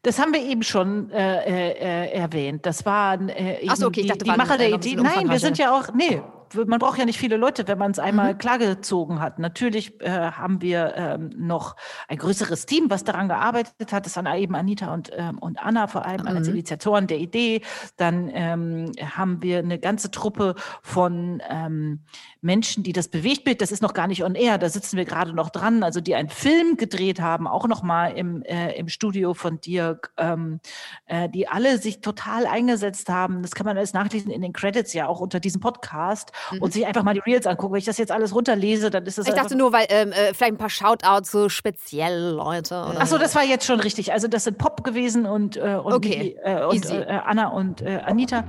Das 0.02 0.18
haben 0.18 0.32
wir 0.32 0.42
eben 0.42 0.62
schon 0.62 1.10
äh, 1.10 1.70
äh, 1.70 2.12
erwähnt. 2.12 2.64
Das 2.66 2.86
waren 2.86 3.28
äh, 3.28 3.58
Ach 3.66 3.76
so, 3.76 3.88
okay, 3.88 4.02
ich 4.02 4.06
dachte, 4.08 4.24
die, 4.24 4.30
die 4.30 4.36
Macher 4.36 4.58
der 4.58 4.72
Idee. 4.72 4.96
Nein, 4.96 5.28
wir 5.28 5.38
sind 5.38 5.58
ja 5.58 5.76
auch, 5.76 5.92
nee, 5.94 6.22
man 6.54 6.78
braucht 6.78 6.98
ja 6.98 7.04
nicht 7.04 7.18
viele 7.18 7.36
Leute, 7.36 7.68
wenn 7.68 7.78
man 7.78 7.90
es 7.90 7.98
einmal 7.98 8.34
mhm. 8.34 8.38
klargezogen 8.38 9.20
hat. 9.20 9.38
Natürlich 9.38 10.00
äh, 10.00 10.10
haben 10.10 10.60
wir 10.62 10.94
ähm, 10.96 11.30
noch 11.36 11.76
ein 12.08 12.18
größeres 12.18 12.66
Team, 12.66 12.90
was 12.90 13.04
daran 13.04 13.28
gearbeitet 13.28 13.92
hat. 13.92 14.06
Das 14.06 14.16
waren 14.16 14.26
eben 14.38 14.54
Anita 14.54 14.92
und, 14.92 15.10
ähm, 15.14 15.38
und 15.38 15.58
Anna 15.58 15.86
vor 15.86 16.04
allem 16.04 16.22
mhm. 16.22 16.28
als 16.28 16.48
Initiatoren 16.48 17.06
der 17.06 17.18
Idee. 17.18 17.62
Dann 17.96 18.30
ähm, 18.32 18.92
haben 19.00 19.42
wir 19.42 19.58
eine 19.58 19.78
ganze 19.78 20.10
Truppe 20.10 20.54
von 20.82 21.42
ähm, 21.48 22.00
Menschen, 22.40 22.82
die 22.82 22.92
das 22.92 23.08
Bewegtbild, 23.08 23.60
das 23.60 23.72
ist 23.72 23.82
noch 23.82 23.94
gar 23.94 24.06
nicht 24.06 24.24
on 24.24 24.34
air, 24.34 24.58
da 24.58 24.68
sitzen 24.68 24.96
wir 24.96 25.04
gerade 25.04 25.32
noch 25.32 25.50
dran, 25.50 25.82
also 25.82 26.00
die 26.00 26.14
einen 26.14 26.28
Film 26.28 26.76
gedreht 26.76 27.20
haben, 27.20 27.46
auch 27.46 27.66
noch 27.66 27.82
mal 27.82 28.08
im, 28.08 28.42
äh, 28.42 28.72
im 28.72 28.88
Studio 28.88 29.34
von 29.34 29.60
Dirk, 29.60 30.12
ähm, 30.16 30.60
äh, 31.06 31.28
die 31.28 31.48
alle 31.48 31.78
sich 31.78 32.00
total 32.00 32.46
eingesetzt 32.46 33.08
haben. 33.08 33.42
Das 33.42 33.54
kann 33.54 33.66
man 33.66 33.76
alles 33.76 33.92
nachlesen 33.92 34.30
in 34.30 34.42
den 34.42 34.52
Credits 34.52 34.92
ja 34.92 35.08
auch 35.08 35.20
unter 35.20 35.40
diesem 35.40 35.60
Podcast 35.60 36.32
mhm. 36.50 36.62
und 36.62 36.72
sich 36.72 36.86
einfach 36.86 37.02
mal 37.02 37.14
die 37.14 37.20
Reels 37.20 37.46
angucken. 37.46 37.74
Wenn 37.74 37.78
ich 37.78 37.84
das 37.84 37.98
jetzt 37.98 38.12
alles 38.12 38.34
runterlese, 38.34 38.90
dann 38.90 39.06
ist 39.06 39.18
es. 39.18 39.26
Ich 39.26 39.34
dachte 39.34 39.56
nur, 39.56 39.72
weil 39.72 39.86
ähm, 39.88 40.12
äh, 40.12 40.34
vielleicht 40.34 40.52
ein 40.52 40.58
paar 40.58 40.70
Shoutouts, 40.70 41.30
so 41.30 41.48
speziell 41.48 42.30
Leute. 42.30 42.74
Oder 42.74 42.98
Ach 43.00 43.06
so, 43.06 43.18
das 43.18 43.34
war 43.34 43.44
jetzt 43.44 43.66
schon 43.66 43.80
richtig. 43.80 44.12
Also 44.12 44.28
das 44.28 44.44
sind 44.44 44.58
Pop 44.58 44.84
gewesen 44.84 45.26
und, 45.26 45.56
äh, 45.56 45.78
und, 45.82 45.92
okay. 45.92 46.36
die, 46.44 46.48
äh, 46.48 46.64
und 46.64 46.90
äh, 46.90 47.20
Anna 47.24 47.48
und 47.48 47.82
äh, 47.82 48.00
Anita. 48.04 48.44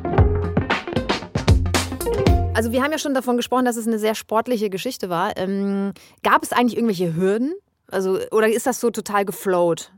Also 2.53 2.71
wir 2.71 2.83
haben 2.83 2.91
ja 2.91 2.97
schon 2.97 3.13
davon 3.13 3.37
gesprochen, 3.37 3.65
dass 3.65 3.77
es 3.77 3.87
eine 3.87 3.99
sehr 3.99 4.15
sportliche 4.15 4.69
Geschichte 4.69 5.09
war. 5.09 5.37
Ähm, 5.37 5.93
gab 6.23 6.43
es 6.43 6.51
eigentlich 6.51 6.75
irgendwelche 6.75 7.15
Hürden? 7.15 7.53
Also, 7.89 8.19
oder 8.31 8.49
ist 8.49 8.67
das 8.67 8.79
so 8.79 8.91
total 8.91 9.25
geflowt? 9.25 9.91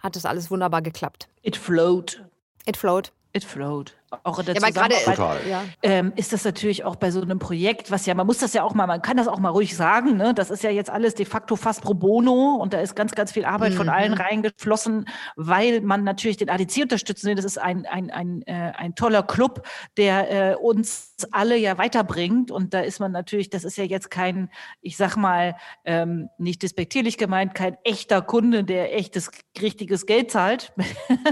Hat 0.00 0.16
das 0.16 0.26
alles 0.26 0.50
wunderbar 0.50 0.82
geklappt? 0.82 1.28
It 1.42 1.56
flowed. 1.56 2.24
It 2.66 2.76
flowed. 2.76 3.12
It 3.32 3.44
flowed 3.44 3.94
auch 4.24 4.38
in 4.38 4.46
der 4.46 4.54
ja, 4.54 4.60
Zusammenarbeit 4.60 5.46
ja. 5.48 5.62
ähm, 5.82 6.12
ist 6.16 6.32
das 6.32 6.44
natürlich 6.44 6.84
auch 6.84 6.96
bei 6.96 7.10
so 7.10 7.20
einem 7.20 7.38
Projekt, 7.38 7.90
was 7.90 8.06
ja, 8.06 8.14
man 8.14 8.26
muss 8.26 8.38
das 8.38 8.52
ja 8.52 8.62
auch 8.62 8.74
mal, 8.74 8.86
man 8.86 9.02
kann 9.02 9.16
das 9.16 9.28
auch 9.28 9.38
mal 9.38 9.48
ruhig 9.48 9.76
sagen, 9.76 10.16
ne? 10.16 10.34
das 10.34 10.50
ist 10.50 10.62
ja 10.62 10.70
jetzt 10.70 10.90
alles 10.90 11.14
de 11.14 11.24
facto 11.26 11.56
fast 11.56 11.82
pro 11.82 11.94
bono 11.94 12.56
und 12.56 12.72
da 12.72 12.80
ist 12.80 12.94
ganz, 12.94 13.12
ganz 13.12 13.32
viel 13.32 13.44
Arbeit 13.44 13.72
mhm. 13.72 13.76
von 13.76 13.88
allen 13.88 14.14
reingeflossen, 14.14 15.08
weil 15.36 15.80
man 15.80 16.04
natürlich 16.04 16.36
den 16.36 16.50
ADC 16.50 16.82
unterstützen 16.82 17.28
will. 17.28 17.34
Das 17.34 17.44
ist 17.44 17.58
ein, 17.58 17.86
ein, 17.86 18.10
ein, 18.10 18.42
äh, 18.42 18.72
ein 18.76 18.94
toller 18.94 19.22
Club, 19.22 19.66
der 19.96 20.52
äh, 20.52 20.56
uns 20.56 21.16
alle 21.30 21.56
ja 21.56 21.78
weiterbringt 21.78 22.50
und 22.50 22.74
da 22.74 22.80
ist 22.80 23.00
man 23.00 23.12
natürlich, 23.12 23.50
das 23.50 23.64
ist 23.64 23.76
ja 23.76 23.84
jetzt 23.84 24.10
kein, 24.10 24.50
ich 24.80 24.96
sag 24.96 25.16
mal, 25.16 25.56
ähm, 25.84 26.28
nicht 26.38 26.62
despektierlich 26.62 27.16
gemeint, 27.16 27.54
kein 27.54 27.76
echter 27.84 28.20
Kunde, 28.22 28.64
der 28.64 28.96
echtes, 28.96 29.30
richtiges 29.60 30.06
Geld 30.06 30.30
zahlt, 30.30 30.72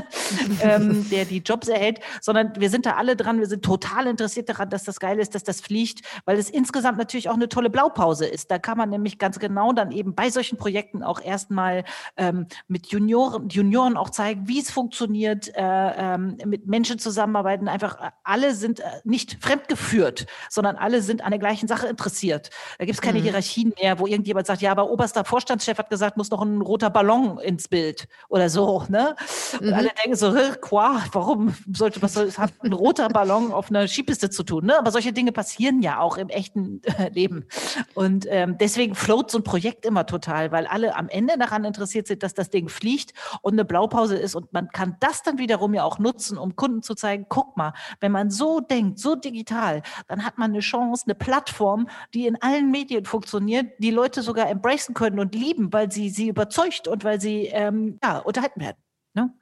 ähm, 0.62 1.08
der 1.10 1.24
die 1.24 1.38
Jobs 1.38 1.68
erhält, 1.68 2.00
sondern 2.20 2.52
wir 2.58 2.69
wir 2.70 2.72
sind 2.72 2.86
da 2.86 2.92
alle 2.92 3.16
dran, 3.16 3.40
wir 3.40 3.48
sind 3.48 3.64
total 3.64 4.06
interessiert 4.06 4.48
daran, 4.48 4.70
dass 4.70 4.84
das 4.84 5.00
geil 5.00 5.18
ist, 5.18 5.34
dass 5.34 5.42
das 5.42 5.60
fliegt, 5.60 6.02
weil 6.24 6.38
es 6.38 6.48
insgesamt 6.48 6.98
natürlich 6.98 7.28
auch 7.28 7.34
eine 7.34 7.48
tolle 7.48 7.68
Blaupause 7.68 8.26
ist. 8.26 8.48
Da 8.52 8.60
kann 8.60 8.78
man 8.78 8.90
nämlich 8.90 9.18
ganz 9.18 9.40
genau 9.40 9.72
dann 9.72 9.90
eben 9.90 10.14
bei 10.14 10.30
solchen 10.30 10.56
Projekten 10.56 11.02
auch 11.02 11.20
erstmal 11.20 11.82
ähm, 12.16 12.46
mit 12.68 12.86
Junioren, 12.86 13.48
Junioren 13.48 13.96
auch 13.96 14.10
zeigen, 14.10 14.46
wie 14.46 14.60
es 14.60 14.70
funktioniert, 14.70 15.48
äh, 15.48 15.54
ähm, 15.56 16.38
mit 16.46 16.68
Menschen 16.68 17.00
zusammenarbeiten. 17.00 17.66
Einfach 17.66 18.00
äh, 18.00 18.10
alle 18.22 18.54
sind 18.54 18.78
äh, 18.78 18.84
nicht 19.02 19.38
fremdgeführt, 19.40 20.26
sondern 20.48 20.76
alle 20.76 21.02
sind 21.02 21.24
an 21.24 21.32
der 21.32 21.40
gleichen 21.40 21.66
Sache 21.66 21.88
interessiert. 21.88 22.50
Da 22.78 22.84
gibt 22.84 22.94
es 22.94 23.02
keine 23.02 23.18
mhm. 23.18 23.24
Hierarchien 23.24 23.72
mehr, 23.82 23.98
wo 23.98 24.06
irgendjemand 24.06 24.46
sagt, 24.46 24.62
ja, 24.62 24.70
aber 24.70 24.90
oberster 24.90 25.24
Vorstandschef 25.24 25.76
hat 25.76 25.90
gesagt, 25.90 26.16
muss 26.16 26.30
noch 26.30 26.42
ein 26.42 26.60
roter 26.60 26.90
Ballon 26.90 27.40
ins 27.40 27.66
Bild 27.66 28.06
oder 28.28 28.48
so. 28.48 28.84
Ne? 28.88 29.16
Und 29.58 29.66
mhm. 29.66 29.74
alle 29.74 29.88
denken 30.04 30.14
so, 30.14 30.32
qua, 30.60 31.02
warum 31.10 31.52
sollte 31.74 32.00
was 32.00 32.14
soll, 32.14 32.30
hat 32.30 32.59
ein 32.62 32.72
roter 32.72 33.08
Ballon 33.08 33.52
auf 33.52 33.70
einer 33.70 33.88
Skipiste 33.88 34.30
zu 34.30 34.42
tun. 34.42 34.66
Ne? 34.66 34.78
Aber 34.78 34.90
solche 34.90 35.12
Dinge 35.12 35.32
passieren 35.32 35.82
ja 35.82 36.00
auch 36.00 36.16
im 36.16 36.28
echten 36.28 36.82
äh, 36.84 37.08
Leben. 37.10 37.46
Und 37.94 38.26
ähm, 38.28 38.56
deswegen 38.58 38.94
float 38.94 39.30
so 39.30 39.38
ein 39.38 39.44
Projekt 39.44 39.86
immer 39.86 40.06
total, 40.06 40.52
weil 40.52 40.66
alle 40.66 40.96
am 40.96 41.08
Ende 41.08 41.38
daran 41.38 41.64
interessiert 41.64 42.06
sind, 42.06 42.22
dass 42.22 42.34
das 42.34 42.50
Ding 42.50 42.68
fliegt 42.68 43.14
und 43.42 43.54
eine 43.54 43.64
Blaupause 43.64 44.16
ist. 44.16 44.34
Und 44.34 44.52
man 44.52 44.68
kann 44.68 44.96
das 45.00 45.22
dann 45.22 45.38
wiederum 45.38 45.74
ja 45.74 45.84
auch 45.84 45.98
nutzen, 45.98 46.38
um 46.38 46.56
Kunden 46.56 46.82
zu 46.82 46.94
zeigen, 46.94 47.26
guck 47.28 47.56
mal, 47.56 47.72
wenn 48.00 48.12
man 48.12 48.30
so 48.30 48.60
denkt, 48.60 48.98
so 48.98 49.14
digital, 49.14 49.82
dann 50.08 50.24
hat 50.24 50.38
man 50.38 50.50
eine 50.50 50.60
Chance, 50.60 51.04
eine 51.06 51.14
Plattform, 51.14 51.88
die 52.14 52.26
in 52.26 52.40
allen 52.42 52.70
Medien 52.70 53.04
funktioniert, 53.04 53.72
die 53.78 53.90
Leute 53.90 54.22
sogar 54.22 54.48
embracen 54.48 54.94
können 54.94 55.18
und 55.18 55.34
lieben, 55.34 55.72
weil 55.72 55.90
sie 55.90 56.10
sie 56.10 56.28
überzeugt 56.28 56.88
und 56.88 57.04
weil 57.04 57.20
sie 57.20 57.46
ähm, 57.46 57.98
ja, 58.02 58.18
unterhalten 58.18 58.60
werden. 58.60 58.76
Ne? 59.14 59.32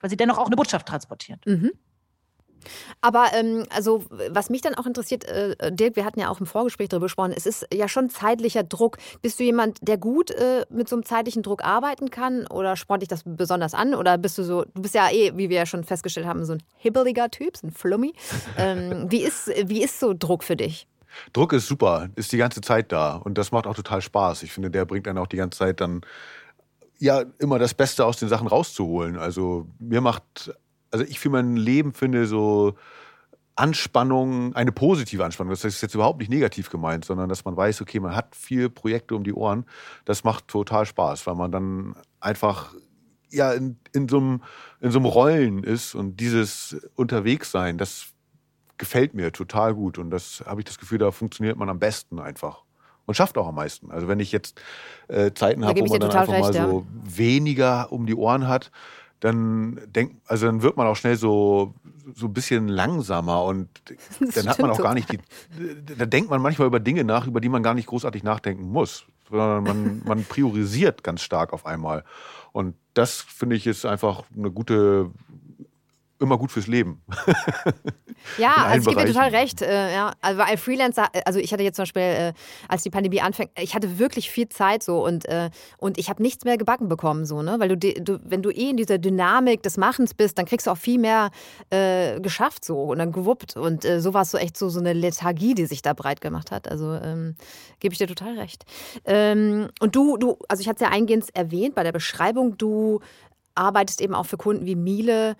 Weil 0.00 0.10
sie 0.10 0.16
dennoch 0.16 0.38
auch 0.38 0.46
eine 0.46 0.56
Botschaft 0.56 0.86
transportieren. 0.86 1.40
Mhm. 1.44 1.72
Aber 3.00 3.26
ähm, 3.34 3.64
also 3.70 4.04
was 4.30 4.50
mich 4.50 4.60
dann 4.60 4.74
auch 4.74 4.86
interessiert, 4.86 5.24
äh, 5.24 5.72
Dirk, 5.72 5.96
wir 5.96 6.04
hatten 6.04 6.20
ja 6.20 6.28
auch 6.28 6.40
im 6.40 6.46
Vorgespräch 6.46 6.88
darüber 6.88 7.06
gesprochen, 7.06 7.32
es 7.36 7.46
ist 7.46 7.66
ja 7.72 7.88
schon 7.88 8.10
zeitlicher 8.10 8.62
Druck. 8.62 8.98
Bist 9.22 9.38
du 9.38 9.44
jemand, 9.44 9.78
der 9.82 9.98
gut 9.98 10.30
äh, 10.30 10.64
mit 10.70 10.88
so 10.88 10.96
einem 10.96 11.04
zeitlichen 11.04 11.42
Druck 11.42 11.64
arbeiten 11.64 12.10
kann 12.10 12.46
oder 12.46 12.76
spornt 12.76 13.02
dich 13.02 13.08
das 13.08 13.22
besonders 13.24 13.74
an? 13.74 13.94
Oder 13.94 14.18
bist 14.18 14.38
du 14.38 14.42
so, 14.42 14.64
du 14.74 14.82
bist 14.82 14.94
ja 14.94 15.10
eh, 15.10 15.36
wie 15.36 15.48
wir 15.48 15.56
ja 15.56 15.66
schon 15.66 15.84
festgestellt 15.84 16.26
haben, 16.26 16.44
so 16.44 16.54
ein 16.54 16.62
hibbeliger 16.76 17.30
Typ, 17.30 17.56
so 17.56 17.66
ein 17.66 17.70
Flummi. 17.70 18.12
Ähm, 18.56 19.06
wie, 19.10 19.22
ist, 19.22 19.48
wie 19.66 19.82
ist 19.82 20.00
so 20.00 20.14
Druck 20.16 20.44
für 20.44 20.56
dich? 20.56 20.86
Druck 21.32 21.52
ist 21.52 21.66
super, 21.66 22.08
ist 22.16 22.32
die 22.32 22.36
ganze 22.36 22.60
Zeit 22.60 22.92
da 22.92 23.16
und 23.16 23.38
das 23.38 23.52
macht 23.52 23.66
auch 23.66 23.74
total 23.74 24.02
Spaß. 24.02 24.42
Ich 24.42 24.52
finde, 24.52 24.70
der 24.70 24.84
bringt 24.84 25.06
dann 25.06 25.18
auch 25.18 25.26
die 25.26 25.36
ganze 25.36 25.58
Zeit 25.58 25.80
dann 25.80 26.02
ja 26.98 27.24
immer 27.38 27.58
das 27.58 27.74
Beste 27.74 28.04
aus 28.04 28.18
den 28.18 28.28
Sachen 28.28 28.46
rauszuholen. 28.46 29.16
Also 29.16 29.66
mir 29.78 30.00
macht 30.00 30.52
also 30.90 31.04
ich 31.04 31.18
für 31.18 31.30
mein 31.30 31.56
Leben 31.56 31.92
finde 31.92 32.26
so 32.26 32.74
Anspannung, 33.58 34.54
eine 34.54 34.70
positive 34.70 35.24
Anspannung. 35.24 35.50
Das 35.50 35.64
ist 35.64 35.82
jetzt 35.82 35.94
überhaupt 35.94 36.20
nicht 36.20 36.30
negativ 36.30 36.70
gemeint, 36.70 37.04
sondern 37.04 37.28
dass 37.28 37.44
man 37.44 37.56
weiß, 37.56 37.80
okay, 37.80 37.98
man 37.98 38.14
hat 38.14 38.36
viele 38.36 38.70
Projekte 38.70 39.16
um 39.16 39.24
die 39.24 39.32
Ohren. 39.32 39.64
Das 40.04 40.22
macht 40.22 40.46
total 40.46 40.86
Spaß, 40.86 41.26
weil 41.26 41.34
man 41.34 41.50
dann 41.50 41.96
einfach 42.20 42.74
ja 43.30 43.52
in, 43.52 43.78
in, 43.92 44.08
so, 44.08 44.18
einem, 44.18 44.42
in 44.80 44.92
so 44.92 45.00
einem 45.00 45.06
Rollen 45.06 45.64
ist 45.64 45.96
und 45.96 46.20
dieses 46.20 46.76
Unterwegssein, 46.94 47.78
das 47.78 48.06
gefällt 48.78 49.14
mir 49.14 49.32
total 49.32 49.74
gut. 49.74 49.98
Und 49.98 50.10
das 50.10 50.44
habe 50.46 50.60
ich 50.60 50.64
das 50.64 50.78
Gefühl, 50.78 50.98
da 50.98 51.10
funktioniert 51.10 51.56
man 51.56 51.68
am 51.68 51.80
besten 51.80 52.20
einfach 52.20 52.62
und 53.06 53.14
schafft 53.14 53.36
auch 53.38 53.48
am 53.48 53.56
meisten. 53.56 53.90
Also 53.90 54.06
wenn 54.06 54.20
ich 54.20 54.30
jetzt 54.30 54.60
äh, 55.08 55.32
Zeiten 55.32 55.64
habe, 55.64 55.80
wo 55.80 55.86
man 55.86 56.00
dann 56.00 56.10
einfach 56.10 56.32
recht, 56.32 56.42
mal 56.42 56.52
so 56.52 56.86
ja. 56.86 57.16
weniger 57.16 57.90
um 57.90 58.06
die 58.06 58.14
Ohren 58.14 58.46
hat, 58.46 58.70
dann 59.20 59.80
denkt, 59.86 60.16
also 60.26 60.46
dann 60.46 60.62
wird 60.62 60.76
man 60.76 60.86
auch 60.86 60.96
schnell 60.96 61.16
so, 61.16 61.74
so 62.14 62.26
ein 62.26 62.32
bisschen 62.32 62.68
langsamer 62.68 63.44
und 63.44 63.68
dann 64.34 64.48
hat 64.48 64.58
man 64.58 64.70
auch 64.70 64.78
gar 64.78 64.94
nicht 64.94 65.10
die, 65.12 65.18
da 65.96 66.06
denkt 66.06 66.30
man 66.30 66.40
manchmal 66.40 66.68
über 66.68 66.80
Dinge 66.80 67.04
nach, 67.04 67.26
über 67.26 67.40
die 67.40 67.48
man 67.48 67.62
gar 67.62 67.74
nicht 67.74 67.86
großartig 67.86 68.22
nachdenken 68.22 68.70
muss, 68.70 69.06
sondern 69.28 69.64
man, 69.64 70.02
man 70.06 70.24
priorisiert 70.24 71.02
ganz 71.02 71.22
stark 71.22 71.52
auf 71.52 71.66
einmal. 71.66 72.04
Und 72.52 72.76
das 72.94 73.20
finde 73.20 73.56
ich 73.56 73.66
ist 73.66 73.84
einfach 73.84 74.24
eine 74.36 74.50
gute 74.50 75.10
immer 76.20 76.38
gut 76.38 76.50
fürs 76.50 76.66
Leben. 76.66 77.02
ja, 78.38 78.54
also 78.56 78.90
ich 78.90 78.96
gebe 78.96 79.06
dir 79.06 79.12
total 79.12 79.30
recht. 79.30 79.62
Äh, 79.62 79.94
ja. 79.94 80.12
Also 80.20 80.38
weil 80.38 80.56
Freelancer, 80.56 81.08
also 81.24 81.38
ich 81.38 81.52
hatte 81.52 81.62
jetzt 81.62 81.76
zum 81.76 81.84
Beispiel, 81.84 82.02
äh, 82.02 82.32
als 82.68 82.82
die 82.82 82.90
Pandemie 82.90 83.20
anfängt, 83.20 83.50
ich 83.58 83.74
hatte 83.74 83.98
wirklich 83.98 84.30
viel 84.30 84.48
Zeit 84.48 84.82
so 84.82 85.04
und, 85.04 85.26
äh, 85.26 85.50
und 85.78 85.98
ich 85.98 86.08
habe 86.08 86.22
nichts 86.22 86.44
mehr 86.44 86.58
gebacken 86.58 86.88
bekommen, 86.88 87.24
so, 87.24 87.42
ne? 87.42 87.56
Weil 87.58 87.76
du, 87.76 87.76
du, 87.76 88.18
wenn 88.24 88.42
du 88.42 88.50
eh 88.50 88.70
in 88.70 88.76
dieser 88.76 88.98
Dynamik 88.98 89.62
des 89.62 89.76
Machens 89.76 90.14
bist, 90.14 90.38
dann 90.38 90.46
kriegst 90.46 90.66
du 90.66 90.70
auch 90.70 90.78
viel 90.78 90.98
mehr 90.98 91.30
äh, 91.70 92.20
geschafft 92.20 92.64
so 92.64 92.82
und 92.82 92.98
dann 92.98 93.12
gewuppt. 93.12 93.56
Und 93.56 93.84
äh, 93.84 94.00
so 94.00 94.14
war 94.14 94.22
es 94.22 94.30
so 94.30 94.38
echt 94.38 94.56
so, 94.56 94.68
so 94.68 94.80
eine 94.80 94.92
Lethargie, 94.92 95.54
die 95.54 95.66
sich 95.66 95.82
da 95.82 95.92
breit 95.92 96.20
gemacht 96.20 96.50
hat. 96.50 96.68
Also 96.68 96.94
ähm, 96.94 97.36
gebe 97.80 97.92
ich 97.92 97.98
dir 97.98 98.08
total 98.08 98.38
recht. 98.38 98.64
Ähm, 99.04 99.68
und 99.80 99.94
du, 99.94 100.16
du, 100.16 100.38
also 100.48 100.60
ich 100.60 100.68
hatte 100.68 100.84
es 100.84 100.88
ja 100.88 100.94
eingehend 100.94 101.24
erwähnt 101.34 101.74
bei 101.74 101.82
der 101.82 101.92
Beschreibung, 101.92 102.58
du 102.58 103.00
arbeitest 103.58 104.00
eben 104.00 104.14
auch 104.14 104.26
für 104.26 104.36
Kunden 104.36 104.66
wie 104.66 104.76
Miele 104.76 105.36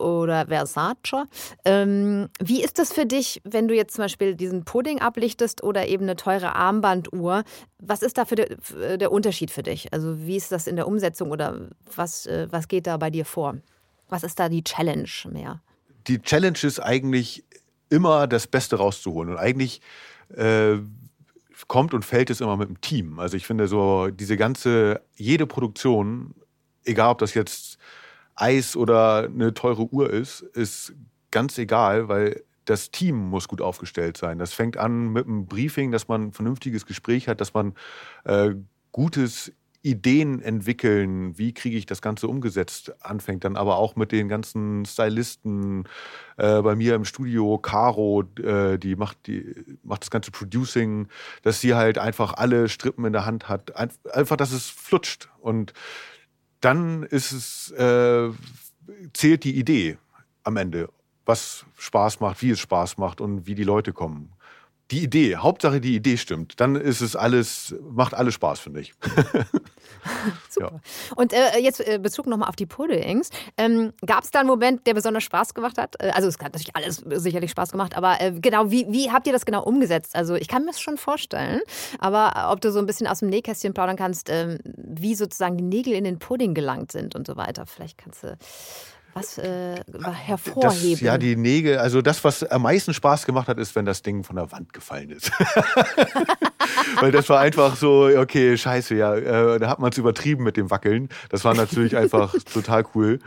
oder 0.00 0.46
Versace. 0.46 1.26
Ähm, 1.64 2.28
wie 2.42 2.62
ist 2.62 2.78
das 2.78 2.92
für 2.92 3.06
dich, 3.06 3.40
wenn 3.44 3.68
du 3.68 3.74
jetzt 3.74 3.94
zum 3.94 4.04
Beispiel 4.04 4.34
diesen 4.34 4.64
Pudding 4.64 5.00
ablichtest 5.00 5.62
oder 5.62 5.86
eben 5.88 6.04
eine 6.04 6.16
teure 6.16 6.54
Armbanduhr? 6.54 7.44
Was 7.78 8.02
ist 8.02 8.18
da 8.18 8.24
für 8.24 8.36
de, 8.36 8.96
der 8.96 9.12
Unterschied 9.12 9.50
für 9.50 9.62
dich? 9.62 9.92
Also 9.92 10.26
wie 10.26 10.36
ist 10.36 10.52
das 10.52 10.66
in 10.66 10.76
der 10.76 10.88
Umsetzung 10.88 11.30
oder 11.30 11.68
was, 11.94 12.26
äh, 12.26 12.48
was 12.50 12.68
geht 12.68 12.86
da 12.86 12.96
bei 12.96 13.10
dir 13.10 13.24
vor? 13.24 13.56
Was 14.08 14.24
ist 14.24 14.38
da 14.38 14.48
die 14.48 14.64
Challenge 14.64 15.10
mehr? 15.30 15.60
Die 16.06 16.20
Challenge 16.20 16.58
ist 16.62 16.80
eigentlich 16.80 17.44
immer 17.90 18.26
das 18.26 18.46
Beste 18.46 18.76
rauszuholen 18.76 19.30
und 19.30 19.38
eigentlich 19.38 19.80
äh, 20.36 20.78
kommt 21.68 21.94
und 21.94 22.04
fällt 22.04 22.30
es 22.30 22.40
immer 22.40 22.56
mit 22.56 22.68
dem 22.68 22.80
Team. 22.80 23.18
Also 23.18 23.36
ich 23.36 23.46
finde 23.46 23.68
so 23.68 24.08
diese 24.08 24.36
ganze, 24.36 25.02
jede 25.16 25.46
Produktion, 25.46 26.34
egal 26.84 27.10
ob 27.12 27.18
das 27.18 27.34
jetzt 27.34 27.69
Eis 28.40 28.76
oder 28.76 29.24
eine 29.24 29.54
teure 29.54 29.92
Uhr 29.92 30.10
ist, 30.10 30.40
ist 30.40 30.94
ganz 31.30 31.58
egal, 31.58 32.08
weil 32.08 32.42
das 32.64 32.90
Team 32.90 33.16
muss 33.16 33.48
gut 33.48 33.60
aufgestellt 33.60 34.16
sein. 34.16 34.38
Das 34.38 34.52
fängt 34.52 34.76
an 34.76 35.08
mit 35.08 35.26
einem 35.26 35.46
Briefing, 35.46 35.90
dass 35.90 36.08
man 36.08 36.28
ein 36.28 36.32
vernünftiges 36.32 36.86
Gespräch 36.86 37.28
hat, 37.28 37.40
dass 37.40 37.52
man 37.54 37.74
äh, 38.24 38.54
gutes 38.92 39.52
Ideen 39.82 40.42
entwickeln, 40.42 41.38
wie 41.38 41.54
kriege 41.54 41.78
ich 41.78 41.86
das 41.86 42.02
Ganze 42.02 42.28
umgesetzt, 42.28 42.92
anfängt 43.00 43.44
dann 43.44 43.56
aber 43.56 43.76
auch 43.76 43.96
mit 43.96 44.12
den 44.12 44.28
ganzen 44.28 44.84
Stylisten 44.84 45.84
äh, 46.36 46.60
bei 46.60 46.76
mir 46.76 46.94
im 46.94 47.06
Studio, 47.06 47.56
Caro, 47.56 48.24
äh, 48.42 48.76
die, 48.78 48.94
macht, 48.94 49.26
die 49.26 49.54
macht 49.82 50.02
das 50.02 50.10
ganze 50.10 50.32
Producing, 50.32 51.08
dass 51.42 51.62
sie 51.62 51.74
halt 51.74 51.96
einfach 51.96 52.34
alle 52.34 52.68
Strippen 52.68 53.06
in 53.06 53.14
der 53.14 53.24
Hand 53.24 53.48
hat, 53.48 53.74
einfach, 53.74 54.36
dass 54.36 54.52
es 54.52 54.68
flutscht 54.68 55.30
und 55.40 55.72
dann 56.60 57.02
ist 57.04 57.32
es, 57.32 57.70
äh, 57.72 58.30
zählt 59.12 59.44
die 59.44 59.58
Idee 59.58 59.98
am 60.42 60.56
Ende, 60.56 60.88
was 61.24 61.64
Spaß 61.78 62.20
macht, 62.20 62.42
wie 62.42 62.50
es 62.50 62.60
Spaß 62.60 62.98
macht 62.98 63.20
und 63.20 63.46
wie 63.46 63.54
die 63.54 63.64
Leute 63.64 63.92
kommen. 63.92 64.32
Die 64.90 65.02
Idee, 65.02 65.36
Hauptsache 65.36 65.80
die 65.80 65.94
Idee 65.94 66.16
stimmt, 66.16 66.60
dann 66.60 66.74
ist 66.76 67.00
es 67.00 67.14
alles, 67.14 67.74
macht 67.90 68.14
alles 68.14 68.34
Spaß, 68.34 68.60
finde 68.60 68.80
ich. 68.80 68.92
Super. 70.48 70.72
Ja. 70.72 70.80
Und 71.14 71.32
äh, 71.32 71.58
jetzt 71.60 71.86
äh, 71.86 71.98
Bezug 71.98 72.26
nochmal 72.26 72.48
auf 72.48 72.56
die 72.56 72.66
Puddings. 72.66 73.30
Ähm, 73.56 73.92
Gab 74.04 74.24
es 74.24 74.30
da 74.30 74.40
einen 74.40 74.48
Moment, 74.48 74.86
der 74.86 74.94
besonders 74.94 75.24
Spaß 75.24 75.54
gemacht 75.54 75.78
hat? 75.78 75.96
Äh, 76.00 76.10
also 76.10 76.28
es 76.28 76.38
hat 76.38 76.52
natürlich 76.54 76.74
alles 76.74 77.04
sicherlich 77.22 77.50
Spaß 77.50 77.72
gemacht, 77.72 77.96
aber 77.96 78.20
äh, 78.20 78.32
genau, 78.32 78.70
wie, 78.70 78.86
wie 78.88 79.10
habt 79.10 79.26
ihr 79.26 79.32
das 79.32 79.44
genau 79.44 79.62
umgesetzt? 79.62 80.16
Also 80.16 80.34
ich 80.34 80.48
kann 80.48 80.62
mir 80.62 80.72
das 80.72 80.80
schon 80.80 80.96
vorstellen, 80.96 81.60
aber 81.98 82.50
ob 82.50 82.60
du 82.60 82.72
so 82.72 82.78
ein 82.78 82.86
bisschen 82.86 83.06
aus 83.06 83.20
dem 83.20 83.28
Nähkästchen 83.28 83.74
plaudern 83.74 83.96
kannst, 83.96 84.28
ähm, 84.30 84.58
wie 84.64 85.14
sozusagen 85.14 85.56
die 85.56 85.64
Nägel 85.64 85.92
in 85.94 86.04
den 86.04 86.18
Pudding 86.18 86.54
gelangt 86.54 86.92
sind 86.92 87.14
und 87.14 87.26
so 87.26 87.36
weiter. 87.36 87.66
Vielleicht 87.66 87.98
kannst 87.98 88.24
du 88.24 88.36
was 89.20 89.38
äh, 89.38 89.76
hervorheben? 90.12 90.90
Das, 90.90 91.00
ja, 91.00 91.18
die 91.18 91.36
Nägel, 91.36 91.78
also 91.78 92.02
das, 92.02 92.22
was 92.24 92.42
am 92.44 92.62
meisten 92.62 92.94
Spaß 92.94 93.26
gemacht 93.26 93.48
hat, 93.48 93.58
ist, 93.58 93.74
wenn 93.76 93.84
das 93.84 94.02
Ding 94.02 94.24
von 94.24 94.36
der 94.36 94.50
Wand 94.52 94.72
gefallen 94.72 95.10
ist. 95.10 95.30
Weil 97.00 97.12
das 97.12 97.28
war 97.28 97.40
einfach 97.40 97.76
so, 97.76 98.08
okay, 98.16 98.56
scheiße, 98.56 98.94
ja, 98.94 99.14
äh, 99.14 99.58
da 99.58 99.68
hat 99.68 99.78
man 99.78 99.90
es 99.92 99.98
übertrieben 99.98 100.44
mit 100.44 100.56
dem 100.56 100.70
Wackeln. 100.70 101.08
Das 101.28 101.44
war 101.44 101.54
natürlich 101.54 101.96
einfach 101.96 102.34
total 102.52 102.84
cool, 102.94 103.18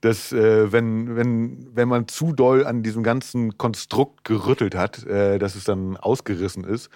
dass 0.00 0.32
äh, 0.32 0.70
wenn, 0.72 1.16
wenn, 1.16 1.68
wenn 1.74 1.88
man 1.88 2.08
zu 2.08 2.32
doll 2.32 2.66
an 2.66 2.82
diesem 2.82 3.02
ganzen 3.02 3.58
Konstrukt 3.58 4.24
gerüttelt 4.24 4.74
hat, 4.74 5.04
äh, 5.06 5.38
dass 5.38 5.54
es 5.54 5.64
dann 5.64 5.96
ausgerissen 5.96 6.64
ist. 6.64 6.90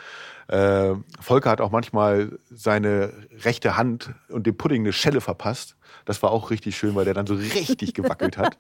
Äh, 0.49 0.95
Volker 1.21 1.51
hat 1.51 1.61
auch 1.61 1.71
manchmal 1.71 2.39
seine 2.51 3.13
rechte 3.43 3.77
Hand 3.77 4.11
und 4.29 4.47
dem 4.47 4.57
Pudding 4.57 4.83
eine 4.83 4.93
Schelle 4.93 5.21
verpasst. 5.21 5.77
Das 6.05 6.23
war 6.23 6.31
auch 6.31 6.51
richtig 6.51 6.77
schön, 6.77 6.95
weil 6.95 7.05
der 7.05 7.15
dann 7.15 7.27
so 7.27 7.35
richtig 7.35 7.95
gewackelt 7.95 8.37
hat. 8.39 8.57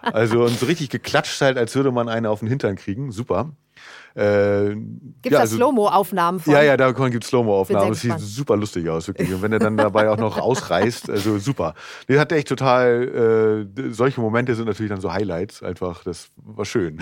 Also 0.00 0.44
und 0.44 0.58
so 0.58 0.66
richtig 0.66 0.90
geklatscht 0.90 1.40
halt, 1.40 1.58
als 1.58 1.74
würde 1.74 1.90
man 1.90 2.08
eine 2.08 2.30
auf 2.30 2.38
den 2.38 2.48
Hintern 2.48 2.76
kriegen. 2.76 3.10
Super. 3.10 3.50
Äh, 4.14 4.74
gibt 4.74 5.26
es 5.26 5.32
ja, 5.32 5.38
also, 5.40 5.56
Slow-Mo-Aufnahmen 5.56 6.40
von? 6.40 6.52
Ja, 6.52 6.62
ja, 6.62 6.76
da 6.76 6.90
gibt 6.90 7.24
es 7.24 7.30
Slow-Mo-Aufnahmen. 7.30 7.90
Das 7.90 8.00
sieht 8.00 8.18
super 8.18 8.56
lustig 8.56 8.88
aus, 8.88 9.06
wirklich. 9.06 9.32
Und 9.32 9.42
wenn 9.42 9.52
er 9.52 9.58
dann 9.58 9.76
dabei 9.76 10.10
auch 10.10 10.16
noch 10.16 10.38
ausreißt, 10.38 11.10
also 11.10 11.38
super. 11.38 11.74
Den 12.08 12.18
hat 12.18 12.32
echt 12.32 12.48
total, 12.48 13.66
äh, 13.76 13.92
solche 13.92 14.20
Momente 14.20 14.54
sind 14.54 14.66
natürlich 14.66 14.90
dann 14.90 15.00
so 15.00 15.12
Highlights, 15.12 15.62
einfach, 15.62 16.02
das 16.02 16.30
war 16.36 16.64
schön. 16.64 16.98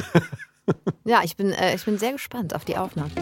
ja, 1.05 1.21
ich 1.25 1.37
bin, 1.37 1.53
äh, 1.53 1.75
ich 1.75 1.85
bin 1.85 1.99
sehr 1.99 2.13
gespannt 2.13 2.55
auf 2.55 2.65
die 2.65 2.77
Aufnahmen. 2.77 3.13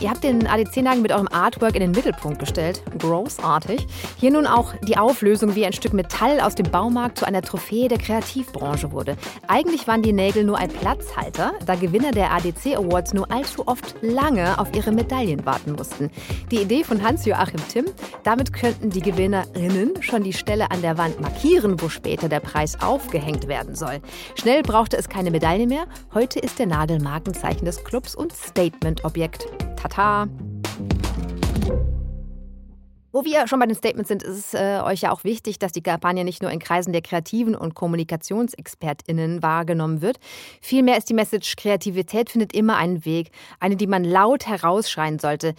Ihr 0.00 0.10
habt 0.10 0.22
den 0.22 0.46
ADC-Nagel 0.46 1.02
mit 1.02 1.10
eurem 1.10 1.26
Artwork 1.26 1.74
in 1.74 1.80
den 1.80 1.90
Mittelpunkt 1.90 2.38
gestellt. 2.38 2.82
Großartig. 3.00 3.84
Hier 4.16 4.30
nun 4.30 4.46
auch 4.46 4.72
die 4.86 4.96
Auflösung, 4.96 5.56
wie 5.56 5.66
ein 5.66 5.72
Stück 5.72 5.92
Metall 5.92 6.38
aus 6.40 6.54
dem 6.54 6.70
Baumarkt 6.70 7.18
zu 7.18 7.26
einer 7.26 7.42
Trophäe 7.42 7.88
der 7.88 7.98
Kreativbranche 7.98 8.92
wurde. 8.92 9.16
Eigentlich 9.48 9.88
waren 9.88 10.02
die 10.02 10.12
Nägel 10.12 10.44
nur 10.44 10.56
ein 10.56 10.68
Platzhalter, 10.68 11.54
da 11.66 11.74
Gewinner 11.74 12.12
der 12.12 12.30
ADC 12.30 12.76
Awards 12.76 13.12
nur 13.12 13.28
allzu 13.32 13.66
oft 13.66 13.96
lange 14.00 14.56
auf 14.60 14.72
ihre 14.72 14.92
Medaillen 14.92 15.44
warten 15.44 15.72
mussten. 15.72 16.10
Die 16.52 16.62
Idee 16.62 16.84
von 16.84 17.02
Hans-Joachim 17.02 17.66
Timm, 17.68 17.86
damit 18.22 18.52
könnten 18.52 18.90
die 18.90 19.02
Gewinnerinnen 19.02 20.00
schon 20.00 20.22
die 20.22 20.32
Stelle 20.32 20.70
an 20.70 20.80
der 20.80 20.96
Wand 20.96 21.20
markieren, 21.20 21.80
wo 21.80 21.88
später 21.88 22.28
der 22.28 22.40
Preis 22.40 22.80
aufgehängt 22.80 23.48
werden 23.48 23.74
soll. 23.74 23.98
Schnell 24.36 24.62
brauchte 24.62 24.96
es 24.96 25.08
keine 25.08 25.32
Medaille 25.32 25.66
mehr. 25.66 25.86
Heute 26.14 26.38
ist 26.38 26.60
der 26.60 26.66
Nagel 26.66 27.00
Markenzeichen 27.00 27.64
des 27.64 27.82
Clubs 27.82 28.14
und 28.14 28.32
Statement-Objekt. 28.32 29.48
Tata! 29.88 30.28
Wo 33.10 33.24
wir 33.24 33.48
schon 33.48 33.58
bei 33.58 33.66
den 33.66 33.74
Statements 33.74 34.08
sind, 34.08 34.22
ist 34.22 34.36
es 34.36 34.54
äh, 34.54 34.80
euch 34.84 35.00
ja 35.00 35.10
auch 35.10 35.24
wichtig, 35.24 35.58
dass 35.58 35.72
die 35.72 35.82
Kampagne 35.82 36.24
nicht 36.24 36.42
nur 36.42 36.50
in 36.50 36.58
Kreisen 36.58 36.92
der 36.92 37.00
Kreativen 37.00 37.54
und 37.54 37.74
KommunikationsexpertInnen 37.74 39.42
wahrgenommen 39.42 40.02
wird. 40.02 40.18
Vielmehr 40.60 40.98
ist 40.98 41.08
die 41.08 41.14
Message, 41.14 41.56
Kreativität 41.56 42.30
findet 42.30 42.52
immer 42.54 42.76
einen 42.76 43.04
Weg. 43.06 43.30
Eine, 43.60 43.76
die 43.76 43.86
man 43.86 44.04
laut 44.04 44.46
herausschreien 44.46 45.18
sollte. 45.18 45.54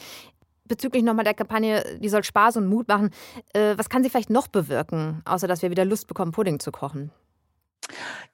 Bezüglich 0.65 1.03
nochmal 1.03 1.25
der 1.25 1.33
Kampagne, 1.33 1.83
die 1.99 2.09
soll 2.09 2.23
Spaß 2.23 2.57
und 2.57 2.67
Mut 2.67 2.87
machen. 2.87 3.09
Äh, 3.53 3.73
was 3.77 3.89
kann 3.89 4.03
sie 4.03 4.09
vielleicht 4.11 4.29
noch 4.29 4.47
bewirken, 4.47 5.23
außer 5.25 5.47
dass 5.47 5.63
wir 5.63 5.71
wieder 5.71 5.85
Lust 5.85 6.07
bekommen, 6.07 6.31
Pudding 6.31 6.59
zu 6.59 6.71
kochen? 6.71 7.11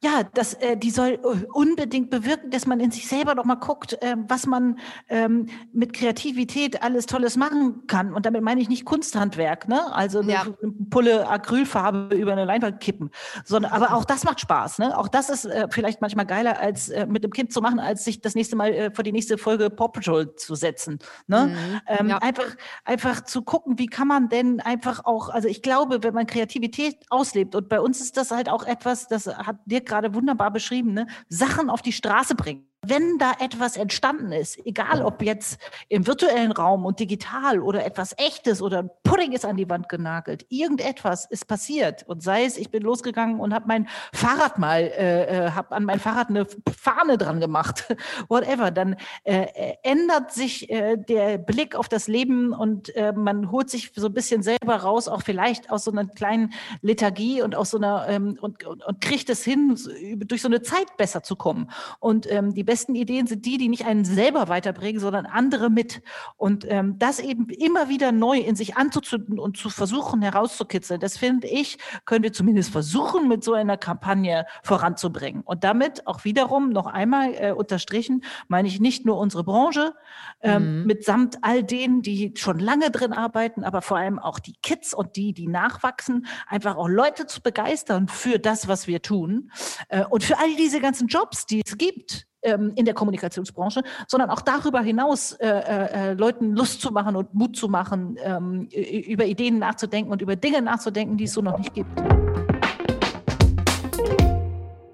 Ja, 0.04 0.24
das, 0.34 0.54
äh, 0.56 0.78
die 0.78 0.92
soll 0.92 1.14
äh, 1.14 1.46
unbedingt 1.54 2.10
bewirken, 2.10 2.52
dass 2.52 2.68
man 2.68 2.80
in 2.80 2.92
sich 2.92 3.08
selber 3.08 3.34
noch 3.34 3.46
mal 3.46 3.56
guckt, 3.56 3.94
äh, 4.02 4.16
was 4.28 4.46
man 4.46 4.78
ähm, 5.10 5.48
mit 5.74 5.94
Kreativität 5.94 6.84
alles 6.84 7.06
Tolles 7.06 7.38
machen 7.38 7.88
kann. 7.88 8.14
Und 8.14 8.26
damit 8.26 8.44
meine 8.44 8.62
ich 8.62 8.70
nicht 8.70 8.86
Kunsthandwerk, 8.86 9.68
ne? 9.68 9.94
Also 9.94 10.20
eine, 10.20 10.32
ja. 10.32 10.46
Pulle 10.90 11.28
Acrylfarbe 11.28 12.16
über 12.16 12.34
eine 12.34 12.46
Leinwand 12.46 12.80
kippen, 12.80 13.10
sondern 13.44 13.72
aber 13.72 13.96
auch 13.96 14.06
das 14.06 14.24
macht 14.24 14.40
Spaß, 14.42 14.80
ne? 14.80 14.98
Auch 14.98 15.08
das 15.08 15.30
ist 15.30 15.46
äh, 15.46 15.68
vielleicht 15.70 16.02
manchmal 16.02 16.26
geiler 16.26 16.60
als 16.60 16.90
äh, 16.90 17.08
mit 17.08 17.24
dem 17.24 17.32
Kind 17.32 17.52
zu 17.52 17.62
machen, 17.62 17.80
als 17.80 18.06
sich 18.06 18.22
das 18.22 18.36
nächste 18.36 18.56
Mal 18.56 18.74
äh, 18.74 18.92
vor 18.92 19.04
die 19.04 19.12
nächste 19.12 19.38
Folge 19.38 19.70
Paw 19.70 19.88
Patrol 19.88 20.36
zu 20.36 20.56
setzen. 20.56 21.00
Ne? 21.28 21.48
Mhm. 21.48 21.82
Ähm, 21.88 22.10
ja. 22.10 22.18
Einfach 22.18 22.56
einfach 22.84 23.22
zu 23.22 23.42
gucken, 23.42 23.80
wie 23.80 23.88
kann 23.88 24.08
man 24.08 24.30
denn 24.30 24.60
einfach 24.60 25.06
auch, 25.06 25.30
also 25.30 25.48
ich 25.48 25.62
glaube, 25.62 26.04
wenn 26.04 26.14
man 26.14 26.28
Kreativität 26.28 26.98
auslebt 27.10 27.56
und 27.56 27.70
bei 27.70 27.80
uns 27.80 28.02
ist 28.02 28.18
das 28.18 28.32
halt 28.32 28.50
auch 28.50 28.66
etwas, 28.66 29.08
das 29.08 29.28
hat 29.46 29.58
dir 29.66 29.82
gerade 29.82 30.14
wunderbar 30.14 30.52
beschrieben, 30.52 30.94
ne? 30.94 31.08
Sachen 31.30 31.70
auf 31.70 31.82
die 31.82 31.92
Straße 31.92 32.36
bringen 32.36 32.68
wenn 32.90 33.18
da 33.18 33.34
etwas 33.40 33.78
entstanden 33.78 34.32
ist, 34.32 34.66
egal 34.66 35.02
ob 35.02 35.22
jetzt 35.22 35.60
im 35.90 36.08
virtuellen 36.08 36.52
Raum 36.52 36.86
und 36.86 37.00
digital 37.00 37.60
oder 37.60 37.86
etwas 37.86 38.14
echtes 38.18 38.62
oder 38.62 38.80
ein 38.80 38.90
Pudding 39.04 39.32
ist 39.32 39.46
an 39.46 39.58
die 39.58 39.70
Wand 39.70 39.90
genagelt, 39.90 40.46
irgendetwas 40.50 41.26
ist 41.26 41.48
passiert. 41.48 42.04
Und 42.08 42.24
sei 42.24 42.46
es, 42.46 42.58
ich 42.58 42.70
bin 42.70 42.84
losgegangen 42.84 43.40
und 43.40 43.54
habe 43.54 43.66
mein 43.68 43.88
Fahrrad 44.14 44.58
mal, 44.58 44.82
äh, 44.82 45.46
äh 45.48 45.52
habe 45.52 45.76
an 45.76 45.86
mein 45.86 46.00
Fahrrad 46.00 46.30
eine 46.30 46.46
Fahne 46.78 47.18
dran 47.18 47.40
gemacht, 47.40 47.96
whatever, 48.30 48.72
dann 48.72 48.96
äh, 49.24 49.44
äh, 49.44 49.76
ändert 49.84 50.32
sich 50.32 50.70
äh, 50.70 50.98
der 50.98 51.38
Blick 51.38 51.76
auf 51.76 51.90
das 51.90 52.08
Leben 52.08 52.54
und 52.54 52.96
äh, 52.96 53.14
man 53.14 53.52
holt 53.52 53.70
sich 53.70 53.92
so 53.96 54.08
ein 54.08 54.14
bisschen 54.14 54.44
selber 54.44 54.76
raus, 54.78 55.08
auch 55.08 55.22
vielleicht 55.22 55.70
aus 55.70 55.84
so 55.84 55.92
einer 55.92 56.06
kleinen 56.06 56.54
Lethargie 56.82 57.42
und 57.42 57.56
aus 57.56 57.72
so 57.72 57.78
einer 57.78 58.08
ähm, 58.10 58.38
und, 58.42 58.64
und, 58.66 58.86
und 58.86 59.02
kriegt 59.02 59.30
es 59.30 59.44
hin, 59.44 59.78
durch 60.26 60.42
so 60.42 60.48
eine 60.48 60.62
Zeit 60.62 60.98
besser 60.98 61.24
zu 61.24 61.36
kommen. 61.36 61.70
Und 62.00 62.32
ähm, 62.32 62.54
die 62.54 62.64
besten 62.76 62.96
Ideen 62.96 63.26
sind 63.26 63.46
die, 63.46 63.58
die 63.58 63.70
nicht 63.70 63.86
einen 63.86 64.04
selber 64.04 64.50
weiterbringen, 64.50 65.00
sondern 65.00 65.26
andere 65.26 65.70
mit. 65.70 66.02
Und 66.36 66.70
ähm, 66.70 67.00
das 67.00 67.22
eben 67.22 67.48
immer 67.48 67.88
wieder 67.88 68.12
neu 68.12 68.38
in 68.38 68.58
sich 68.58 68.76
anzuzünden 68.76 69.40
und 69.40 69.56
zu 69.56 69.70
versuchen 69.70 70.22
herauszukitzeln, 70.22 71.00
das 71.00 71.18
finde 71.18 71.48
ich, 71.48 71.78
können 72.04 72.24
wir 72.24 72.34
zumindest 72.34 72.72
versuchen, 72.72 73.30
mit 73.30 73.46
so 73.46 73.54
einer 73.54 73.78
Kampagne 73.78 74.46
voranzubringen. 74.62 75.42
Und 75.44 75.64
damit 75.64 76.06
auch 76.06 76.26
wiederum 76.26 76.72
noch 76.72 76.88
einmal 76.88 77.34
äh, 77.36 77.52
unterstrichen, 77.54 78.26
meine 78.50 78.68
ich 78.68 78.82
nicht 78.82 79.06
nur 79.06 79.20
unsere 79.20 79.46
Branche, 79.46 79.94
ähm, 80.42 80.82
mhm. 80.82 80.86
mitsamt 80.86 81.38
all 81.44 81.64
denen, 81.64 82.02
die 82.02 82.34
schon 82.36 82.60
lange 82.60 82.92
drin 82.92 83.14
arbeiten, 83.14 83.64
aber 83.64 83.82
vor 83.82 83.96
allem 83.96 84.20
auch 84.20 84.38
die 84.40 84.56
Kids 84.62 84.94
und 84.94 85.16
die, 85.16 85.32
die 85.32 85.48
nachwachsen, 85.48 86.28
einfach 86.46 86.76
auch 86.76 86.90
Leute 86.90 87.26
zu 87.26 87.42
begeistern 87.42 88.10
für 88.10 88.38
das, 88.38 88.68
was 88.68 88.86
wir 88.86 89.02
tun 89.02 89.50
äh, 89.88 90.04
und 90.04 90.26
für 90.26 90.38
all 90.40 90.54
diese 90.58 90.82
ganzen 90.82 91.08
Jobs, 91.08 91.46
die 91.46 91.62
es 91.66 91.78
gibt 91.78 92.28
ähm, 92.46 92.72
in 92.76 92.86
der 92.86 92.94
Kommunikationsbranche, 92.94 93.84
sondern 94.08 94.30
auch 94.30 94.42
darüber 94.42 94.82
hinaus 94.82 95.34
äh, 95.34 95.48
äh, 95.48 96.14
Leuten 96.14 96.56
Lust 96.56 96.82
zu 96.82 96.92
machen 96.92 97.16
und 97.16 97.34
Mut 97.34 97.58
zu 97.58 97.68
machen, 97.68 98.18
ähm, 98.24 98.68
über 99.08 99.26
Ideen 99.26 99.60
nachzudenken 99.60 100.12
und 100.12 100.22
über 100.22 100.36
Dinge 100.36 100.62
nachzudenken, 100.62 101.18
die 101.18 101.26
es 101.26 101.34
so 101.34 101.42
noch 101.42 101.58
nicht 101.58 101.74
gibt. 101.74 101.90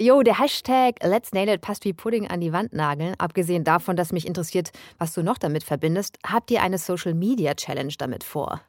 Jo, 0.01 0.23
der 0.23 0.39
Hashtag 0.39 0.95
Let's 1.03 1.31
Nail 1.31 1.47
It 1.49 1.61
passt 1.61 1.85
wie 1.85 1.93
Pudding 1.93 2.27
an 2.27 2.41
die 2.41 2.51
Wand 2.51 2.73
nageln. 2.73 3.13
Abgesehen 3.19 3.63
davon, 3.63 3.95
dass 3.95 4.11
mich 4.11 4.25
interessiert, 4.25 4.71
was 4.97 5.13
du 5.13 5.21
noch 5.21 5.37
damit 5.37 5.63
verbindest, 5.63 6.17
habt 6.25 6.49
ihr 6.49 6.63
eine 6.63 6.79
Social 6.79 7.13
Media 7.13 7.53
Challenge 7.53 7.93
damit 7.99 8.23
vor? 8.23 8.61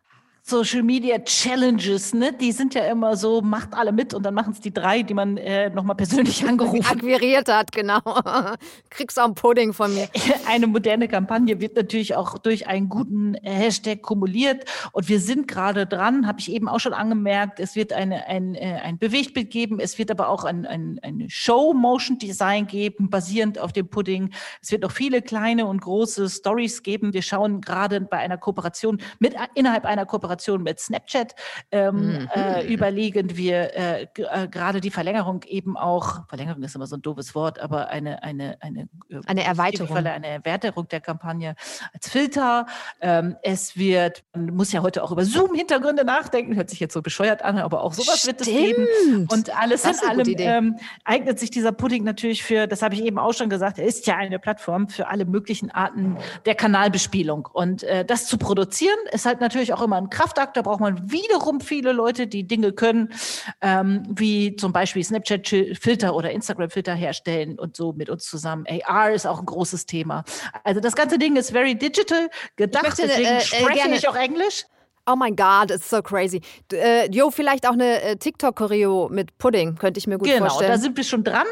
Social 0.45 0.83
Media 0.83 1.21
Challenges, 1.21 2.13
ne? 2.13 2.33
Die 2.33 2.51
sind 2.51 2.75
ja 2.75 2.83
immer 2.87 3.17
so, 3.17 3.41
macht 3.43 3.75
alle 3.75 3.93
mit 3.93 4.13
und 4.13 4.25
dann 4.25 4.35
machen 4.35 4.53
es 4.53 4.61
die 4.61 4.75
drei, 4.75 5.03
die 5.03 5.15
man 5.15 5.37
äh, 5.37 5.71
nochmal 5.71 5.95
persönlich 5.95 6.45
angerufen 6.49 6.85
Akquiriert 6.85 7.49
hat, 7.49 7.71
genau. 7.71 8.01
Kriegst 8.91 9.21
auch 9.21 9.27
einen 9.27 9.37
Pudding 9.37 9.73
von 9.73 9.95
mir. 9.95 10.09
Eine 10.49 10.67
moderne 10.67 11.07
Kampagne 11.07 11.61
wird 11.61 11.77
natürlich 11.77 12.17
auch 12.17 12.39
durch 12.39 12.67
einen 12.67 12.89
guten 12.89 13.35
Hashtag 13.43 14.03
kumuliert 14.03 14.65
und 14.91 15.09
wir 15.09 15.21
sind 15.21 15.47
gerade 15.47 15.87
dran, 15.87 16.27
habe 16.27 16.41
ich 16.41 16.51
eben 16.51 16.69
auch 16.69 16.81
schon 16.81 16.93
angemerkt, 16.93 17.61
es 17.61 17.77
wird 17.77 17.93
eine, 17.93 18.27
ein, 18.27 18.57
äh, 18.57 18.81
ein 18.83 18.99
Bewegtbild 18.99 19.51
geben, 19.51 19.79
es 19.79 19.97
wird 19.97 20.11
aber 20.11 20.29
auch 20.29 20.45
ein, 20.45 20.67
ein, 20.67 20.99
ein 21.03 21.27
Show-Motion-Design 21.29 22.67
geben, 22.67 23.11
basierend 23.11 23.61
auf 23.61 23.73
dem 23.73 23.89
Pudding. 23.89 24.31
Es 24.61 24.73
wird 24.73 24.83
noch 24.83 24.93
viele 24.93 25.23
kleine 25.23 25.67
und 25.67 25.81
große 25.81 26.29
Stories 26.29 26.83
geben. 26.83 27.13
Wir 27.13 27.23
schauen 27.23 27.61
gerade 27.61 28.01
bei 28.01 28.19
einer 28.19 28.39
Kooperation 28.39 29.01
mit 29.21 29.37
innerhalb 29.55 29.85
einer 29.85 30.05
Kooperation 30.05 30.32
Kooperation 30.33 30.63
mit 30.63 30.81
Snapchat 30.81 31.35
ähm, 31.71 31.97
mhm. 31.97 32.29
äh, 32.35 32.67
überlegen 32.73 33.37
wir 33.37 33.75
äh, 33.75 34.03
äh, 34.03 34.49
gerade 34.49 34.81
die 34.81 34.91
Verlängerung 34.91 35.43
eben 35.47 35.77
auch, 35.77 36.27
Verlängerung 36.29 36.63
ist 36.63 36.75
immer 36.75 36.87
so 36.87 36.97
ein 36.97 37.03
doofes 37.03 37.35
Wort, 37.35 37.59
aber 37.59 37.89
eine, 37.89 38.23
eine, 38.23 38.57
eine, 38.61 38.89
äh, 39.09 39.21
eine 39.27 39.45
Erweiterung. 39.45 39.97
eine 39.97 40.27
Erweiterung 40.27 40.89
der 40.89 41.01
Kampagne 41.01 41.55
als 41.93 42.09
Filter. 42.09 42.67
Ähm, 43.01 43.37
es 43.43 43.77
wird, 43.77 44.25
man 44.35 44.55
muss 44.55 44.73
ja 44.73 44.83
heute 44.83 45.03
auch 45.03 45.13
über 45.13 45.25
Zoom-Hintergründe 45.25 46.05
nachdenken, 46.05 46.57
hört 46.57 46.71
sich 46.71 46.81
jetzt 46.81 46.95
so 46.95 47.03
bescheuert 47.03 47.43
an, 47.43 47.59
aber 47.59 47.83
auch 47.83 47.93
sowas 47.93 48.21
Stimmt. 48.21 48.41
wird 48.41 48.41
es 48.41 48.47
geben. 48.47 49.29
Und 49.31 49.57
alles 49.57 49.85
in 49.85 50.09
allem 50.09 50.35
ähm, 50.39 50.77
eignet 51.05 51.39
sich 51.39 51.51
dieser 51.51 51.73
Pudding 51.73 52.05
natürlich 52.05 52.43
für, 52.43 52.67
das 52.67 52.83
habe 52.83 52.95
ich 52.95 53.05
eben 53.05 53.19
auch 53.19 53.33
schon 53.33 53.51
gesagt, 53.51 53.79
er 53.79 53.85
ist 53.85 54.07
ja 54.07 54.17
eine 54.17 54.39
Plattform 54.39 54.89
für 54.89 55.09
alle 55.09 55.25
möglichen 55.25 55.71
Arten 55.71 56.17
der 56.47 56.55
Kanalbespielung. 56.55 57.49
Und 57.53 57.83
äh, 57.83 58.05
das 58.05 58.27
zu 58.27 58.39
produzieren, 58.39 58.99
ist 59.11 59.27
halt 59.27 59.41
natürlich 59.41 59.73
auch 59.73 59.83
immer 59.83 59.97
ein 59.97 60.11
Kraft 60.11 60.22
Kraftakt. 60.23 60.57
Da 60.57 60.63
braucht 60.63 60.81
man 60.81 61.11
wiederum 61.11 61.61
viele 61.61 61.93
Leute, 61.93 62.27
die 62.27 62.47
Dinge 62.47 62.73
können, 62.73 63.13
ähm, 63.61 64.05
wie 64.09 64.55
zum 64.57 64.73
Beispiel 64.73 65.03
Snapchat-Filter 65.03 66.15
oder 66.15 66.31
Instagram-Filter 66.31 66.95
herstellen 66.95 67.59
und 67.59 67.77
so 67.77 67.93
mit 67.93 68.09
uns 68.09 68.25
zusammen. 68.25 68.65
AR 68.87 69.13
ist 69.13 69.27
auch 69.27 69.41
ein 69.41 69.47
großes 69.47 69.87
Thema. 69.87 70.25
Also 70.63 70.81
das 70.81 70.95
ganze 70.95 71.19
Ding 71.19 71.37
ist 71.37 71.51
very 71.51 71.75
digital 71.75 72.31
gedacht. 72.57 72.85
Möchte, 72.85 73.03
deswegen 73.09 73.29
äh, 73.29 73.39
äh 73.39 73.41
spreche 73.41 73.75
gerne. 73.75 73.97
ich 73.97 74.09
auch 74.09 74.17
Englisch. 74.17 74.65
Oh 75.05 75.17
mein 75.17 75.35
Gott, 75.35 75.73
it's 75.73 75.91
so 75.91 76.01
crazy. 76.01 76.41
Äh, 76.73 77.11
jo, 77.11 77.33
vielleicht 77.33 77.67
auch 77.67 77.73
eine 77.73 78.01
äh, 78.03 78.17
TikTok-Choreo 78.17 79.09
mit 79.11 79.37
Pudding, 79.37 79.75
könnte 79.75 79.99
ich 79.99 80.07
mir 80.07 80.17
gut 80.17 80.29
genau, 80.29 80.47
vorstellen. 80.47 80.71
Genau, 80.71 80.77
da 80.77 80.81
sind 80.81 80.97
wir 80.97 81.03
schon 81.03 81.25
dran. 81.25 81.47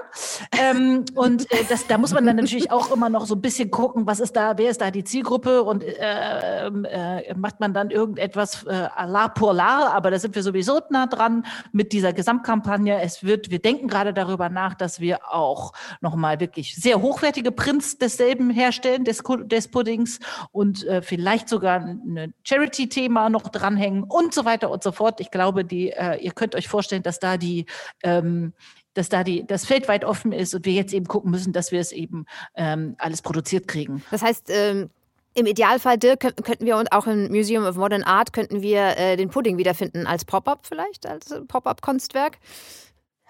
ähm, 0.57 1.05
und 1.17 1.51
äh, 1.53 1.65
das, 1.69 1.85
da 1.89 1.99
muss 1.99 2.13
man 2.13 2.25
dann 2.25 2.37
natürlich 2.37 2.71
auch 2.71 2.93
immer 2.93 3.09
noch 3.09 3.27
so 3.27 3.35
ein 3.35 3.41
bisschen 3.41 3.73
gucken, 3.73 4.07
was 4.07 4.21
ist 4.21 4.37
da, 4.37 4.57
wer 4.57 4.71
ist 4.71 4.81
da 4.81 4.93
die 4.93 5.03
Zielgruppe 5.03 5.65
und 5.65 5.83
äh, 5.83 6.67
äh, 6.69 7.35
macht 7.35 7.59
man 7.59 7.75
dann 7.75 7.91
irgendetwas 7.91 8.63
äh, 8.67 8.71
à 8.71 9.07
la 9.07 9.27
pour 9.27 9.53
la, 9.53 9.89
aber 9.89 10.13
da 10.13 10.21
sind 10.21 10.37
wir 10.37 10.45
sowieso 10.45 10.79
nah 10.91 11.09
dran 11.09 11.45
mit 11.73 11.93
dieser 11.93 12.13
Gesamtkampagne. 12.13 13.03
Es 13.03 13.25
wird, 13.25 13.51
wir 13.51 13.59
denken 13.59 13.89
gerade 13.89 14.15
darüber 14.15 14.49
nach, 14.49 14.75
dass 14.75 15.01
wir 15.01 15.29
auch 15.29 15.73
nochmal 16.01 16.39
wirklich 16.39 16.77
sehr 16.77 17.03
hochwertige 17.03 17.51
Prints 17.51 17.99
desselben 17.99 18.51
herstellen, 18.51 19.03
des, 19.03 19.25
des 19.47 19.69
Puddings 19.69 20.21
und 20.53 20.87
äh, 20.87 21.03
vielleicht 21.03 21.49
sogar 21.49 21.81
ein 21.81 22.33
Charity-Thema 22.45 23.29
noch 23.29 23.40
noch 23.43 23.51
dranhängen 23.51 24.05
und 24.05 24.35
so 24.35 24.45
weiter 24.45 24.71
und 24.71 24.83
so 24.83 24.93
fort. 24.93 25.21
Ich 25.21 25.31
glaube, 25.31 25.65
die, 25.65 25.91
äh, 25.91 26.17
ihr 26.17 26.33
könnt 26.33 26.55
euch 26.55 26.69
vorstellen, 26.69 27.03
dass 27.03 27.19
da 27.19 27.37
die 27.37 27.67
ähm, 28.03 28.53
dass 28.95 29.09
da 29.09 29.23
die, 29.23 29.47
das 29.47 29.67
Feld 29.67 29.89
weit 29.89 30.05
offen 30.05 30.33
ist 30.33 30.55
und 30.55 30.67
wir 30.67 30.73
jetzt 30.73 30.93
eben 30.93 31.07
gucken 31.07 31.31
müssen, 31.31 31.53
dass 31.53 31.71
wir 31.71 31.81
es 31.81 31.93
eben 31.93 32.27
ähm, 32.57 32.97
alles 32.99 33.23
produziert 33.23 33.69
kriegen. 33.69 34.03
Das 34.11 34.23
heißt, 34.23 34.51
ähm, 34.51 34.91
im 35.35 35.47
Idealfall, 35.47 35.97
Dirk, 35.97 36.21
könnten 36.21 36.67
wir 36.67 36.77
und 36.77 36.91
auch 36.93 37.07
im 37.07 37.29
Museum 37.29 37.65
of 37.65 37.77
Modern 37.77 38.03
Art 38.03 38.33
könnten 38.33 38.63
wir 38.63 38.97
äh, 38.97 39.17
den 39.17 39.31
Pudding 39.31 39.59
wiederfinden 39.59 40.07
als 40.07 40.25
Pop-up 40.25 40.67
vielleicht, 40.67 41.07
als 41.07 41.33
Pop-up-Kunstwerk. 41.47 42.39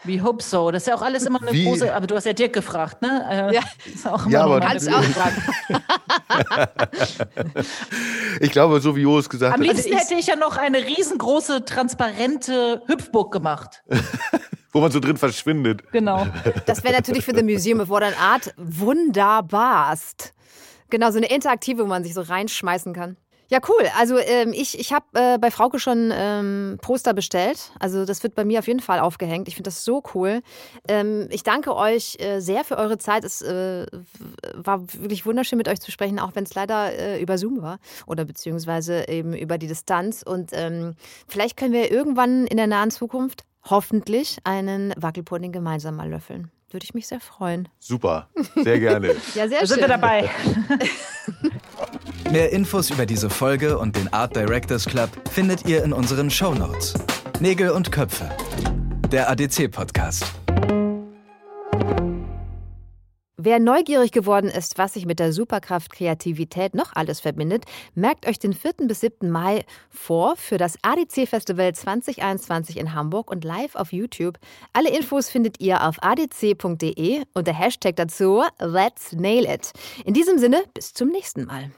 We 0.04 0.22
hope 0.22 0.42
so. 0.42 0.70
Das 0.70 0.84
ist 0.84 0.86
ja 0.88 0.94
auch 0.94 1.02
alles 1.02 1.24
immer 1.26 1.42
eine 1.42 1.52
Wie- 1.52 1.64
große, 1.64 1.94
aber 1.94 2.06
du 2.06 2.16
hast 2.16 2.24
ja 2.24 2.32
Dirk 2.32 2.54
gefragt, 2.54 3.02
ne? 3.02 3.50
Äh, 3.50 3.54
Ja. 3.54 3.60
Ist 3.92 4.06
auch 4.08 4.22
immer 4.24 4.32
Ja, 4.32 4.44
aber- 4.44 4.60
große 4.60 4.96
auch. 4.96 5.02
Ich 8.40 8.50
glaube, 8.50 8.80
so 8.80 8.96
wie 8.96 9.02
Jo 9.02 9.18
es 9.18 9.28
gesagt 9.28 9.54
Am 9.54 9.60
hat, 9.60 9.66
liebsten 9.66 9.96
hätte 9.96 10.14
ich 10.14 10.26
ja 10.26 10.36
noch 10.36 10.56
eine 10.56 10.78
riesengroße, 10.78 11.64
transparente 11.64 12.82
Hüpfburg 12.86 13.32
gemacht. 13.32 13.82
wo 14.72 14.80
man 14.80 14.92
so 14.92 15.00
drin 15.00 15.16
verschwindet. 15.16 15.82
Genau. 15.90 16.26
Das 16.66 16.84
wäre 16.84 16.94
natürlich 16.94 17.24
für 17.24 17.34
The 17.34 17.42
Museum 17.42 17.80
of 17.80 17.88
Modern 17.88 18.14
Art 18.14 18.54
wunderbarst. 18.56 20.32
Genau, 20.90 21.10
so 21.10 21.16
eine 21.18 21.26
interaktive, 21.28 21.82
wo 21.82 21.86
man 21.86 22.04
sich 22.04 22.14
so 22.14 22.20
reinschmeißen 22.20 22.94
kann. 22.94 23.16
Ja, 23.50 23.58
cool. 23.68 23.84
Also 23.98 24.16
ähm, 24.18 24.52
ich, 24.52 24.78
ich 24.78 24.92
habe 24.92 25.06
äh, 25.14 25.36
bei 25.36 25.50
Frauke 25.50 25.80
schon 25.80 26.12
ähm, 26.14 26.78
Poster 26.80 27.14
bestellt. 27.14 27.72
Also 27.80 28.04
das 28.04 28.22
wird 28.22 28.36
bei 28.36 28.44
mir 28.44 28.60
auf 28.60 28.68
jeden 28.68 28.78
Fall 28.78 29.00
aufgehängt. 29.00 29.48
Ich 29.48 29.56
finde 29.56 29.70
das 29.70 29.84
so 29.84 30.04
cool. 30.14 30.40
Ähm, 30.86 31.26
ich 31.30 31.42
danke 31.42 31.74
euch 31.74 32.16
äh, 32.20 32.38
sehr 32.38 32.62
für 32.62 32.78
eure 32.78 32.96
Zeit. 32.98 33.24
Es 33.24 33.42
äh, 33.42 33.86
war 34.54 34.80
wirklich 34.94 35.26
wunderschön 35.26 35.58
mit 35.58 35.66
euch 35.66 35.80
zu 35.80 35.90
sprechen, 35.90 36.20
auch 36.20 36.36
wenn 36.36 36.44
es 36.44 36.54
leider 36.54 36.92
äh, 36.92 37.20
über 37.20 37.38
Zoom 37.38 37.60
war 37.60 37.80
oder 38.06 38.24
beziehungsweise 38.24 39.08
eben 39.08 39.34
über 39.34 39.58
die 39.58 39.66
Distanz. 39.66 40.22
Und 40.22 40.50
ähm, 40.52 40.94
vielleicht 41.26 41.56
können 41.56 41.72
wir 41.72 41.90
irgendwann 41.90 42.46
in 42.46 42.56
der 42.56 42.68
nahen 42.68 42.92
Zukunft 42.92 43.42
hoffentlich 43.68 44.38
einen 44.44 44.94
Wackelpudding 44.96 45.50
gemeinsam 45.50 45.96
mal 45.96 46.08
löffeln. 46.08 46.52
Würde 46.70 46.84
ich 46.84 46.94
mich 46.94 47.08
sehr 47.08 47.18
freuen. 47.18 47.68
Super, 47.80 48.28
sehr 48.54 48.78
gerne. 48.78 49.08
Ja, 49.34 49.48
sehr 49.48 49.62
Da 49.62 49.66
sind 49.66 49.80
wir 49.80 49.88
dabei. 49.88 50.30
Mehr 52.30 52.52
Infos 52.52 52.90
über 52.90 53.06
diese 53.06 53.28
Folge 53.28 53.76
und 53.76 53.96
den 53.96 54.12
Art 54.12 54.36
Directors 54.36 54.84
Club 54.84 55.10
findet 55.32 55.66
ihr 55.66 55.82
in 55.82 55.92
unseren 55.92 56.30
Shownotes. 56.30 56.94
Nägel 57.40 57.70
und 57.70 57.90
Köpfe. 57.90 58.30
Der 59.10 59.28
ADC-Podcast. 59.30 60.24
Wer 63.36 63.58
neugierig 63.58 64.12
geworden 64.12 64.48
ist, 64.48 64.78
was 64.78 64.92
sich 64.92 65.06
mit 65.06 65.18
der 65.18 65.32
Superkraft 65.32 65.90
Kreativität 65.90 66.74
noch 66.74 66.94
alles 66.94 67.18
verbindet, 67.18 67.64
merkt 67.96 68.28
euch 68.28 68.38
den 68.38 68.52
4. 68.52 68.74
bis 68.86 69.00
7. 69.00 69.28
Mai 69.28 69.64
vor 69.88 70.36
für 70.36 70.56
das 70.56 70.76
ADC 70.82 71.26
Festival 71.26 71.74
2021 71.74 72.76
in 72.76 72.94
Hamburg 72.94 73.28
und 73.28 73.42
live 73.42 73.74
auf 73.74 73.92
YouTube. 73.92 74.38
Alle 74.72 74.96
Infos 74.96 75.30
findet 75.30 75.60
ihr 75.60 75.84
auf 75.84 75.96
adc.de 76.00 77.24
und 77.34 77.46
der 77.48 77.58
Hashtag 77.58 77.96
dazu 77.96 78.44
Let's 78.60 79.14
Nail 79.14 79.46
It. 79.46 79.72
In 80.04 80.14
diesem 80.14 80.38
Sinne, 80.38 80.62
bis 80.74 80.94
zum 80.94 81.08
nächsten 81.08 81.46
Mal. 81.46 81.72